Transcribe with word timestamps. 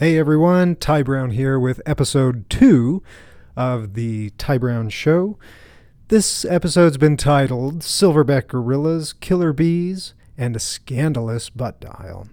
Hey 0.00 0.16
everyone, 0.16 0.76
Ty 0.76 1.02
Brown 1.02 1.28
here 1.28 1.60
with 1.60 1.82
episode 1.84 2.48
two 2.48 3.02
of 3.54 3.92
the 3.92 4.30
Ty 4.38 4.56
Brown 4.56 4.88
Show. 4.88 5.38
This 6.08 6.42
episode's 6.46 6.96
been 6.96 7.18
titled 7.18 7.80
Silverback 7.80 8.46
Gorillas, 8.46 9.12
Killer 9.12 9.52
Bees, 9.52 10.14
and 10.38 10.56
a 10.56 10.58
Scandalous 10.58 11.50
Butt 11.50 11.80
Dial. 11.80 12.28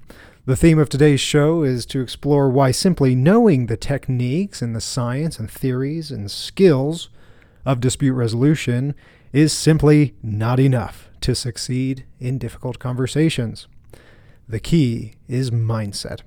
The 0.46 0.56
theme 0.56 0.80
of 0.80 0.88
today's 0.88 1.20
show 1.20 1.64
is 1.64 1.86
to 1.88 2.00
explore 2.00 2.50
why 2.50 2.72
simply 2.72 3.16
knowing 3.16 3.66
the 3.66 3.76
techniques 3.76 4.62
and 4.62 4.74
the 4.74 4.80
science 4.80 5.38
and 5.38 5.52
theories 5.52 6.10
and 6.10 6.32
skills 6.32 7.10
of 7.66 7.82
dispute 7.82 8.14
resolution 8.14 8.96
is 9.34 9.52
simply 9.52 10.16
not 10.24 10.58
enough 10.58 11.10
to 11.20 11.36
succeed 11.36 12.06
in 12.18 12.38
difficult 12.38 12.80
conversations. 12.80 13.68
The 14.48 14.62
key 14.62 15.16
is 15.28 15.52
mindset. 15.52 16.22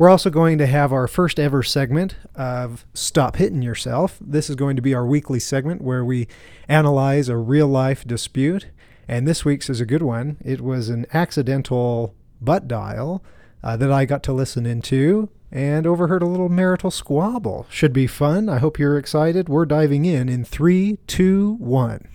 We're 0.00 0.08
also 0.08 0.30
going 0.30 0.56
to 0.56 0.66
have 0.66 0.94
our 0.94 1.06
first 1.06 1.38
ever 1.38 1.62
segment 1.62 2.16
of 2.34 2.86
Stop 2.94 3.36
Hitting 3.36 3.60
Yourself. 3.60 4.16
This 4.18 4.48
is 4.48 4.56
going 4.56 4.76
to 4.76 4.80
be 4.80 4.94
our 4.94 5.04
weekly 5.04 5.38
segment 5.38 5.82
where 5.82 6.02
we 6.02 6.26
analyze 6.68 7.28
a 7.28 7.36
real 7.36 7.68
life 7.68 8.06
dispute. 8.06 8.68
And 9.06 9.28
this 9.28 9.44
week's 9.44 9.68
is 9.68 9.78
a 9.78 9.84
good 9.84 10.00
one. 10.00 10.38
It 10.42 10.62
was 10.62 10.88
an 10.88 11.04
accidental 11.12 12.14
butt 12.40 12.66
dial 12.66 13.22
uh, 13.62 13.76
that 13.76 13.92
I 13.92 14.06
got 14.06 14.22
to 14.22 14.32
listen 14.32 14.64
into 14.64 15.28
and 15.52 15.86
overheard 15.86 16.22
a 16.22 16.26
little 16.26 16.48
marital 16.48 16.90
squabble. 16.90 17.66
Should 17.68 17.92
be 17.92 18.06
fun. 18.06 18.48
I 18.48 18.56
hope 18.56 18.78
you're 18.78 18.96
excited. 18.96 19.50
We're 19.50 19.66
diving 19.66 20.06
in 20.06 20.30
in 20.30 20.46
three, 20.46 20.96
two, 21.08 21.56
one. 21.58 22.08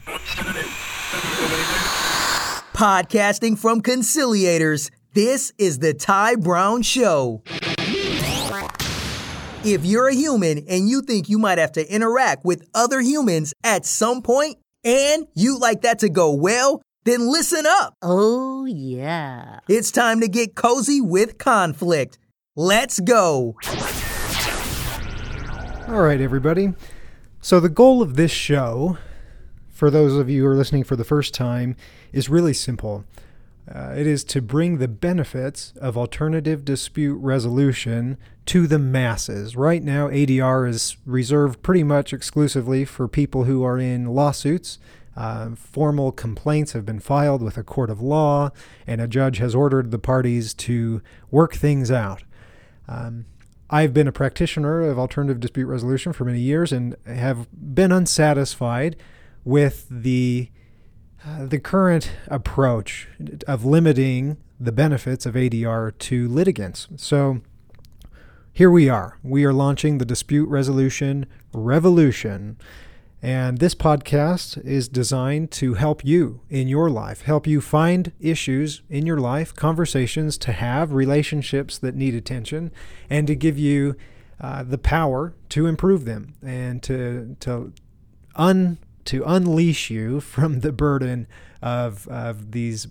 Podcasting 2.74 3.60
from 3.60 3.84
Conciliators. 3.84 4.90
This 5.14 5.54
is 5.60 5.78
the 5.78 5.94
Ty 5.94 6.38
Brown 6.38 6.82
Show. 6.82 7.44
If 9.68 9.84
you're 9.84 10.08
a 10.08 10.14
human 10.14 10.60
and 10.70 10.88
you 10.88 11.02
think 11.02 11.28
you 11.28 11.40
might 11.40 11.58
have 11.58 11.72
to 11.72 11.92
interact 11.92 12.46
with 12.46 12.70
other 12.76 13.02
humans 13.02 13.52
at 13.64 13.84
some 13.84 14.22
point, 14.22 14.58
and 14.84 15.26
you'd 15.34 15.58
like 15.58 15.82
that 15.82 15.98
to 16.00 16.10
go 16.10 16.32
well, 16.32 16.84
then 17.04 17.32
listen 17.32 17.66
up. 17.66 17.96
Oh, 18.04 18.66
yeah. 18.66 19.62
It's 19.68 19.90
time 19.90 20.22
to 20.22 20.28
get 20.28 20.54
cozy 20.54 21.02
with 21.02 21.40
conflict. 21.40 22.20
Let's 22.56 23.00
go. 23.00 23.56
All 25.88 26.02
right, 26.04 26.22
everybody. 26.22 26.74
So, 27.42 27.60
the 27.60 27.68
goal 27.68 28.04
of 28.04 28.18
this 28.18 28.30
show, 28.30 29.00
for 29.72 29.90
those 29.90 30.16
of 30.16 30.30
you 30.30 30.44
who 30.44 30.48
are 30.48 30.56
listening 30.56 30.84
for 30.84 30.96
the 30.96 31.04
first 31.04 31.34
time, 31.34 31.76
is 32.14 32.30
really 32.30 32.54
simple. 32.54 33.04
Uh, 33.74 33.94
it 33.98 34.06
is 34.06 34.24
to 34.24 34.42
bring 34.42 34.78
the 34.78 34.88
benefits 34.88 35.74
of 35.82 35.98
alternative 35.98 36.64
dispute 36.64 37.16
resolution 37.16 38.18
to 38.46 38.68
the 38.68 38.78
masses. 38.78 39.56
Right 39.56 39.82
now, 39.82 40.08
ADR 40.08 40.70
is 40.70 40.98
reserved 41.06 41.64
pretty 41.64 41.84
much 41.84 42.14
exclusively 42.14 42.86
for 42.86 43.08
people 43.08 43.46
who 43.46 43.64
are 43.64 43.80
in 43.80 44.06
lawsuits. 44.06 44.78
Uh, 45.16 45.56
formal 45.56 46.12
complaints 46.12 46.74
have 46.74 46.86
been 46.86 47.00
filed 47.00 47.42
with 47.42 47.58
a 47.58 47.64
court 47.64 47.90
of 47.90 48.02
law, 48.02 48.52
and 48.86 49.02
a 49.02 49.08
judge 49.08 49.38
has 49.38 49.56
ordered 49.56 49.90
the 49.90 50.00
parties 50.00 50.54
to 50.54 51.02
work 51.32 51.56
things 51.56 51.90
out. 51.90 52.24
Um, 52.88 53.26
I've 53.70 53.94
been 53.94 54.08
a 54.08 54.12
practitioner 54.12 54.82
of 54.82 55.00
alternative 55.00 55.40
dispute 55.40 55.66
resolution 55.66 56.14
for 56.14 56.24
many 56.24 56.40
years 56.40 56.72
and 56.72 56.96
have 57.08 57.48
been 57.52 57.92
unsatisfied 57.92 58.96
with 59.44 59.88
the 59.90 60.50
the 61.40 61.60
current 61.60 62.12
approach 62.28 63.08
of 63.48 63.66
limiting 63.66 64.38
the 64.60 64.72
benefits 64.72 65.26
of 65.26 65.36
ADR 65.36 65.98
to 65.98 66.28
litigants. 66.28 66.88
So 66.98 67.42
here 68.54 68.72
we 68.72 68.88
are. 68.90 69.18
We 69.24 69.44
are 69.44 69.54
launching 69.54 69.98
the 69.98 70.06
dispute 70.06 70.48
resolution 70.48 71.26
revolution. 71.52 72.58
And 73.22 73.58
this 73.58 73.74
podcast 73.74 74.64
is 74.64 74.88
designed 74.88 75.50
to 75.52 75.74
help 75.74 76.06
you 76.06 76.42
in 76.50 76.68
your 76.68 76.92
life, 76.92 77.22
help 77.22 77.48
you 77.48 77.60
find 77.60 78.12
issues 78.20 78.84
in 78.88 79.08
your 79.08 79.18
life, 79.18 79.56
conversations 79.56 80.38
to 80.40 80.52
have, 80.52 80.94
relationships 80.94 81.80
that 81.80 81.96
need 81.96 82.14
attention, 82.14 82.72
and 83.10 83.26
to 83.26 83.36
give 83.36 83.58
you 83.58 83.96
uh, 84.40 84.64
the 84.64 84.78
power 84.78 85.34
to 85.50 85.66
improve 85.66 86.06
them 86.06 86.36
and 86.44 86.84
to, 86.84 87.36
to 87.40 87.74
un 88.36 88.78
to 89.06 89.24
unleash 89.26 89.90
you 89.90 90.20
from 90.20 90.60
the 90.60 90.72
burden 90.72 91.28
of, 91.62 92.08
of 92.08 92.52
these, 92.52 92.88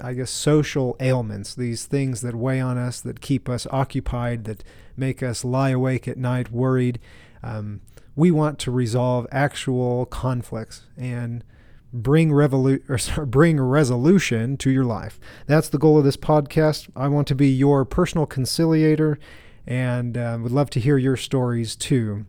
I 0.00 0.14
guess, 0.14 0.30
social 0.30 0.96
ailments, 1.00 1.54
these 1.54 1.86
things 1.86 2.20
that 2.22 2.34
weigh 2.34 2.60
on 2.60 2.78
us, 2.78 3.00
that 3.00 3.20
keep 3.20 3.48
us 3.48 3.66
occupied, 3.70 4.44
that 4.44 4.64
make 4.96 5.22
us 5.22 5.44
lie 5.44 5.70
awake 5.70 6.08
at 6.08 6.18
night 6.18 6.50
worried. 6.50 6.98
Um, 7.42 7.80
we 8.16 8.30
want 8.30 8.58
to 8.60 8.70
resolve 8.70 9.26
actual 9.30 10.06
conflicts 10.06 10.86
and 10.96 11.44
bring 11.92 12.30
revolu- 12.30 12.88
or 12.88 12.98
sorry, 12.98 13.26
bring 13.26 13.60
resolution 13.60 14.56
to 14.58 14.70
your 14.70 14.84
life. 14.84 15.18
That's 15.46 15.68
the 15.68 15.78
goal 15.78 15.98
of 15.98 16.04
this 16.04 16.16
podcast. 16.16 16.88
I 16.96 17.08
want 17.08 17.28
to 17.28 17.34
be 17.34 17.48
your 17.48 17.84
personal 17.84 18.26
conciliator 18.26 19.18
and 19.66 20.16
uh, 20.16 20.38
would 20.42 20.52
love 20.52 20.70
to 20.70 20.80
hear 20.80 20.98
your 20.98 21.16
stories 21.16 21.76
too. 21.76 22.26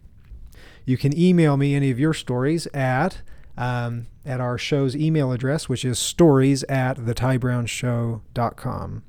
You 0.86 0.97
can 0.97 1.18
email 1.18 1.58
me 1.58 1.75
any 1.75 1.92
of 1.92 2.00
your 2.00 2.14
stories 2.14 2.68
at 2.68 3.22
um, 3.58 4.08
at 4.25 4.40
our 4.40 4.58
show's 4.58 4.96
email 4.96 5.31
address, 5.31 5.69
which 5.69 5.86
is 5.86 6.00
stories 6.00 6.64
at 6.64 6.97
thetybrownshow.com. 6.97 9.03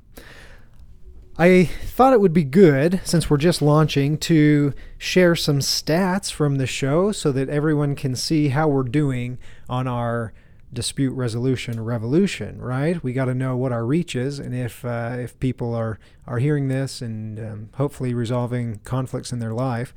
I 1.35 1.65
thought 1.65 2.13
it 2.13 2.21
would 2.21 2.33
be 2.33 2.43
good, 2.43 3.01
since 3.03 3.27
we're 3.27 3.37
just 3.37 3.61
launching, 3.61 4.19
to 4.19 4.73
share 4.99 5.35
some 5.35 5.59
stats 5.59 6.31
from 6.31 6.57
the 6.57 6.67
show 6.67 7.11
so 7.11 7.31
that 7.31 7.49
everyone 7.49 7.95
can 7.95 8.15
see 8.15 8.49
how 8.49 8.67
we're 8.67 8.83
doing 8.83 9.39
on 9.67 9.87
our 9.87 10.31
dispute 10.71 11.13
resolution 11.13 11.83
revolution, 11.83 12.61
right? 12.61 13.03
We 13.03 13.13
got 13.13 13.25
to 13.25 13.33
know 13.33 13.57
what 13.57 13.71
our 13.71 13.85
reach 13.85 14.15
is, 14.15 14.39
and 14.39 14.53
if 14.53 14.85
uh, 14.85 15.15
if 15.17 15.39
people 15.39 15.73
are 15.73 15.99
are 16.27 16.37
hearing 16.37 16.67
this 16.67 17.01
and 17.01 17.39
um, 17.39 17.69
hopefully 17.75 18.13
resolving 18.13 18.79
conflicts 18.83 19.31
in 19.31 19.39
their 19.39 19.53
life. 19.53 19.93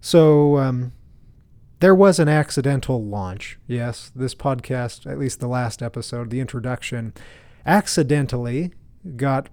So 0.00 0.58
um, 0.58 0.92
there 1.80 1.94
was 1.94 2.18
an 2.18 2.28
accidental 2.28 3.02
launch. 3.02 3.58
Yes, 3.66 4.10
this 4.14 4.34
podcast, 4.34 5.10
at 5.10 5.18
least 5.18 5.40
the 5.40 5.48
last 5.48 5.82
episode, 5.82 6.30
the 6.30 6.40
introduction, 6.40 7.12
accidentally 7.66 8.72
got 9.16 9.48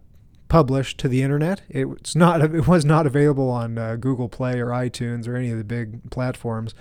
published 0.47 0.99
to 0.99 1.07
the 1.07 1.21
internet. 1.21 1.61
It's 1.69 2.15
not. 2.15 2.41
It 2.55 2.67
was 2.67 2.85
not 2.85 3.07
available 3.07 3.49
on 3.49 3.77
uh, 3.77 3.95
Google 3.95 4.29
Play 4.29 4.59
or 4.59 4.67
iTunes 4.67 5.27
or 5.27 5.35
any 5.35 5.49
of 5.51 5.57
the 5.57 5.63
big 5.63 6.09
platforms. 6.11 6.73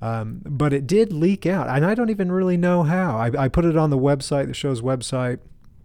Um, 0.00 0.42
but 0.44 0.72
it 0.72 0.86
did 0.86 1.12
leak 1.12 1.44
out, 1.44 1.68
and 1.68 1.84
I 1.84 1.94
don't 1.94 2.10
even 2.10 2.30
really 2.30 2.56
know 2.56 2.84
how. 2.84 3.18
I, 3.18 3.44
I 3.44 3.48
put 3.48 3.64
it 3.64 3.76
on 3.76 3.90
the 3.90 3.98
website, 3.98 4.46
the 4.46 4.54
show's 4.54 4.80
website. 4.80 5.40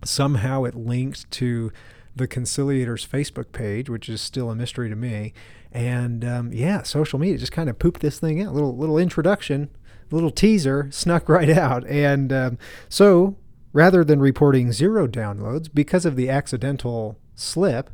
Somehow 0.06 0.66
it 0.66 0.76
linked 0.76 1.30
to 1.32 1.72
the 2.16 2.28
Conciliators 2.28 3.08
Facebook 3.08 3.52
page, 3.52 3.90
which 3.90 4.08
is 4.08 4.22
still 4.22 4.50
a 4.52 4.56
mystery 4.56 4.90
to 4.90 4.96
me. 4.96 5.34
And 5.72 6.24
um, 6.24 6.54
yeah, 6.54 6.84
social 6.84 7.18
media 7.20 7.38
just 7.38 7.52
kind 7.52 7.70
of 7.70 7.80
pooped 7.80 8.02
this 8.02 8.20
thing 8.20 8.42
out. 8.42 8.54
Little 8.54 8.78
little 8.78 8.98
introduction, 8.98 9.70
little 10.12 10.32
teaser 10.32 10.90
snuck 10.92 11.28
right 11.30 11.50
out. 11.50 11.86
And 11.88 12.32
um, 12.32 12.58
so 12.90 13.36
rather 13.72 14.04
than 14.04 14.20
reporting 14.20 14.72
zero 14.72 15.08
downloads 15.08 15.70
because 15.74 16.06
of 16.06 16.16
the 16.16 16.30
accidental 16.30 17.18
slip, 17.36 17.90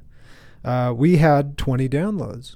uh, 0.63 0.93
we 0.95 1.17
had 1.17 1.57
20 1.57 1.87
downloads 1.87 2.55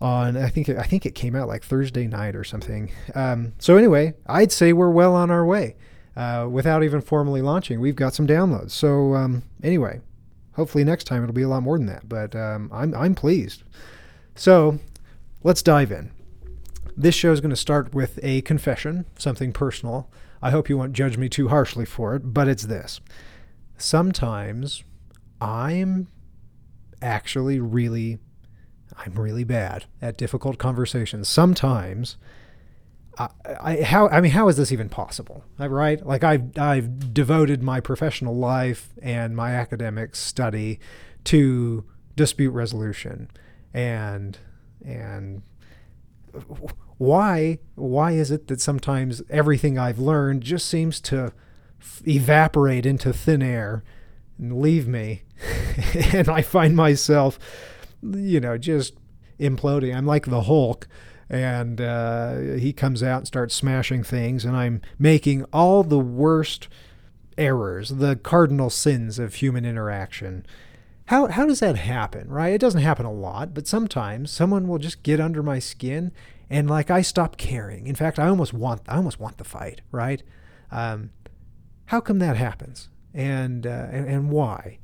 on 0.00 0.36
I 0.36 0.48
think 0.48 0.68
I 0.68 0.84
think 0.84 1.06
it 1.06 1.14
came 1.14 1.34
out 1.34 1.48
like 1.48 1.64
Thursday 1.64 2.06
night 2.06 2.36
or 2.36 2.44
something. 2.44 2.90
Um, 3.14 3.52
so 3.58 3.76
anyway, 3.76 4.14
I'd 4.26 4.52
say 4.52 4.72
we're 4.72 4.90
well 4.90 5.14
on 5.14 5.30
our 5.30 5.44
way. 5.44 5.76
Uh, 6.16 6.48
without 6.50 6.82
even 6.82 7.00
formally 7.00 7.40
launching, 7.40 7.80
we've 7.80 7.94
got 7.94 8.12
some 8.12 8.26
downloads. 8.26 8.72
So 8.72 9.14
um, 9.14 9.44
anyway, 9.62 10.00
hopefully 10.58 10.82
next 10.82 11.04
time 11.04 11.22
it'll 11.22 11.32
be 11.32 11.42
a 11.42 11.48
lot 11.48 11.62
more 11.62 11.78
than 11.78 11.86
that. 11.86 12.08
But 12.08 12.34
um, 12.34 12.68
I'm 12.72 12.92
I'm 12.94 13.14
pleased. 13.14 13.62
So 14.34 14.80
let's 15.44 15.62
dive 15.62 15.92
in. 15.92 16.10
This 16.96 17.14
show 17.14 17.30
is 17.30 17.40
going 17.40 17.50
to 17.50 17.56
start 17.56 17.94
with 17.94 18.18
a 18.24 18.40
confession, 18.42 19.06
something 19.16 19.52
personal. 19.52 20.10
I 20.42 20.50
hope 20.50 20.68
you 20.68 20.76
won't 20.76 20.94
judge 20.94 21.16
me 21.16 21.28
too 21.28 21.48
harshly 21.48 21.84
for 21.84 22.16
it, 22.16 22.34
but 22.34 22.48
it's 22.48 22.64
this. 22.64 23.00
Sometimes 23.76 24.82
I'm 25.40 26.08
actually 27.00 27.60
really 27.60 28.18
I'm 28.96 29.14
really 29.14 29.44
bad 29.44 29.84
at 30.02 30.18
difficult 30.18 30.58
conversations. 30.58 31.28
Sometimes 31.28 32.16
I, 33.18 33.28
I, 33.60 33.82
how 33.82 34.08
I 34.08 34.20
mean 34.20 34.32
how 34.32 34.48
is 34.48 34.56
this 34.56 34.72
even 34.72 34.88
possible? 34.88 35.44
Right? 35.58 36.04
Like 36.04 36.24
I've 36.24 36.56
I've 36.58 37.12
devoted 37.12 37.62
my 37.62 37.80
professional 37.80 38.36
life 38.36 38.90
and 39.02 39.36
my 39.36 39.52
academic 39.54 40.16
study 40.16 40.78
to 41.24 41.84
dispute 42.16 42.50
resolution 42.50 43.30
and 43.74 44.38
and 44.84 45.42
why 46.98 47.58
why 47.74 48.12
is 48.12 48.30
it 48.30 48.48
that 48.48 48.60
sometimes 48.60 49.22
everything 49.30 49.78
I've 49.78 49.98
learned 49.98 50.42
just 50.42 50.66
seems 50.68 51.00
to 51.02 51.32
evaporate 52.06 52.86
into 52.86 53.12
thin 53.12 53.42
air 53.42 53.84
and 54.38 54.60
leave 54.60 54.88
me 54.88 55.22
and 56.12 56.28
I 56.28 56.42
find 56.42 56.74
myself 56.74 57.38
you 58.02 58.40
know, 58.40 58.58
just 58.58 58.94
imploding. 59.38 59.96
I'm 59.96 60.06
like 60.06 60.26
the 60.26 60.42
Hulk. 60.42 60.88
And 61.30 61.80
uh, 61.80 62.38
he 62.58 62.72
comes 62.72 63.02
out 63.02 63.18
and 63.18 63.26
starts 63.26 63.54
smashing 63.54 64.02
things, 64.02 64.44
and 64.44 64.56
I'm 64.56 64.80
making 64.98 65.44
all 65.52 65.82
the 65.82 65.98
worst 65.98 66.68
errors, 67.36 67.90
the 67.90 68.16
cardinal 68.16 68.70
sins 68.70 69.18
of 69.18 69.34
human 69.34 69.64
interaction. 69.64 70.46
How, 71.06 71.26
how 71.26 71.46
does 71.46 71.60
that 71.60 71.76
happen, 71.76 72.28
right? 72.28 72.52
It 72.52 72.60
doesn't 72.60 72.82
happen 72.82 73.06
a 73.06 73.12
lot, 73.12 73.54
but 73.54 73.66
sometimes 73.66 74.30
someone 74.30 74.68
will 74.68 74.78
just 74.78 75.02
get 75.02 75.20
under 75.20 75.42
my 75.42 75.58
skin 75.58 76.12
and 76.50 76.68
like 76.68 76.90
I 76.90 77.02
stop 77.02 77.36
caring. 77.36 77.86
In 77.86 77.94
fact, 77.94 78.18
I 78.18 78.28
almost 78.28 78.52
want 78.52 78.82
I 78.88 78.96
almost 78.96 79.20
want 79.20 79.38
the 79.38 79.44
fight, 79.44 79.82
right? 79.90 80.22
Um, 80.70 81.10
how 81.86 82.00
come 82.00 82.18
that 82.18 82.36
happens, 82.36 82.88
and, 83.14 83.66
uh, 83.66 83.86
and 83.90 84.08
and 84.08 84.30
why? 84.30 84.78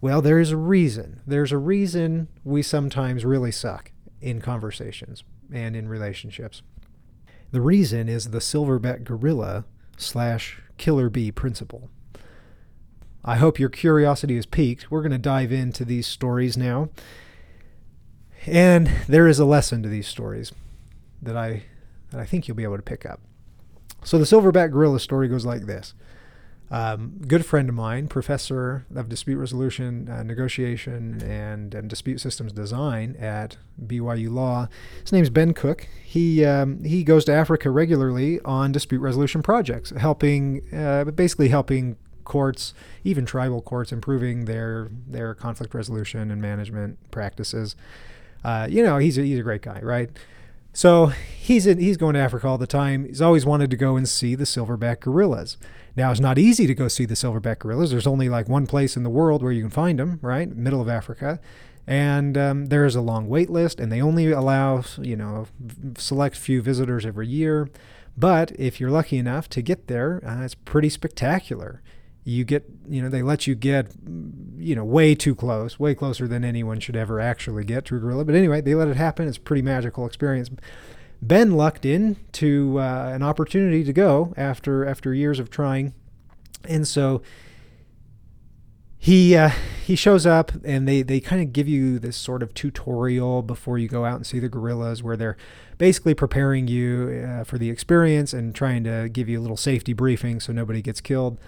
Well, 0.00 0.20
there 0.20 0.38
is 0.38 0.50
a 0.50 0.56
reason. 0.56 1.20
There's 1.26 1.52
a 1.52 1.58
reason 1.58 2.28
we 2.42 2.62
sometimes 2.62 3.24
really 3.24 3.52
suck 3.52 3.92
in 4.20 4.40
conversations 4.40 5.24
and 5.52 5.76
in 5.76 5.88
relationships. 5.88 6.62
The 7.50 7.60
reason 7.60 8.08
is 8.08 8.30
the 8.30 8.38
silverback 8.38 9.04
gorilla 9.04 9.64
slash 9.96 10.60
killer 10.76 11.08
bee 11.08 11.30
principle. 11.30 11.88
I 13.24 13.36
hope 13.36 13.58
your 13.58 13.70
curiosity 13.70 14.36
is 14.36 14.44
piqued. 14.44 14.90
We're 14.90 15.00
going 15.00 15.12
to 15.12 15.18
dive 15.18 15.52
into 15.52 15.84
these 15.84 16.06
stories 16.06 16.56
now. 16.56 16.90
And 18.46 18.90
there 19.08 19.26
is 19.26 19.38
a 19.38 19.46
lesson 19.46 19.82
to 19.82 19.88
these 19.88 20.06
stories 20.06 20.52
that 21.22 21.36
I 21.36 21.64
that 22.10 22.20
I 22.20 22.26
think 22.26 22.46
you'll 22.46 22.56
be 22.56 22.64
able 22.64 22.76
to 22.76 22.82
pick 22.82 23.06
up. 23.06 23.20
So 24.02 24.18
the 24.18 24.24
silverback 24.24 24.70
gorilla 24.70 25.00
story 25.00 25.28
goes 25.28 25.46
like 25.46 25.62
this. 25.62 25.94
Um, 26.74 27.20
good 27.28 27.46
friend 27.46 27.68
of 27.68 27.76
mine, 27.76 28.08
professor 28.08 28.84
of 28.96 29.08
dispute 29.08 29.38
resolution, 29.38 30.08
uh, 30.08 30.24
negotiation, 30.24 31.22
and, 31.22 31.72
and, 31.72 31.88
dispute 31.88 32.20
systems 32.20 32.52
design 32.52 33.14
at 33.20 33.58
BYU 33.80 34.32
Law. 34.32 34.66
His 35.00 35.12
name's 35.12 35.30
Ben 35.30 35.54
Cook. 35.54 35.86
He 36.02 36.44
um, 36.44 36.82
he 36.82 37.04
goes 37.04 37.24
to 37.26 37.32
Africa 37.32 37.70
regularly 37.70 38.40
on 38.40 38.72
dispute 38.72 38.98
resolution 38.98 39.40
projects, 39.40 39.90
helping 39.90 40.62
uh, 40.74 41.04
basically 41.04 41.48
helping 41.48 41.96
courts, 42.24 42.74
even 43.04 43.24
tribal 43.24 43.62
courts, 43.62 43.92
improving 43.92 44.46
their 44.46 44.90
their 45.06 45.32
conflict 45.32 45.74
resolution 45.74 46.28
and 46.28 46.42
management 46.42 46.98
practices. 47.12 47.76
Uh, 48.42 48.66
you 48.68 48.82
know, 48.82 48.98
he's 48.98 49.16
a, 49.16 49.22
he's 49.22 49.38
a 49.38 49.44
great 49.44 49.62
guy, 49.62 49.78
right? 49.80 50.10
So 50.74 51.06
he's 51.06 51.68
in, 51.68 51.78
he's 51.78 51.96
going 51.96 52.14
to 52.14 52.20
Africa 52.20 52.48
all 52.48 52.58
the 52.58 52.66
time. 52.66 53.06
He's 53.06 53.22
always 53.22 53.46
wanted 53.46 53.70
to 53.70 53.76
go 53.76 53.96
and 53.96 54.08
see 54.08 54.34
the 54.34 54.44
silverback 54.44 55.00
gorillas. 55.00 55.56
Now 55.96 56.10
it's 56.10 56.20
not 56.20 56.36
easy 56.36 56.66
to 56.66 56.74
go 56.74 56.88
see 56.88 57.06
the 57.06 57.14
silverback 57.14 57.60
gorillas. 57.60 57.92
There's 57.92 58.08
only 58.08 58.28
like 58.28 58.48
one 58.48 58.66
place 58.66 58.96
in 58.96 59.04
the 59.04 59.08
world 59.10 59.40
where 59.40 59.52
you 59.52 59.62
can 59.62 59.70
find 59.70 60.00
them, 60.00 60.18
right? 60.20 60.48
Middle 60.48 60.80
of 60.80 60.88
Africa. 60.88 61.40
And 61.86 62.36
um, 62.36 62.66
there 62.66 62.84
is 62.84 62.96
a 62.96 63.00
long 63.00 63.28
wait 63.28 63.50
list, 63.50 63.78
and 63.78 63.92
they 63.92 64.02
only 64.02 64.32
allow, 64.32 64.82
you 64.98 65.16
know, 65.16 65.46
select 65.96 66.34
few 66.34 66.60
visitors 66.60 67.06
every 67.06 67.28
year. 67.28 67.68
But 68.16 68.50
if 68.58 68.80
you're 68.80 68.90
lucky 68.90 69.18
enough 69.18 69.48
to 69.50 69.62
get 69.62 69.86
there, 69.86 70.20
uh, 70.26 70.44
it's 70.44 70.54
pretty 70.54 70.88
spectacular 70.88 71.82
you 72.24 72.44
get 72.44 72.64
you 72.88 73.02
know 73.02 73.08
they 73.08 73.22
let 73.22 73.46
you 73.46 73.54
get 73.54 73.88
you 74.56 74.74
know 74.74 74.84
way 74.84 75.14
too 75.14 75.34
close 75.34 75.78
way 75.78 75.94
closer 75.94 76.26
than 76.26 76.42
anyone 76.42 76.80
should 76.80 76.96
ever 76.96 77.20
actually 77.20 77.64
get 77.64 77.84
to 77.86 77.96
a 77.96 77.98
gorilla. 77.98 78.24
But 78.24 78.34
anyway 78.34 78.60
they 78.60 78.74
let 78.74 78.88
it 78.88 78.96
happen. 78.96 79.28
It's 79.28 79.36
a 79.36 79.40
pretty 79.40 79.62
magical 79.62 80.06
experience. 80.06 80.50
Ben 81.20 81.52
lucked 81.52 81.84
in 81.84 82.16
to 82.32 82.78
uh, 82.80 83.10
an 83.14 83.22
opportunity 83.22 83.84
to 83.84 83.92
go 83.92 84.32
after 84.36 84.86
after 84.86 85.14
years 85.14 85.38
of 85.38 85.50
trying. 85.50 85.94
And 86.66 86.88
so 86.88 87.22
he 89.04 89.36
uh, 89.36 89.50
he 89.84 89.96
shows 89.96 90.24
up 90.24 90.50
and 90.64 90.88
they 90.88 91.02
they 91.02 91.20
kind 91.20 91.42
of 91.42 91.52
give 91.52 91.68
you 91.68 91.98
this 91.98 92.16
sort 92.16 92.42
of 92.42 92.54
tutorial 92.54 93.42
before 93.42 93.78
you 93.78 93.86
go 93.86 94.06
out 94.06 94.16
and 94.16 94.26
see 94.26 94.38
the 94.38 94.48
gorillas 94.48 95.02
where 95.02 95.14
they're 95.14 95.36
basically 95.76 96.14
preparing 96.14 96.68
you 96.68 97.26
uh, 97.28 97.44
for 97.44 97.58
the 97.58 97.68
experience 97.68 98.32
and 98.32 98.54
trying 98.54 98.82
to 98.84 99.10
give 99.10 99.28
you 99.28 99.38
a 99.38 99.42
little 99.42 99.58
safety 99.58 99.92
briefing 99.92 100.40
so 100.40 100.54
nobody 100.54 100.80
gets 100.80 101.02
killed 101.02 101.38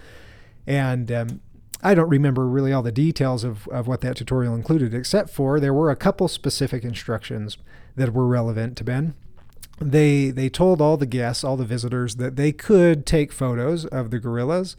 and 0.66 1.10
um, 1.12 1.40
I 1.82 1.94
don't 1.94 2.08
remember 2.08 2.48
really 2.48 2.72
all 2.72 2.82
the 2.82 2.92
details 2.92 3.44
of, 3.44 3.68
of 3.68 3.86
what 3.86 4.00
that 4.00 4.16
tutorial 4.16 4.54
included, 4.54 4.94
except 4.94 5.30
for 5.30 5.60
there 5.60 5.74
were 5.74 5.90
a 5.90 5.96
couple 5.96 6.26
specific 6.28 6.84
instructions 6.84 7.58
that 7.94 8.12
were 8.12 8.26
relevant 8.26 8.76
to 8.78 8.84
Ben. 8.84 9.14
They 9.78 10.30
they 10.30 10.48
told 10.48 10.80
all 10.80 10.96
the 10.96 11.06
guests, 11.06 11.44
all 11.44 11.56
the 11.56 11.64
visitors, 11.64 12.16
that 12.16 12.36
they 12.36 12.50
could 12.50 13.04
take 13.04 13.30
photos 13.30 13.84
of 13.84 14.10
the 14.10 14.18
gorillas, 14.18 14.74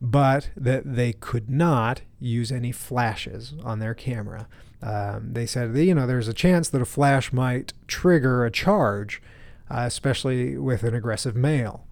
but 0.00 0.50
that 0.56 0.94
they 0.94 1.12
could 1.12 1.50
not 1.50 2.02
use 2.20 2.52
any 2.52 2.70
flashes 2.70 3.54
on 3.64 3.80
their 3.80 3.94
camera. 3.94 4.46
Um, 4.82 5.32
they 5.32 5.46
said, 5.46 5.76
you 5.76 5.94
know, 5.94 6.06
there's 6.06 6.28
a 6.28 6.32
chance 6.32 6.68
that 6.70 6.80
a 6.80 6.86
flash 6.86 7.32
might 7.32 7.72
trigger 7.86 8.44
a 8.44 8.50
charge, 8.50 9.20
uh, 9.68 9.82
especially 9.86 10.56
with 10.56 10.84
an 10.84 10.94
aggressive 10.94 11.36
male. 11.36 11.86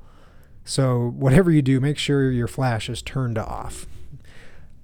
So 0.68 1.14
whatever 1.16 1.50
you 1.50 1.62
do, 1.62 1.80
make 1.80 1.96
sure 1.96 2.30
your 2.30 2.46
flash 2.46 2.90
is 2.90 3.00
turned 3.00 3.38
off. 3.38 3.86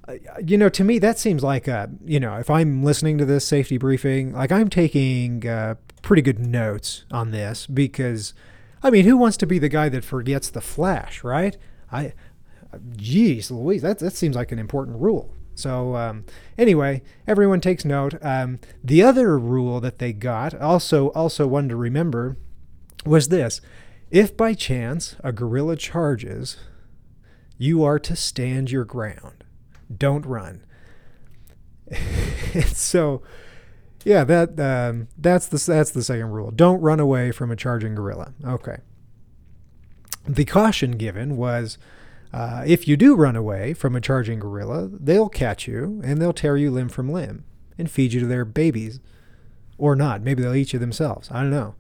Uh, 0.09 0.15
you 0.43 0.57
know, 0.57 0.71
to 0.71 0.83
me, 0.83 0.99
that 0.99 1.19
seems 1.19 1.43
like 1.43 1.69
a, 1.69 1.91
you 2.03 2.19
know, 2.19 2.37
if 2.37 2.49
I'm 2.49 2.83
listening 2.83 3.19
to 3.19 3.27
this 3.27 3.47
safety 3.47 3.77
briefing, 3.77 4.33
like 4.33 4.51
I'm 4.51 4.71
taking 4.71 5.47
uh, 5.47 5.75
pretty 6.01 6.23
good 6.23 6.39
notes 6.39 7.05
on 7.11 7.33
this 7.33 7.67
because, 7.67 8.33
I 8.83 8.89
mean, 8.89 9.05
who 9.05 9.19
wants 9.19 9.37
to 9.37 9.47
be 9.47 9.59
the 9.59 9.69
guy 9.69 9.91
that 9.91 10.07
forgets 10.07 10.49
the 10.49 10.63
flash, 10.63 11.23
right? 11.23 11.55
I, 11.93 12.15
geez, 12.97 13.51
Louise, 13.51 13.83
that 13.83 13.99
that 13.99 14.15
seems 14.15 14.37
like 14.37 14.53
an 14.53 14.59
important 14.59 14.99
rule. 14.99 15.35
So 15.55 15.97
um, 15.97 16.25
anyway, 16.57 17.03
everyone 17.27 17.61
takes 17.61 17.85
note. 17.85 18.15
Um, 18.23 18.59
the 18.83 19.03
other 19.03 19.39
rule 19.39 19.81
that 19.81 19.99
they 19.99 20.15
got, 20.15 20.59
also 20.59 21.09
also 21.11 21.47
one 21.47 21.69
to 21.69 21.77
remember, 21.77 22.39
was 23.05 23.29
this: 23.29 23.61
if 24.15 24.37
by 24.37 24.55
chance 24.55 25.17
a 25.25 25.33
gorilla 25.33 25.75
charges, 25.75 26.57
you 27.59 27.83
are 27.83 27.99
to 27.99 28.15
stand 28.15 28.71
your 28.71 28.85
ground. 28.85 29.43
Don't 29.95 30.25
run. 30.25 30.65
so, 32.67 33.23
yeah, 34.05 34.23
that 34.23 34.61
um, 34.61 35.09
that's 35.19 35.49
the 35.49 35.59
that's 35.67 35.91
the 35.91 36.05
second 36.05 36.31
rule. 36.31 36.53
Don't 36.53 36.81
run 36.81 37.01
away 37.01 37.33
from 37.33 37.51
a 37.51 37.57
charging 37.57 37.97
gorilla. 37.97 38.33
Okay. 38.45 38.77
The 40.29 40.45
caution 40.45 40.93
given 40.93 41.37
was, 41.37 41.77
uh, 42.33 42.63
if 42.65 42.87
you 42.87 42.97
do 42.97 43.17
run 43.17 43.35
away 43.35 43.75
from 43.75 43.97
a 43.97 44.01
charging 44.01 44.39
gorilla, 44.39 44.89
they'll 44.93 45.29
catch 45.29 45.67
you 45.67 46.01
and 46.05 46.23
they'll 46.23 46.33
tear 46.33 46.57
you 46.57 46.71
limb 46.71 46.89
from 46.89 47.11
limb 47.11 47.45
and 47.77 47.91
feed 47.91 48.13
you 48.13 48.21
to 48.21 48.27
their 48.27 48.45
babies, 48.45 49.01
or 49.77 49.97
not. 49.97 50.23
Maybe 50.23 50.41
they'll 50.41 50.55
eat 50.55 50.73
you 50.73 50.79
themselves. 50.79 51.29
I 51.33 51.41
don't 51.41 51.51
know. 51.51 51.75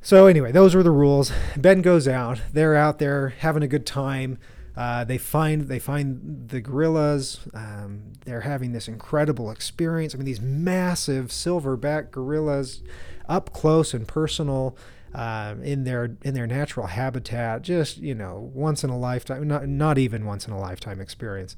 So 0.00 0.26
anyway, 0.26 0.52
those 0.52 0.74
were 0.74 0.82
the 0.82 0.90
rules. 0.90 1.32
Ben 1.56 1.82
goes 1.82 2.06
out. 2.06 2.40
They're 2.52 2.76
out 2.76 2.98
there 2.98 3.30
having 3.30 3.62
a 3.62 3.68
good 3.68 3.86
time. 3.86 4.38
Uh, 4.76 5.02
they 5.02 5.18
find 5.18 5.62
they 5.62 5.80
find 5.80 6.48
the 6.48 6.60
gorillas. 6.60 7.40
Um, 7.52 8.12
they're 8.24 8.42
having 8.42 8.72
this 8.72 8.86
incredible 8.86 9.50
experience. 9.50 10.14
I 10.14 10.18
mean, 10.18 10.24
these 10.24 10.40
massive 10.40 11.26
silverback 11.26 12.12
gorillas, 12.12 12.82
up 13.28 13.52
close 13.52 13.92
and 13.92 14.06
personal, 14.06 14.76
uh, 15.12 15.56
in 15.64 15.82
their 15.82 16.16
in 16.22 16.34
their 16.34 16.46
natural 16.46 16.86
habitat. 16.86 17.62
Just 17.62 17.98
you 17.98 18.14
know, 18.14 18.50
once 18.54 18.84
in 18.84 18.90
a 18.90 18.98
lifetime, 18.98 19.48
not 19.48 19.66
not 19.66 19.98
even 19.98 20.24
once 20.24 20.46
in 20.46 20.52
a 20.52 20.60
lifetime 20.60 21.00
experience. 21.00 21.56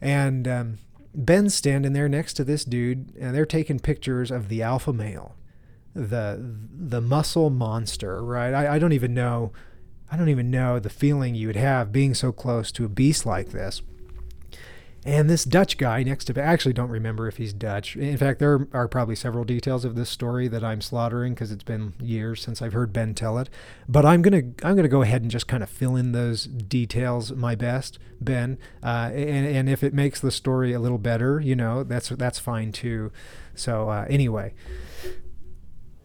And 0.00 0.48
um, 0.48 0.78
Ben's 1.14 1.54
standing 1.54 1.92
there 1.92 2.08
next 2.08 2.34
to 2.34 2.44
this 2.44 2.64
dude, 2.64 3.14
and 3.20 3.34
they're 3.34 3.44
taking 3.44 3.80
pictures 3.80 4.30
of 4.30 4.48
the 4.48 4.62
alpha 4.62 4.94
male 4.94 5.34
the 5.96 6.38
the 6.38 7.00
muscle 7.00 7.50
monster, 7.50 8.22
right? 8.22 8.52
I, 8.52 8.74
I 8.74 8.78
don't 8.78 8.92
even 8.92 9.14
know 9.14 9.52
I 10.10 10.16
don't 10.16 10.28
even 10.28 10.50
know 10.50 10.78
the 10.78 10.90
feeling 10.90 11.34
you 11.34 11.48
would 11.48 11.56
have 11.56 11.90
being 11.92 12.14
so 12.14 12.30
close 12.32 12.70
to 12.72 12.84
a 12.84 12.88
beast 12.88 13.26
like 13.26 13.50
this. 13.50 13.82
And 15.04 15.30
this 15.30 15.44
Dutch 15.44 15.78
guy 15.78 16.02
next 16.02 16.24
to 16.24 16.40
I 16.40 16.44
actually 16.44 16.72
don't 16.72 16.90
remember 16.90 17.28
if 17.28 17.36
he's 17.36 17.52
Dutch. 17.52 17.94
In 17.94 18.16
fact, 18.16 18.40
there 18.40 18.66
are 18.72 18.88
probably 18.88 19.14
several 19.14 19.44
details 19.44 19.84
of 19.84 19.94
this 19.94 20.10
story 20.10 20.48
that 20.48 20.64
I'm 20.64 20.80
slaughtering 20.80 21.32
because 21.32 21.52
it's 21.52 21.62
been 21.62 21.94
years 22.00 22.42
since 22.42 22.60
I've 22.60 22.72
heard 22.72 22.92
Ben 22.92 23.14
tell 23.14 23.38
it. 23.38 23.48
But 23.88 24.04
I'm 24.04 24.20
gonna 24.20 24.42
I'm 24.64 24.74
gonna 24.74 24.88
go 24.88 25.02
ahead 25.02 25.22
and 25.22 25.30
just 25.30 25.46
kind 25.46 25.62
of 25.62 25.70
fill 25.70 25.94
in 25.94 26.10
those 26.10 26.44
details 26.44 27.30
my 27.32 27.54
best, 27.54 28.00
Ben. 28.20 28.58
Uh, 28.82 29.10
and 29.14 29.46
and 29.46 29.68
if 29.68 29.84
it 29.84 29.94
makes 29.94 30.20
the 30.20 30.32
story 30.32 30.72
a 30.72 30.80
little 30.80 30.98
better, 30.98 31.38
you 31.38 31.54
know, 31.54 31.84
that's 31.84 32.08
that's 32.08 32.40
fine 32.40 32.72
too. 32.72 33.12
So 33.54 33.88
uh, 33.88 34.06
anyway, 34.10 34.54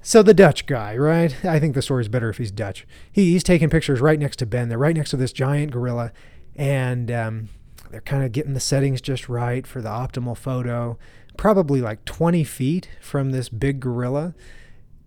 so 0.02 0.24
the 0.24 0.34
Dutch 0.34 0.66
guy, 0.66 0.96
right? 0.98 1.34
I 1.46 1.60
think 1.60 1.76
the 1.76 1.82
story's 1.82 2.08
better 2.08 2.30
if 2.30 2.38
he's 2.38 2.52
Dutch. 2.52 2.88
He, 3.12 3.32
he's 3.32 3.44
taking 3.44 3.70
pictures 3.70 4.02
right 4.02 4.20
next 4.20 4.38
to 4.38 4.46
Ben. 4.46 4.70
They're 4.70 4.78
right 4.78 4.96
next 4.96 5.12
to 5.12 5.18
this 5.18 5.34
giant 5.34 5.72
gorilla, 5.72 6.12
and 6.56 7.12
um, 7.12 7.50
they're 7.90 8.02
kind 8.02 8.24
of 8.24 8.32
getting 8.32 8.54
the 8.54 8.60
settings 8.60 9.02
just 9.02 9.30
right 9.30 9.68
for 9.68 9.82
the 9.82 9.90
optimal 9.90 10.38
photo. 10.38 10.98
Probably 11.38 11.82
like 11.82 12.06
20 12.06 12.44
feet 12.44 12.90
from 13.00 13.32
this 13.32 13.50
big 13.50 13.80
gorilla. 13.80 14.34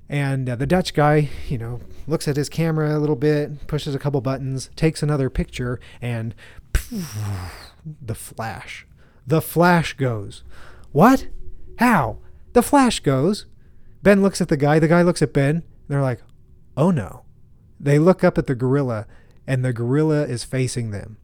And 0.09 0.49
uh, 0.49 0.57
the 0.57 0.67
Dutch 0.67 0.93
guy, 0.93 1.31
you 1.49 1.57
know, 1.57 1.81
looks 2.07 2.29
at 2.29 2.37
his 2.37 2.49
camera 2.49 2.97
a 2.97 3.01
little 3.01 3.17
bit, 3.17 3.67
pushes 3.67 3.95
a 3.95 3.99
couple 3.99 4.21
buttons, 4.21 4.71
takes 4.77 5.03
another 5.03 5.31
picture, 5.31 5.81
and 6.03 6.35
poof, 6.73 7.17
the 8.03 8.15
flash. 8.15 8.87
The 9.27 9.41
flash 9.41 9.95
goes. 9.95 10.45
What? 10.93 11.29
How? 11.79 12.19
The 12.53 12.63
flash 12.63 13.01
goes. 13.01 13.47
Ben 14.05 14.23
looks 14.23 14.41
at 14.41 14.49
the 14.49 14.57
guy. 14.57 14.79
The 14.79 14.87
guy 14.87 15.03
looks 15.03 15.23
at 15.23 15.33
Ben. 15.33 15.65
They're 15.89 16.03
like, 16.03 16.21
oh 16.77 16.91
no. 16.91 17.25
They 17.81 17.99
look 17.99 18.23
up 18.23 18.39
at 18.39 18.47
the 18.47 18.55
gorilla, 18.55 19.07
and 19.47 19.65
the 19.65 19.73
gorilla 19.73 20.23
is 20.23 20.45
facing 20.45 20.91
them. 20.91 21.17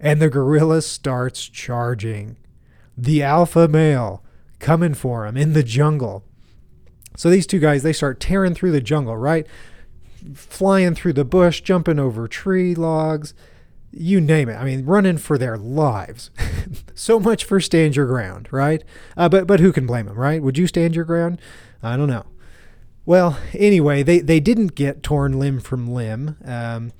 And 0.00 0.22
the 0.22 0.30
gorilla 0.30 0.80
starts 0.82 1.46
charging. 1.48 2.36
The 2.96 3.22
alpha 3.22 3.68
male 3.68 4.24
coming 4.60 4.94
for 4.94 5.26
him 5.26 5.36
in 5.36 5.52
the 5.52 5.62
jungle. 5.62 6.24
So 7.16 7.30
these 7.30 7.46
two 7.46 7.58
guys, 7.58 7.82
they 7.82 7.92
start 7.92 8.20
tearing 8.20 8.54
through 8.54 8.72
the 8.72 8.80
jungle, 8.80 9.16
right? 9.16 9.46
Flying 10.34 10.94
through 10.94 11.12
the 11.14 11.24
bush, 11.24 11.60
jumping 11.60 11.98
over 11.98 12.26
tree 12.28 12.74
logs, 12.74 13.34
you 13.90 14.20
name 14.20 14.48
it. 14.48 14.56
I 14.56 14.64
mean, 14.64 14.84
running 14.84 15.18
for 15.18 15.38
their 15.38 15.56
lives. 15.56 16.30
so 16.94 17.20
much 17.20 17.44
for 17.44 17.60
stand 17.60 17.96
your 17.96 18.06
ground, 18.06 18.48
right? 18.50 18.82
Uh, 19.16 19.28
but 19.28 19.46
but 19.46 19.60
who 19.60 19.72
can 19.72 19.86
blame 19.86 20.06
them, 20.06 20.16
right? 20.16 20.42
Would 20.42 20.58
you 20.58 20.66
stand 20.66 20.94
your 20.94 21.04
ground? 21.04 21.40
I 21.84 21.96
don't 21.96 22.08
know. 22.08 22.24
Well, 23.06 23.38
anyway, 23.52 24.02
they, 24.02 24.20
they 24.20 24.40
didn't 24.40 24.74
get 24.74 25.02
torn 25.02 25.38
limb 25.38 25.60
from 25.60 25.86
limb. 25.86 26.36
Um, 26.44 26.92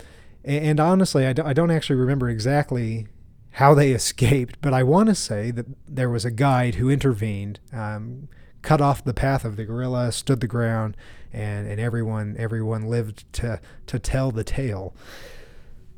and 0.44 0.78
honestly, 0.78 1.26
I, 1.26 1.32
do, 1.32 1.42
I 1.42 1.54
don't 1.54 1.70
actually 1.70 1.96
remember 1.96 2.28
exactly 2.28 3.06
how 3.52 3.74
they 3.74 3.92
escaped, 3.92 4.58
but 4.60 4.74
I 4.74 4.82
want 4.82 5.08
to 5.08 5.14
say 5.14 5.50
that 5.50 5.66
there 5.88 6.10
was 6.10 6.24
a 6.24 6.30
guide 6.30 6.74
who 6.74 6.90
intervened, 6.90 7.60
um, 7.72 8.28
cut 8.60 8.80
off 8.80 9.04
the 9.04 9.14
path 9.14 9.44
of 9.44 9.56
the 9.56 9.64
gorilla, 9.64 10.12
stood 10.12 10.40
the 10.40 10.46
ground, 10.46 10.96
and, 11.32 11.66
and 11.66 11.80
everyone 11.80 12.36
everyone 12.38 12.88
lived 12.88 13.30
to 13.34 13.60
to 13.86 13.98
tell 13.98 14.30
the 14.30 14.44
tale. 14.44 14.94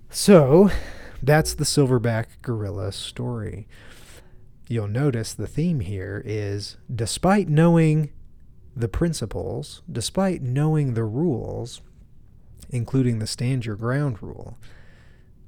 So, 0.09 0.71
that's 1.23 1.55
the 1.55 1.65
silverback 1.65 2.27
gorilla 2.43 2.93
story. 2.93 3.69
You'll 4.69 4.89
notice 4.89 5.35
the 5.35 5.47
theme 5.47 5.81
here 5.81 6.23
is 6.25 6.77
despite 6.93 7.49
knowing 7.49 8.11
the 8.77 8.89
principles, 8.89 9.83
despite 9.91 10.43
knowing 10.43 10.93
the 10.93 11.05
rules, 11.05 11.81
including 12.71 13.19
the 13.19 13.27
stand 13.27 13.65
your 13.65 13.77
ground 13.77 14.23
rule, 14.23 14.59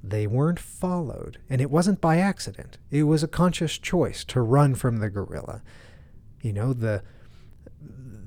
they 0.03 0.25
weren't 0.25 0.59
followed. 0.59 1.37
And 1.49 1.61
it 1.61 1.69
wasn't 1.69 2.01
by 2.01 2.17
accident. 2.17 2.79
It 2.89 3.03
was 3.03 3.21
a 3.21 3.27
conscious 3.27 3.77
choice 3.77 4.23
to 4.25 4.41
run 4.41 4.73
from 4.73 4.97
the 4.97 5.09
gorilla. 5.09 5.61
You 6.41 6.53
know, 6.53 6.73
the 6.73 7.03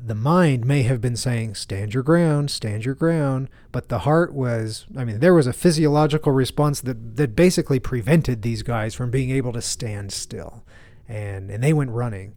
the 0.04 0.14
mind 0.16 0.64
may 0.64 0.82
have 0.82 1.00
been 1.00 1.16
saying, 1.16 1.54
stand 1.54 1.94
your 1.94 2.02
ground, 2.02 2.50
stand 2.50 2.84
your 2.84 2.94
ground, 2.94 3.48
but 3.70 3.88
the 3.88 4.00
heart 4.00 4.34
was, 4.34 4.84
I 4.96 5.04
mean, 5.04 5.20
there 5.20 5.34
was 5.34 5.46
a 5.46 5.52
physiological 5.52 6.32
response 6.32 6.80
that, 6.80 7.16
that 7.16 7.36
basically 7.36 7.78
prevented 7.78 8.42
these 8.42 8.64
guys 8.64 8.96
from 8.96 9.12
being 9.12 9.30
able 9.30 9.52
to 9.52 9.62
stand 9.62 10.12
still. 10.12 10.64
And, 11.08 11.50
and 11.50 11.62
they 11.62 11.72
went 11.72 11.92
running. 11.92 12.34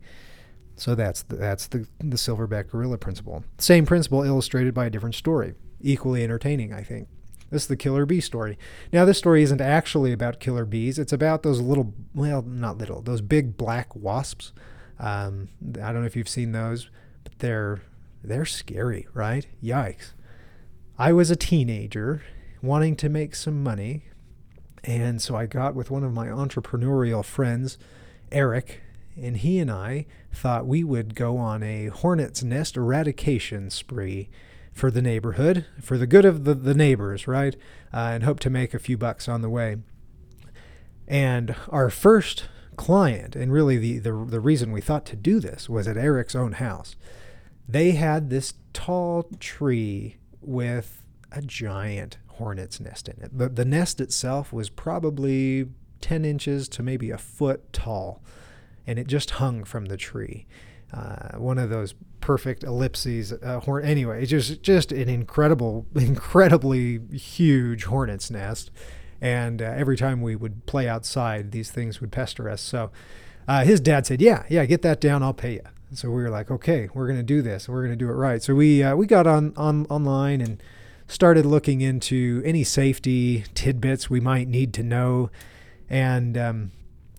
So 0.75 0.96
that's 0.96 1.24
the, 1.24 1.36
that's 1.38 1.67
the, 1.67 1.88
the 2.00 2.17
silverback 2.17 2.70
gorilla 2.70 2.98
principle. 2.98 3.44
Same 3.58 3.86
principle 3.86 4.24
illustrated 4.24 4.74
by 4.74 4.86
a 4.86 4.89
different 4.89 5.15
story. 5.15 5.53
Equally 5.82 6.24
entertaining, 6.24 6.74
I 6.74 6.84
think. 6.84 7.08
This 7.51 7.63
is 7.63 7.67
the 7.67 7.77
killer 7.77 8.05
bee 8.05 8.22
story. 8.22 8.58
Now, 8.91 9.05
this 9.05 9.17
story 9.17 9.44
isn't 9.44 9.62
actually 9.62 10.12
about 10.12 10.39
killer 10.39 10.65
bees. 10.65 10.98
It's 11.00 11.13
about 11.13 11.44
those 11.44 11.62
little, 11.62 11.94
well, 12.13 12.41
not 12.41 12.77
little, 12.77 13.01
those 13.01 13.22
big 13.22 13.55
black 13.55 13.96
wasps. 13.96 14.51
Um, 15.00 15.50
I 15.82 15.91
don't 15.91 16.01
know 16.01 16.08
if 16.08 16.15
you've 16.15 16.29
seen 16.29 16.51
those, 16.51 16.89
but 17.24 17.39
they're 17.39 17.82
they're 18.24 18.46
scary, 18.46 19.08
right? 19.13 19.46
Yikes! 19.63 20.13
I 20.98 21.13
was 21.13 21.29
a 21.29 21.36
teenager 21.36 22.24
wanting 22.62 22.96
to 22.98 23.10
make 23.10 23.36
some 23.36 23.62
money, 23.62 24.05
and 24.84 25.22
so 25.22 25.36
I 25.36 25.46
got 25.46 25.75
with 25.75 25.91
one 25.91 26.03
of 26.03 26.13
my 26.13 26.27
entrepreneurial 26.27 27.24
friends, 27.24 27.77
Eric, 28.32 28.82
and 29.22 29.38
he 29.38 29.60
and 29.60 29.72
I 29.72 30.05
thought 30.31 30.65
we 30.65 30.84
would 30.84 31.15
go 31.15 31.38
on 31.38 31.63
a 31.63 31.88
hornet's 31.88 32.43
nest 32.43 32.75
eradication 32.75 33.69
spree 33.69 34.29
for 34.72 34.91
the 34.91 35.01
neighborhood, 35.01 35.65
for 35.81 35.98
the 35.98 36.07
good 36.07 36.25
of 36.25 36.43
the, 36.43 36.53
the 36.53 36.74
neighbors, 36.74 37.27
right? 37.27 37.55
Uh, 37.93 38.12
and 38.13 38.24
hope 38.24 38.41
to 38.41 38.50
make 38.50 38.74
a 38.74 38.79
few 38.79 38.98
bucks 38.98 39.29
on 39.29 39.41
the 39.41 39.50
way. 39.50 39.77
And 41.07 41.55
our 41.69 41.89
first 41.89 42.50
client, 42.75 43.36
and 43.36 43.53
really 43.53 43.77
the, 43.77 44.00
the, 44.00 44.25
the 44.25 44.39
reason 44.41 44.72
we 44.72 44.81
thought 44.81 45.05
to 45.05 45.15
do 45.15 45.39
this 45.39 45.69
was 45.69 45.88
at 45.88 45.98
Eric's 45.98 46.36
own 46.36 46.53
house. 46.53 46.98
They 47.67 47.91
had 47.91 48.29
this 48.29 48.55
tall 48.74 49.29
tree 49.39 50.17
with 50.41 51.03
a 51.31 51.41
giant 51.41 52.17
hornet's 52.27 52.81
nest 52.81 53.07
in 53.07 53.24
it. 53.24 53.38
The, 53.38 53.48
the 53.48 53.65
nest 53.65 54.01
itself 54.01 54.51
was 54.51 54.69
probably 54.69 55.67
10 56.01 56.25
inches 56.25 56.67
to 56.69 56.84
maybe 56.84 57.12
a 57.12 57.17
foot 57.17 57.72
tall 57.72 58.22
and 58.87 58.99
it 58.99 59.07
just 59.07 59.31
hung 59.31 59.63
from 59.63 59.85
the 59.85 59.97
tree. 59.97 60.45
Uh, 60.93 61.37
one 61.37 61.57
of 61.57 61.69
those 61.69 61.93
perfect 62.21 62.63
ellipses. 62.63 63.33
Uh, 63.33 63.59
horn. 63.59 63.83
Anyway, 63.83 64.21
it's 64.21 64.31
just 64.31 64.61
just 64.61 64.91
an 64.91 65.09
incredible, 65.09 65.85
incredibly 65.95 66.99
huge 67.15 67.85
hornet's 67.85 68.31
nest. 68.31 68.71
And 69.21 69.61
uh, 69.61 69.65
every 69.65 69.97
time 69.97 70.21
we 70.21 70.35
would 70.35 70.65
play 70.65 70.87
outside, 70.87 71.51
these 71.51 71.71
things 71.71 71.99
would 72.01 72.11
pester 72.11 72.49
us. 72.49 72.61
So 72.61 72.91
uh, 73.47 73.63
his 73.63 73.79
dad 73.79 74.05
said, 74.05 74.21
"Yeah, 74.21 74.43
yeah, 74.49 74.65
get 74.65 74.81
that 74.83 75.01
down. 75.01 75.23
I'll 75.23 75.33
pay 75.33 75.53
you." 75.53 75.61
So 75.93 76.09
we 76.09 76.21
were 76.21 76.29
like, 76.29 76.51
"Okay, 76.51 76.89
we're 76.93 77.07
gonna 77.07 77.23
do 77.23 77.41
this. 77.41 77.67
We're 77.67 77.83
gonna 77.83 77.95
do 77.95 78.09
it 78.09 78.13
right." 78.13 78.41
So 78.41 78.53
we 78.55 78.83
uh, 78.83 78.95
we 78.95 79.05
got 79.07 79.27
on 79.27 79.53
on 79.57 79.85
online 79.87 80.41
and 80.41 80.61
started 81.07 81.45
looking 81.45 81.81
into 81.81 82.41
any 82.45 82.63
safety 82.63 83.45
tidbits 83.53 84.09
we 84.09 84.19
might 84.19 84.47
need 84.47 84.73
to 84.73 84.83
know. 84.83 85.29
And 85.89 86.37
um, 86.37 86.71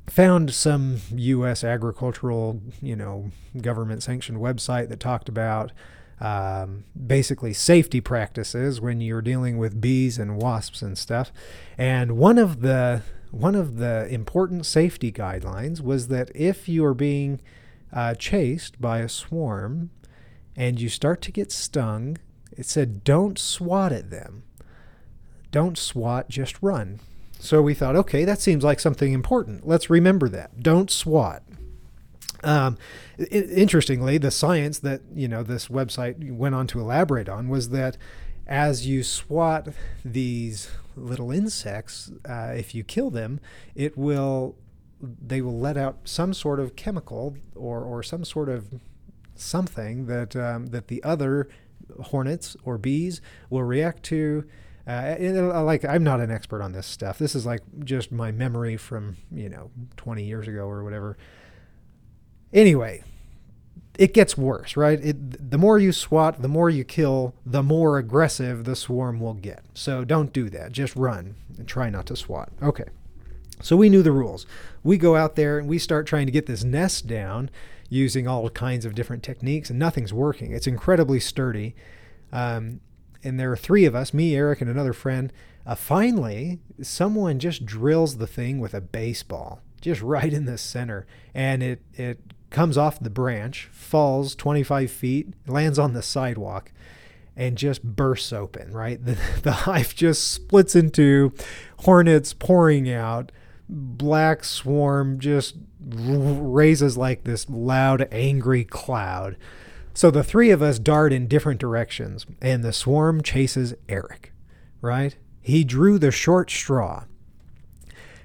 found 0.07 0.55
some 0.55 1.01
U.S. 1.15 1.65
agricultural, 1.65 2.61
you 2.81 2.97
know, 2.97 3.31
government 3.61 4.03
sanctioned 4.03 4.39
website 4.39 4.89
that 4.89 5.01
talked 5.01 5.29
about 5.29 5.73
um, 6.21 6.85
basically 7.07 7.53
safety 7.53 8.01
practices 8.01 8.81
when 8.81 9.01
you're 9.01 9.23
dealing 9.23 9.59
with 9.59 9.81
bees 9.81 10.19
and 10.19 10.37
wasps 10.37 10.83
and 10.83 10.97
stuff. 10.97 11.33
And 11.77 12.17
one 12.17 12.39
of 12.39 12.61
the 12.61 13.03
one 13.31 13.55
of 13.55 13.77
the 13.77 14.07
important 14.09 14.65
safety 14.65 15.13
guidelines 15.13 15.81
was 15.83 16.09
that 16.09 16.31
if 16.35 16.69
you 16.69 16.85
are 16.85 16.95
being 16.95 17.41
uh, 17.93 18.15
chased 18.15 18.81
by 18.81 19.01
a 19.01 19.09
swarm 19.09 19.91
and 20.57 20.81
you 20.81 20.89
start 20.89 21.21
to 21.23 21.33
get 21.33 21.53
stung, 21.53 22.17
it 22.57 22.65
said 22.65 23.05
don't 23.05 23.39
swat 23.39 23.93
at 23.93 24.11
them. 24.11 24.45
Don't 25.51 25.77
swat, 25.77 26.29
just 26.29 26.63
run. 26.63 27.01
So 27.39 27.63
we 27.63 27.75
thought, 27.75 27.97
okay, 27.97 28.25
that 28.25 28.41
seems 28.41 28.65
like 28.65 28.81
something 28.81 29.13
important. 29.13 29.67
Let's 29.67 29.91
remember 29.91 30.29
that. 30.31 30.63
Don't 30.63 30.91
swat. 30.91 31.43
Um, 32.43 32.77
interestingly, 33.31 34.19
the 34.19 34.31
science 34.31 34.79
that 34.81 35.03
you 35.15 35.27
know 35.27 35.43
this 35.43 35.69
website 35.69 36.33
went 36.33 36.55
on 36.55 36.67
to 36.69 36.81
elaborate 36.81 37.29
on 37.29 37.49
was 37.49 37.71
that 37.71 37.97
as 38.47 38.87
you 38.87 39.03
swat 39.03 39.69
these 40.05 40.71
little 40.95 41.31
insects, 41.33 42.13
uh, 42.29 42.53
if 42.57 42.75
you 42.75 42.85
kill 42.85 43.11
them, 43.11 43.41
it 43.75 43.97
will 43.97 44.57
they 45.01 45.41
will 45.41 45.59
let 45.59 45.77
out 45.77 45.99
some 46.05 46.33
sort 46.33 46.61
of 46.61 46.77
chemical 46.77 47.37
or 47.55 47.83
or 47.83 48.03
some 48.03 48.25
sort 48.25 48.49
of 48.49 48.81
something 49.35 50.07
that 50.07 50.37
um, 50.37 50.69
that 50.69 50.89
the 50.89 51.03
other 51.03 51.49
hornets 52.07 52.57
or 52.65 52.79
bees 52.79 53.21
will 53.51 53.63
react 53.63 54.03
to 54.05 54.45
uh, 54.87 55.17
uh, 55.21 55.63
like 55.65 55.85
I'm 55.85 56.05
not 56.05 56.21
an 56.21 56.31
expert 56.31 56.63
on 56.63 56.73
this 56.73 56.87
stuff. 56.87 57.19
This 57.19 57.35
is 57.35 57.45
like 57.45 57.63
just 57.85 58.13
my 58.13 58.31
memory 58.31 58.77
from 58.77 59.17
you 59.33 59.49
know 59.49 59.71
20 59.97 60.25
years 60.25 60.47
ago 60.47 60.69
or 60.69 60.85
whatever. 60.85 61.17
Anyway, 62.53 63.03
it 63.99 64.15
gets 64.15 64.39
worse, 64.39 64.77
right? 64.77 65.05
It, 65.05 65.51
the 65.51 65.59
more 65.59 65.79
you 65.79 65.93
swat, 65.93 66.41
the 66.41 66.49
more 66.49 66.71
you 66.71 66.85
kill, 66.85 67.35
the 67.45 67.63
more 67.63 67.99
aggressive 67.99 68.65
the 68.65 68.77
swarm 68.77 69.19
will 69.19 69.35
get. 69.35 69.65
So 69.75 70.05
don't 70.05 70.33
do 70.33 70.49
that. 70.51 70.73
Just 70.73 70.95
run 70.95 71.35
and 71.59 71.67
try 71.67 71.91
not 71.91 72.07
to 72.07 72.17
swat. 72.17 72.51
Okay. 72.63 72.85
So 73.63 73.77
we 73.77 73.89
knew 73.89 74.03
the 74.03 74.13
rules. 74.13 74.47
We 74.85 74.99
go 74.99 75.17
out 75.17 75.35
there 75.35 75.59
and 75.59 75.67
we 75.67 75.79
start 75.79 76.07
trying 76.07 76.27
to 76.27 76.33
get 76.33 76.47
this 76.47 76.63
nest 76.63 77.07
down 77.07 77.51
using 77.89 78.29
all 78.29 78.51
kinds 78.51 78.85
of 78.85 78.95
different 78.95 79.23
techniques, 79.23 79.71
and 79.71 79.79
nothing's 79.79 80.13
working. 80.13 80.53
It's 80.53 80.67
incredibly 80.67 81.21
sturdy. 81.21 81.75
Um, 82.33 82.81
and 83.27 83.41
there 83.41 83.51
are 83.51 83.57
three 83.57 83.85
of 83.85 83.95
us 83.95 84.15
me, 84.15 84.37
Eric, 84.37 84.61
and 84.61 84.71
another 84.71 84.93
friend. 84.93 85.33
Uh, 85.67 85.75
finally, 85.75 86.61
someone 86.81 87.39
just 87.41 87.67
drills 87.67 88.19
the 88.19 88.27
thing 88.27 88.61
with 88.61 88.73
a 88.73 88.81
baseball, 88.81 89.61
just 89.81 90.01
right 90.01 90.33
in 90.33 90.45
the 90.45 90.57
center. 90.57 91.07
And 91.35 91.63
it, 91.63 91.83
it 91.95 92.21
comes 92.51 92.79
off 92.79 93.01
the 93.01 93.11
branch, 93.11 93.69
falls 93.73 94.37
25 94.37 94.91
feet, 94.91 95.35
lands 95.47 95.79
on 95.79 95.93
the 95.93 96.03
sidewalk, 96.03 96.71
and 97.37 97.59
just 97.59 97.83
bursts 97.83 98.33
open, 98.33 98.71
right? 98.73 99.01
The, 99.05 99.19
the 99.43 99.53
hive 99.53 99.95
just 99.95 100.31
splits 100.31 100.77
into 100.77 101.33
hornets 101.81 102.33
pouring 102.33 102.89
out. 102.89 103.33
Black 103.69 104.45
swarm 104.45 105.19
just 105.19 105.57
raises 105.85 106.97
like 106.97 107.25
this 107.25 107.51
loud, 107.51 108.07
angry 108.13 108.65
cloud. 108.65 109.37
So 109.97 110.11
the 110.11 110.23
three 110.23 110.51
of 110.51 110.61
us 110.61 110.79
dart 110.79 111.11
in 111.11 111.27
different 111.27 111.59
directions, 111.59 112.27
and 112.43 112.63
the 112.63 112.75
swarm 112.75 113.23
chases 113.23 113.73
Eric, 113.89 114.31
right? 114.83 115.17
He 115.41 115.65
drew 115.65 115.99
the 115.99 116.11
short 116.11 116.51
straw. 116.51 117.05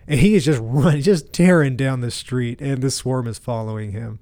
And 0.06 0.20
he 0.20 0.36
is 0.36 0.44
just 0.44 0.60
running, 0.62 1.02
just 1.02 1.32
tearing 1.32 1.78
down 1.78 2.02
the 2.02 2.12
street, 2.12 2.60
and 2.60 2.82
the 2.82 2.92
swarm 2.92 3.26
is 3.26 3.40
following 3.40 3.94
him. 3.94 4.20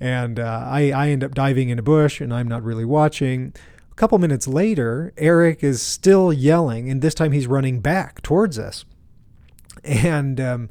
and 0.00 0.40
uh, 0.40 0.64
I, 0.66 0.90
I 0.90 1.10
end 1.10 1.22
up 1.22 1.32
diving 1.32 1.68
in 1.68 1.78
a 1.78 1.82
bush 1.82 2.20
and 2.20 2.34
I'm 2.34 2.48
not 2.48 2.64
really 2.64 2.84
watching. 2.84 3.54
A 3.92 3.94
couple 3.94 4.18
minutes 4.18 4.48
later, 4.48 5.12
Eric 5.16 5.62
is 5.62 5.80
still 5.80 6.32
yelling, 6.32 6.90
and 6.90 7.02
this 7.02 7.14
time 7.14 7.30
he's 7.30 7.46
running 7.46 7.78
back 7.78 8.20
towards 8.20 8.58
us. 8.58 8.84
And 9.84 10.40
um, 10.40 10.70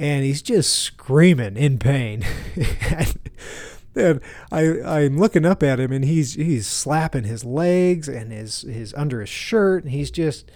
and 0.00 0.24
he's 0.24 0.42
just 0.42 0.76
screaming 0.76 1.56
in 1.56 1.78
pain. 1.78 2.24
and, 3.96 4.20
I 4.50 4.80
I'm 4.82 5.18
looking 5.18 5.44
up 5.44 5.62
at 5.62 5.80
him 5.80 5.92
and 5.92 6.04
he's 6.04 6.34
he's 6.34 6.66
slapping 6.66 7.24
his 7.24 7.44
legs 7.44 8.08
and 8.08 8.32
his 8.32 8.62
his 8.62 8.94
under 8.94 9.20
his 9.20 9.28
shirt 9.28 9.84
and 9.84 9.92
he's 9.92 10.10
just 10.10 10.50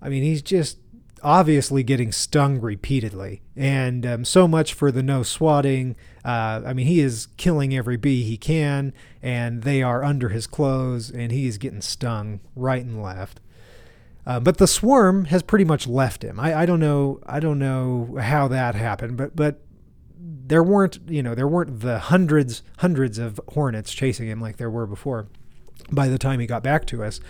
I 0.00 0.08
mean 0.08 0.22
he's 0.22 0.42
just 0.42 0.78
obviously 1.22 1.82
getting 1.82 2.12
stung 2.12 2.60
repeatedly 2.60 3.42
and 3.54 4.06
um, 4.06 4.24
so 4.24 4.48
much 4.48 4.72
for 4.72 4.90
the 4.90 5.02
no 5.02 5.22
swatting 5.22 5.94
uh, 6.24 6.62
I 6.64 6.72
mean 6.72 6.86
he 6.86 7.00
is 7.00 7.28
killing 7.36 7.76
every 7.76 7.96
bee 7.96 8.22
he 8.22 8.36
can 8.36 8.94
and 9.22 9.62
they 9.62 9.82
are 9.82 10.02
under 10.02 10.30
his 10.30 10.46
clothes 10.46 11.10
and 11.10 11.30
he 11.30 11.46
is 11.46 11.58
getting 11.58 11.82
stung 11.82 12.40
right 12.56 12.84
and 12.84 13.02
left 13.02 13.40
uh, 14.26 14.38
but 14.38 14.58
the 14.58 14.66
swarm 14.66 15.26
has 15.26 15.42
pretty 15.42 15.64
much 15.64 15.86
left 15.86 16.22
him. 16.22 16.38
I, 16.38 16.60
I 16.60 16.66
don't 16.66 16.78
know. 16.78 17.20
I 17.26 17.40
don't 17.40 17.58
know 17.58 18.16
how 18.20 18.48
that 18.48 18.74
happened, 18.74 19.16
but 19.16 19.34
but 19.34 19.60
there 20.22 20.62
weren't 20.62 20.98
you 21.08 21.22
know 21.22 21.34
there 21.34 21.48
weren't 21.48 21.80
the 21.80 21.98
hundreds 21.98 22.62
hundreds 22.78 23.18
of 23.18 23.40
hornets 23.48 23.92
chasing 23.92 24.28
him 24.28 24.40
like 24.40 24.56
there 24.56 24.70
were 24.70 24.86
before. 24.86 25.28
By 25.90 26.08
the 26.08 26.18
time 26.18 26.40
he 26.40 26.46
got 26.46 26.62
back 26.62 26.86
to 26.88 27.02
us, 27.02 27.20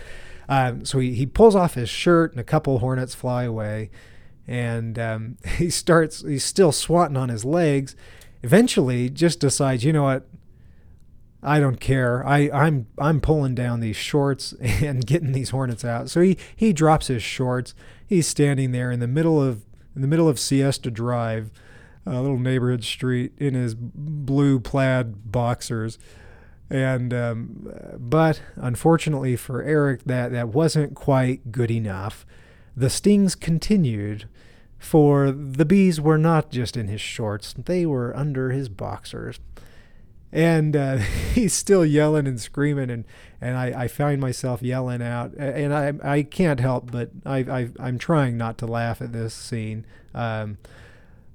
um, 0.49 0.85
so 0.85 0.99
he, 0.99 1.13
he 1.13 1.25
pulls 1.25 1.55
off 1.55 1.75
his 1.75 1.89
shirt 1.89 2.31
and 2.31 2.39
a 2.39 2.43
couple 2.43 2.79
hornets 2.79 3.15
fly 3.15 3.43
away, 3.43 3.89
and 4.45 4.99
um, 4.99 5.37
he 5.57 5.69
starts. 5.69 6.21
He's 6.21 6.43
still 6.43 6.71
swatting 6.71 7.17
on 7.17 7.29
his 7.29 7.45
legs. 7.45 7.95
Eventually, 8.43 9.09
just 9.09 9.39
decides, 9.39 9.83
you 9.83 9.93
know 9.93 10.03
what? 10.03 10.27
I 11.43 11.59
don't 11.59 11.79
care. 11.79 12.25
I, 12.27 12.49
I'm 12.51 12.87
I'm 12.97 13.21
pulling 13.21 13.55
down 13.55 13.79
these 13.79 13.95
shorts 13.95 14.53
and 14.61 15.05
getting 15.05 15.31
these 15.31 15.51
hornets 15.51 15.85
out. 15.85 16.09
So 16.09 16.21
he, 16.21 16.37
he 16.55 16.73
drops 16.73 17.07
his 17.07 17.23
shorts. 17.23 17.73
He's 18.05 18.27
standing 18.27 18.71
there 18.73 18.91
in 18.91 18.99
the 18.99 19.07
middle 19.07 19.41
of 19.41 19.63
in 19.95 20.01
the 20.01 20.07
middle 20.07 20.29
of 20.29 20.39
Siesta 20.39 20.91
Drive, 20.91 21.51
a 22.05 22.21
little 22.21 22.39
neighborhood 22.39 22.83
street, 22.83 23.33
in 23.37 23.53
his 23.53 23.75
blue 23.75 24.59
plaid 24.59 25.31
boxers. 25.31 25.99
And 26.69 27.13
um, 27.13 27.73
but 27.99 28.41
unfortunately 28.55 29.35
for 29.35 29.61
Eric, 29.61 30.03
that 30.05 30.31
that 30.31 30.49
wasn't 30.49 30.95
quite 30.95 31.51
good 31.51 31.71
enough. 31.71 32.25
The 32.77 32.89
stings 32.89 33.35
continued, 33.35 34.29
for 34.79 35.31
the 35.31 35.65
bees 35.65 35.99
were 35.99 36.17
not 36.17 36.49
just 36.49 36.77
in 36.77 36.87
his 36.87 37.01
shorts; 37.01 37.53
they 37.53 37.85
were 37.85 38.15
under 38.15 38.51
his 38.51 38.69
boxers 38.69 39.39
and 40.31 40.75
uh, 40.75 40.97
he's 41.33 41.53
still 41.53 41.85
yelling 41.85 42.27
and 42.27 42.39
screaming 42.39 42.89
and 42.89 43.05
and 43.39 43.57
I, 43.57 43.83
I 43.83 43.87
find 43.87 44.21
myself 44.21 44.61
yelling 44.61 45.01
out 45.01 45.33
and 45.33 45.73
I 45.73 45.93
I 46.03 46.23
can't 46.23 46.59
help 46.59 46.91
but 46.91 47.09
I, 47.25 47.39
I 47.39 47.69
I'm 47.79 47.97
trying 47.97 48.37
not 48.37 48.57
to 48.59 48.65
laugh 48.65 49.01
at 49.01 49.13
this 49.13 49.33
scene 49.33 49.85
um, 50.13 50.57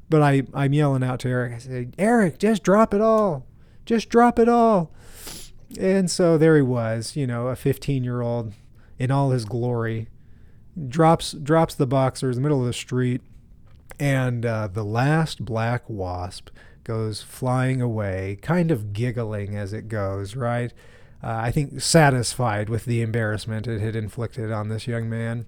but 0.08 0.22
I 0.22 0.42
I'm 0.54 0.72
yelling 0.72 1.02
out 1.02 1.20
to 1.20 1.28
Eric 1.28 1.54
I 1.54 1.58
say 1.58 1.88
Eric 1.98 2.38
just 2.38 2.62
drop 2.62 2.94
it 2.94 3.00
all 3.00 3.46
just 3.84 4.08
drop 4.08 4.38
it 4.38 4.48
all 4.48 4.92
and 5.78 6.10
so 6.10 6.38
there 6.38 6.56
he 6.56 6.62
was 6.62 7.16
you 7.16 7.26
know 7.26 7.48
a 7.48 7.56
15 7.56 8.04
year 8.04 8.20
old 8.20 8.52
in 8.98 9.10
all 9.10 9.30
his 9.30 9.44
glory 9.44 10.08
drops 10.88 11.32
drops 11.32 11.75
the 11.75 11.86
boxers 11.86 12.36
in 12.36 12.42
the 12.42 12.48
middle 12.48 12.60
of 12.60 12.66
the 12.66 12.72
street 12.72 13.20
and 13.98 14.44
uh, 14.44 14.68
the 14.68 14.84
last 14.84 15.44
black 15.44 15.88
wasp 15.88 16.50
goes 16.84 17.20
flying 17.22 17.80
away, 17.82 18.38
kind 18.42 18.70
of 18.70 18.92
giggling 18.92 19.56
as 19.56 19.72
it 19.72 19.88
goes, 19.88 20.36
right? 20.36 20.72
Uh, 21.22 21.40
I 21.42 21.50
think 21.50 21.80
satisfied 21.80 22.68
with 22.68 22.84
the 22.84 23.02
embarrassment 23.02 23.66
it 23.66 23.80
had 23.80 23.96
inflicted 23.96 24.52
on 24.52 24.68
this 24.68 24.86
young 24.86 25.08
man. 25.08 25.47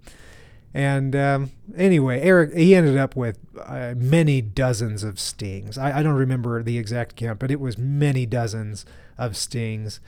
And 0.75 1.17
um, 1.17 1.51
anyway, 1.77 2.21
Eric, 2.21 2.55
he 2.55 2.75
ended 2.75 2.97
up 2.97 3.17
with 3.17 3.39
uh, 3.65 3.95
many 3.97 4.43
dozens 4.43 5.03
of 5.03 5.19
stings. 5.19 5.79
I, 5.79 6.01
I, 6.01 6.03
don't 6.03 6.15
remember 6.15 6.63
the 6.63 6.79
exact 6.79 7.17
count, 7.17 7.39
but 7.39 7.51
it 7.51 7.59
was 7.59 7.79
many 7.79 8.27
dozens 8.27 8.85
of 9.17 9.37
stings. 9.37 9.99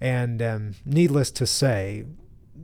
And 0.00 0.42
um, 0.42 0.74
needless 0.84 1.30
to 1.32 1.46
say, 1.46 2.04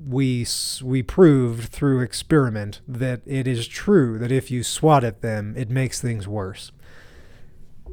we 0.07 0.47
we 0.83 1.03
proved 1.03 1.71
through 1.71 2.01
experiment 2.01 2.81
that 2.87 3.23
it 3.27 3.47
is 3.47 3.67
true 3.67 4.19
that 4.19 4.33
if 4.33 4.51
you 4.51 4.63
swat 4.63 5.05
at 5.05 5.23
them, 5.23 5.55
it 5.57 5.71
makes 5.71 6.01
things 6.01 6.29
worse. 6.29 6.73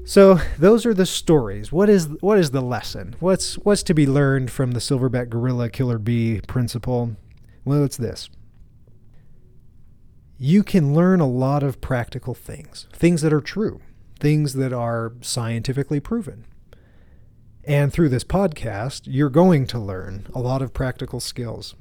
So 0.06 0.39
those 0.58 0.86
are 0.86 0.94
the 0.94 1.06
stories. 1.06 1.72
What 1.72 1.89
is 1.89 2.10
what 2.20 2.38
is 2.38 2.52
the 2.52 2.62
lesson? 2.62 3.16
What's 3.20 3.56
what's 3.60 3.84
to 3.84 3.94
be 3.94 4.06
learned 4.06 4.52
from 4.52 4.72
the 4.72 4.80
silverback 4.80 5.30
gorilla 5.30 5.70
killer 5.70 5.98
bee 5.98 6.42
principle? 6.42 7.16
Well, 7.63 7.84
it's 7.84 7.98
this. 7.98 8.30
You 10.45 10.62
can 10.62 10.93
learn 10.93 11.21
a 11.21 11.25
lot 11.25 11.63
of 11.63 11.79
practical 11.79 12.34
things, 12.34 12.86
things 12.91 13.21
that 13.21 13.32
are 13.32 13.39
true, 13.39 13.79
things 14.19 14.56
that 14.56 14.73
are 14.73 15.13
scientifically 15.21 16.01
proven. 16.01 16.43
And 17.63 17.93
through 17.93 18.10
this 18.10 18.25
podcast, 18.25 19.03
you're 19.06 19.29
going 19.29 19.65
to 19.67 19.79
learn 19.79 20.27
a 20.36 20.41
lot 20.41 20.62
of 20.62 20.73
practical 20.73 21.21
skills 21.21 21.75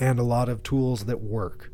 and 0.00 0.18
a 0.18 0.24
lot 0.24 0.48
of 0.48 0.64
tools 0.64 1.04
that 1.04 1.20
work, 1.20 1.70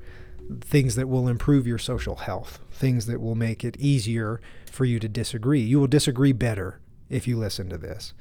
things 0.61 0.97
that 0.97 1.09
will 1.09 1.29
improve 1.29 1.67
your 1.67 1.79
social 1.79 2.17
health, 2.17 2.61
things 2.71 3.07
that 3.07 3.23
will 3.23 3.35
make 3.35 3.65
it 3.65 3.79
easier 3.79 4.39
for 4.71 4.85
you 4.85 5.01
to 5.01 5.09
disagree. 5.09 5.63
You 5.63 5.81
will 5.81 5.87
disagree 5.87 6.33
better 6.33 6.79
if 7.09 7.27
you 7.27 7.39
listen 7.39 7.71
to 7.71 7.79
this. 7.79 8.13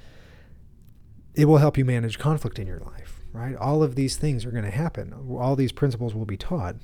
It 1.33 1.43
will 1.43 1.57
help 1.57 1.77
you 1.77 1.83
manage 1.83 2.19
conflict 2.19 2.57
in 2.57 2.67
your 2.67 2.79
life, 2.79 3.21
right? 3.33 3.57
All 3.57 3.83
of 3.83 3.95
these 3.95 4.15
things 4.15 4.45
are 4.45 4.51
going 4.51 4.63
to 4.63 4.71
happen. 4.71 5.13
All 5.29 5.57
these 5.57 5.73
principles 5.73 6.15
will 6.15 6.23
be 6.25 6.37
taught, 6.37 6.77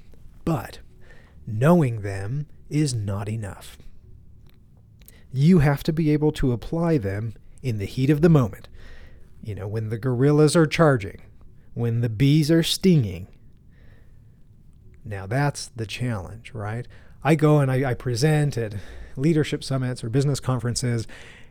but 0.46 0.80
knowing 1.48 2.02
them 2.02 2.48
is 2.70 2.94
not 2.94 3.28
enough. 3.28 3.78
You 5.34 5.60
have 5.60 5.84
to 5.84 5.94
be 5.94 6.12
able 6.12 6.32
to 6.34 6.52
apply 6.52 6.98
them 6.98 7.34
in 7.62 7.78
the 7.78 7.86
heat 7.86 8.10
of 8.10 8.22
the 8.22 8.30
moment. 8.30 8.68
You 9.44 9.56
know, 9.56 9.68
when 9.68 9.90
the 9.90 9.98
gorillas 9.98 10.56
are 10.56 10.68
charging, 10.68 11.22
when 11.74 12.02
the 12.02 12.10
bees 12.10 12.52
are 12.52 12.64
stinging. 12.64 13.28
Now 15.04 15.26
that's 15.26 15.68
the 15.76 15.86
challenge, 15.86 16.54
right? 16.54 16.88
I 17.24 17.36
go 17.36 17.60
and 17.60 17.72
I, 17.72 17.92
I 17.92 17.94
present 17.94 18.58
at 18.58 18.76
leadership 19.16 19.64
summits 19.64 20.04
or 20.04 20.10
business 20.10 20.40
conferences, 20.40 21.08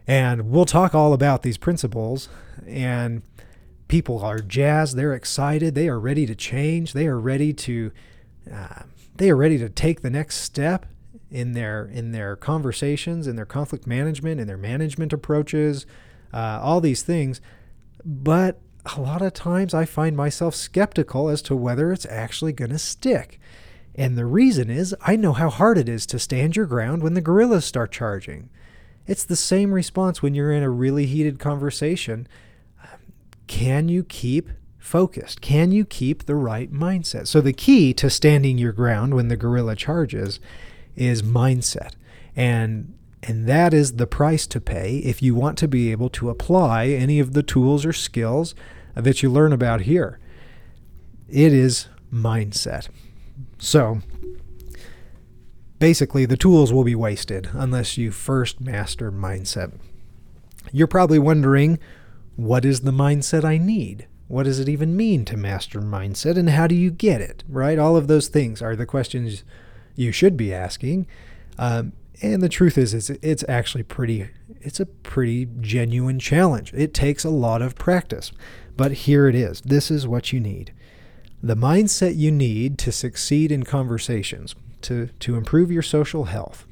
and 0.07 0.51
we'll 0.51 0.65
talk 0.65 0.95
all 0.95 1.13
about 1.13 1.43
these 1.43 1.59
principles. 1.59 2.29
And 2.67 3.23
people 3.89 4.21
are 4.25 4.39
jazzed, 4.39 4.97
they're 4.97 5.15
excited, 5.15 5.75
they 5.75 5.89
are 5.89 5.99
ready 5.99 6.27
to 6.27 6.35
change, 6.35 6.93
they 6.93 7.07
are 7.07 7.19
ready 7.19 7.53
to 7.53 7.91
uh, 8.53 8.83
they 9.17 9.31
are 9.31 9.37
ready 9.37 9.59
to 9.59 9.69
take 9.69 10.01
the 10.01 10.11
next 10.11 10.37
step 10.37 10.87
in 11.31 11.53
their 11.53 11.85
in 11.85 12.13
their 12.13 12.37
conversations, 12.37 13.27
in 13.27 13.37
their 13.37 13.47
conflict 13.47 13.87
management, 13.87 14.41
in 14.41 14.47
their 14.47 14.57
management 14.57 15.13
approaches, 15.13 15.87
uh, 16.33 16.59
all 16.63 16.81
these 16.81 17.03
things. 17.03 17.41
But 18.05 18.61
a 18.97 19.01
lot 19.01 19.23
of 19.23 19.35
times 19.35 19.75
I 19.75 19.85
find 19.85 20.17
myself 20.17 20.55
skeptical 20.55 21.29
as 21.29 21.43
to 21.43 21.57
whether 21.57 21.93
it's 21.93 22.07
actually 22.07 22.53
going 22.53 22.71
to 22.71 22.79
stick. 22.79 23.39
And 23.95 24.17
the 24.17 24.27
reason 24.27 24.71
is 24.71 24.95
I 25.03 25.17
know 25.17 25.33
how 25.33 25.51
hard 25.51 25.79
it 25.79 25.89
is 25.89 26.07
to 26.07 26.19
stand 26.19 26.57
your 26.57 26.67
ground 26.67 27.03
when 27.03 27.15
the 27.15 27.21
gorillas 27.21 27.65
start 27.65 27.93
charging. 27.93 28.49
It's 29.07 29.25
the 29.25 29.37
same 29.37 29.73
response 29.73 30.23
when 30.23 30.35
you're 30.35 30.53
in 30.53 30.63
a 30.63 30.71
really 30.71 31.07
heated 31.07 31.39
conversation. 31.39 32.27
Can 33.47 33.89
you 33.89 34.05
keep 34.05 34.51
focused? 34.81 35.41
Can 35.41 35.71
you 35.71 35.85
keep 35.85 36.25
the 36.25 36.35
right 36.35 36.73
mindset? 36.73 37.29
So, 37.29 37.41
the 37.41 37.53
key 37.53 37.95
to 37.95 38.11
standing 38.11 38.59
your 38.59 38.73
ground 38.73 39.15
when 39.15 39.29
the 39.29 39.37
gorilla 39.37 39.77
charges 39.77 40.41
is 40.97 41.23
mindset. 41.23 41.93
And 42.35 42.95
and 43.23 43.47
that 43.47 43.75
is 43.75 43.93
the 43.93 44.07
price 44.07 44.47
to 44.47 44.61
pay 44.61 44.97
if 44.99 45.23
you 45.23 45.35
want 45.35 45.59
to 45.59 45.69
be 45.69 45.93
able 45.93 46.09
to 46.11 46.31
apply 46.31 46.87
any 46.87 47.21
of 47.21 47.35
the 47.35 47.43
tools 47.43 47.85
or 47.85 47.93
skills 47.93 48.55
that 48.95 49.23
you 49.23 49.31
learn 49.31 49.53
about 49.53 49.83
here. 49.83 50.19
It 51.29 51.53
is 51.53 51.89
mindset. 52.13 52.89
So 53.59 54.01
basically, 55.79 56.25
the 56.25 56.37
tools 56.37 56.73
will 56.73 56.85
be 56.85 56.95
wasted 56.95 57.51
unless 57.53 57.99
you 57.99 58.11
first 58.11 58.61
master 58.61 59.13
mindset. 59.13 59.73
You're 60.73 60.87
probably 60.87 61.19
wondering 61.19 61.79
what 62.37 62.65
is 62.65 62.81
the 62.81 62.91
mindset 62.91 63.45
I 63.45 63.59
need? 63.59 64.07
What 64.31 64.45
does 64.45 64.61
it 64.61 64.69
even 64.69 64.97
mean 64.97 65.25
to 65.25 65.37
master 65.37 65.81
mindset 65.81 66.39
and 66.39 66.51
how 66.51 66.69
do 66.69 66.77
you 66.77 66.93
get 66.93 67.21
it? 67.21 67.43
Right? 67.49 67.81
All 67.81 67.97
of 67.97 68.07
those 68.07 68.29
things 68.29 68.63
are 68.63 68.77
the 68.77 68.87
questions 68.87 69.43
you 69.97 70.13
should 70.13 70.37
be 70.37 70.55
asking. 70.55 71.09
Um, 71.59 71.95
and 72.23 72.41
the 72.41 72.49
truth 72.49 72.79
is, 72.79 72.95
it's, 72.95 73.11
it's 73.11 73.45
actually 73.49 73.83
pretty, 73.83 74.29
it's 74.61 74.79
a 74.79 74.87
pretty 74.87 75.49
genuine 75.61 76.21
challenge. 76.21 76.73
It 76.73 76.95
takes 76.95 77.25
a 77.25 77.29
lot 77.29 77.61
of 77.61 77.75
practice. 77.75 78.31
But 78.77 78.93
here 78.93 79.27
it 79.27 79.35
is. 79.35 79.63
This 79.63 79.91
is 79.91 80.07
what 80.07 80.33
you 80.33 80.39
need. 80.39 80.73
The 81.43 81.57
mindset 81.57 82.17
you 82.17 82.31
need 82.31 82.79
to 82.79 82.93
succeed 82.93 83.51
in 83.51 83.65
conversations, 83.65 84.55
to, 84.83 85.09
to 85.19 85.35
improve 85.35 85.73
your 85.73 85.83
social 85.83 86.27
health, 86.27 86.69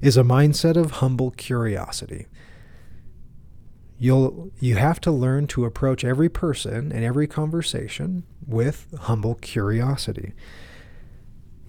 is 0.00 0.16
a 0.16 0.24
mindset 0.24 0.76
of 0.76 0.90
humble 0.92 1.30
curiosity. 1.30 2.26
You'll 4.02 4.50
you 4.58 4.76
have 4.76 4.98
to 5.02 5.10
learn 5.10 5.46
to 5.48 5.66
approach 5.66 6.06
every 6.06 6.30
person 6.30 6.90
and 6.90 7.04
every 7.04 7.26
conversation 7.26 8.24
with 8.46 8.86
humble 8.98 9.34
curiosity. 9.34 10.32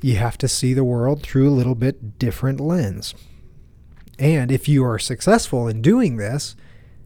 You 0.02 0.16
have 0.16 0.38
to 0.38 0.48
see 0.48 0.74
the 0.74 0.86
world 0.86 1.22
through 1.22 1.50
a 1.50 1.52
little 1.52 1.76
bit 1.76 2.18
different 2.18 2.62
lens. 2.62 3.14
And 4.18 4.50
if 4.50 4.70
you 4.70 4.86
are 4.86 4.98
successful 4.98 5.68
in 5.68 5.82
doing 5.82 6.16
this, 6.16 6.56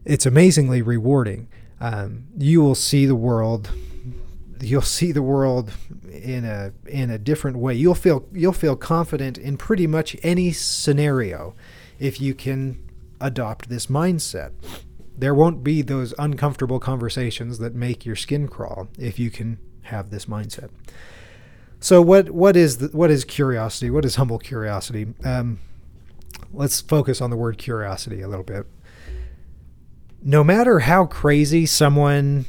it's 0.06 0.28
amazingly 0.28 0.84
rewarding. 0.84 1.48
Um, 1.82 2.28
you 2.38 2.62
will 2.62 2.76
see 2.76 3.08
the 3.08 3.16
world. 3.16 3.72
You'll 4.62 4.84
see 4.84 5.12
the 5.12 5.24
world 5.24 5.72
in 6.12 6.46
a 6.46 6.72
in 6.86 7.10
a 7.10 7.18
different 7.18 7.58
way. 7.58 7.74
You'll 7.74 7.96
feel 7.96 8.28
you'll 8.32 8.54
feel 8.54 8.76
confident 8.76 9.40
in 9.40 9.58
pretty 9.58 9.88
much 9.88 10.16
any 10.22 10.52
scenario 10.52 11.56
if 11.98 12.22
you 12.22 12.36
can 12.36 12.78
adopt 13.20 13.70
this 13.70 13.88
mindset. 13.88 14.52
There 15.18 15.34
won't 15.34 15.64
be 15.64 15.82
those 15.82 16.14
uncomfortable 16.20 16.80
conversations 16.80 17.58
that 17.60 17.74
make 17.74 18.06
your 18.06 18.16
skin 18.16 18.48
crawl 18.48 18.90
if 18.98 19.18
you 19.18 19.30
can 19.30 19.60
have 19.84 20.10
this 20.10 20.26
mindset. 20.26 20.70
So 21.80 22.02
what 22.02 22.32
what 22.32 22.56
is 22.58 22.78
the, 22.78 22.88
what 22.88 23.12
is 23.12 23.24
curiosity? 23.24 23.90
What 23.90 24.06
is 24.06 24.16
humble 24.16 24.40
curiosity? 24.40 25.14
Um, 25.24 25.60
let's 26.52 26.82
focus 26.82 27.22
on 27.22 27.30
the 27.30 27.36
word 27.36 27.58
curiosity 27.58 28.22
a 28.22 28.28
little 28.28 28.44
bit. 28.44 28.66
No 30.22 30.44
matter 30.44 30.80
how 30.80 31.06
crazy 31.06 31.66
someone 31.66 32.46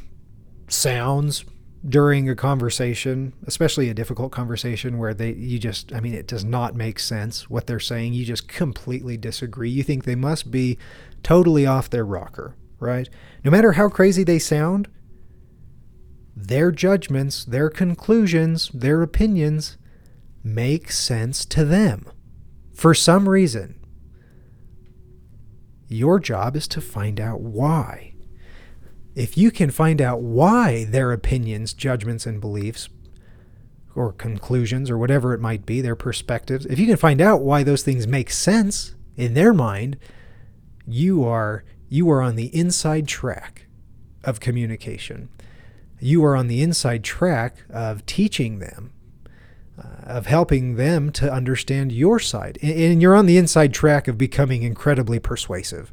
sounds 0.67 1.45
during 1.87 2.29
a 2.29 2.35
conversation, 2.35 3.33
especially 3.45 3.89
a 3.89 3.93
difficult 3.93 4.31
conversation 4.31 4.97
where 4.97 5.13
they 5.13 5.33
you 5.33 5.59
just 5.59 5.93
I 5.93 5.99
mean 5.99 6.13
it 6.13 6.27
does 6.27 6.43
not 6.43 6.75
make 6.75 6.99
sense 6.99 7.49
what 7.49 7.67
they're 7.67 7.79
saying, 7.79 8.13
you 8.13 8.25
just 8.25 8.47
completely 8.47 9.17
disagree. 9.17 9.69
You 9.69 9.83
think 9.83 10.03
they 10.03 10.15
must 10.15 10.51
be 10.51 10.77
totally 11.23 11.65
off 11.65 11.89
their 11.89 12.05
rocker, 12.05 12.55
right? 12.79 13.09
No 13.43 13.51
matter 13.51 13.73
how 13.73 13.89
crazy 13.89 14.23
they 14.23 14.39
sound, 14.39 14.87
their 16.35 16.71
judgments, 16.71 17.45
their 17.45 17.69
conclusions, 17.69 18.69
their 18.73 19.01
opinions 19.01 19.77
make 20.43 20.91
sense 20.91 21.45
to 21.45 21.65
them 21.65 22.05
for 22.73 22.93
some 22.93 23.27
reason. 23.27 23.79
Your 25.87 26.19
job 26.19 26.55
is 26.55 26.67
to 26.69 26.81
find 26.81 27.19
out 27.19 27.41
why. 27.41 28.06
If 29.17 29.35
you 29.35 29.49
can 29.49 29.71
find 29.71 29.99
out 29.99 30.21
why 30.21 30.85
their 30.85 31.11
opinions, 31.11 31.73
judgments, 31.73 32.27
and 32.27 32.39
beliefs, 32.39 32.87
or 33.95 34.13
conclusions, 34.13 34.91
or 34.91 34.97
whatever 34.99 35.33
it 35.33 35.41
might 35.41 35.65
be, 35.65 35.81
their 35.81 35.95
perspectives, 35.95 36.67
if 36.67 36.77
you 36.77 36.85
can 36.85 36.97
find 36.97 37.19
out 37.19 37.41
why 37.41 37.63
those 37.63 37.81
things 37.81 38.05
make 38.05 38.29
sense 38.29 38.93
in 39.15 39.33
their 39.33 39.55
mind, 39.55 39.97
you 40.85 41.23
are 41.25 41.63
you 41.89 42.11
are 42.11 42.21
on 42.21 42.35
the 42.35 42.55
inside 42.55 43.07
track 43.07 43.65
of 44.23 44.39
communication. 44.39 45.29
You 45.99 46.23
are 46.23 46.35
on 46.35 46.45
the 46.45 46.61
inside 46.61 47.03
track 47.03 47.63
of 47.71 48.05
teaching 48.05 48.59
them 48.59 48.91
uh, 49.79 49.87
of 50.05 50.27
helping 50.27 50.75
them 50.75 51.11
to 51.13 51.33
understand 51.33 51.91
your 51.91 52.19
side. 52.19 52.59
And, 52.61 52.79
and 52.79 53.01
you're 53.01 53.15
on 53.15 53.25
the 53.25 53.37
inside 53.37 53.73
track 53.73 54.07
of 54.07 54.15
becoming 54.15 54.61
incredibly 54.61 55.17
persuasive. 55.17 55.91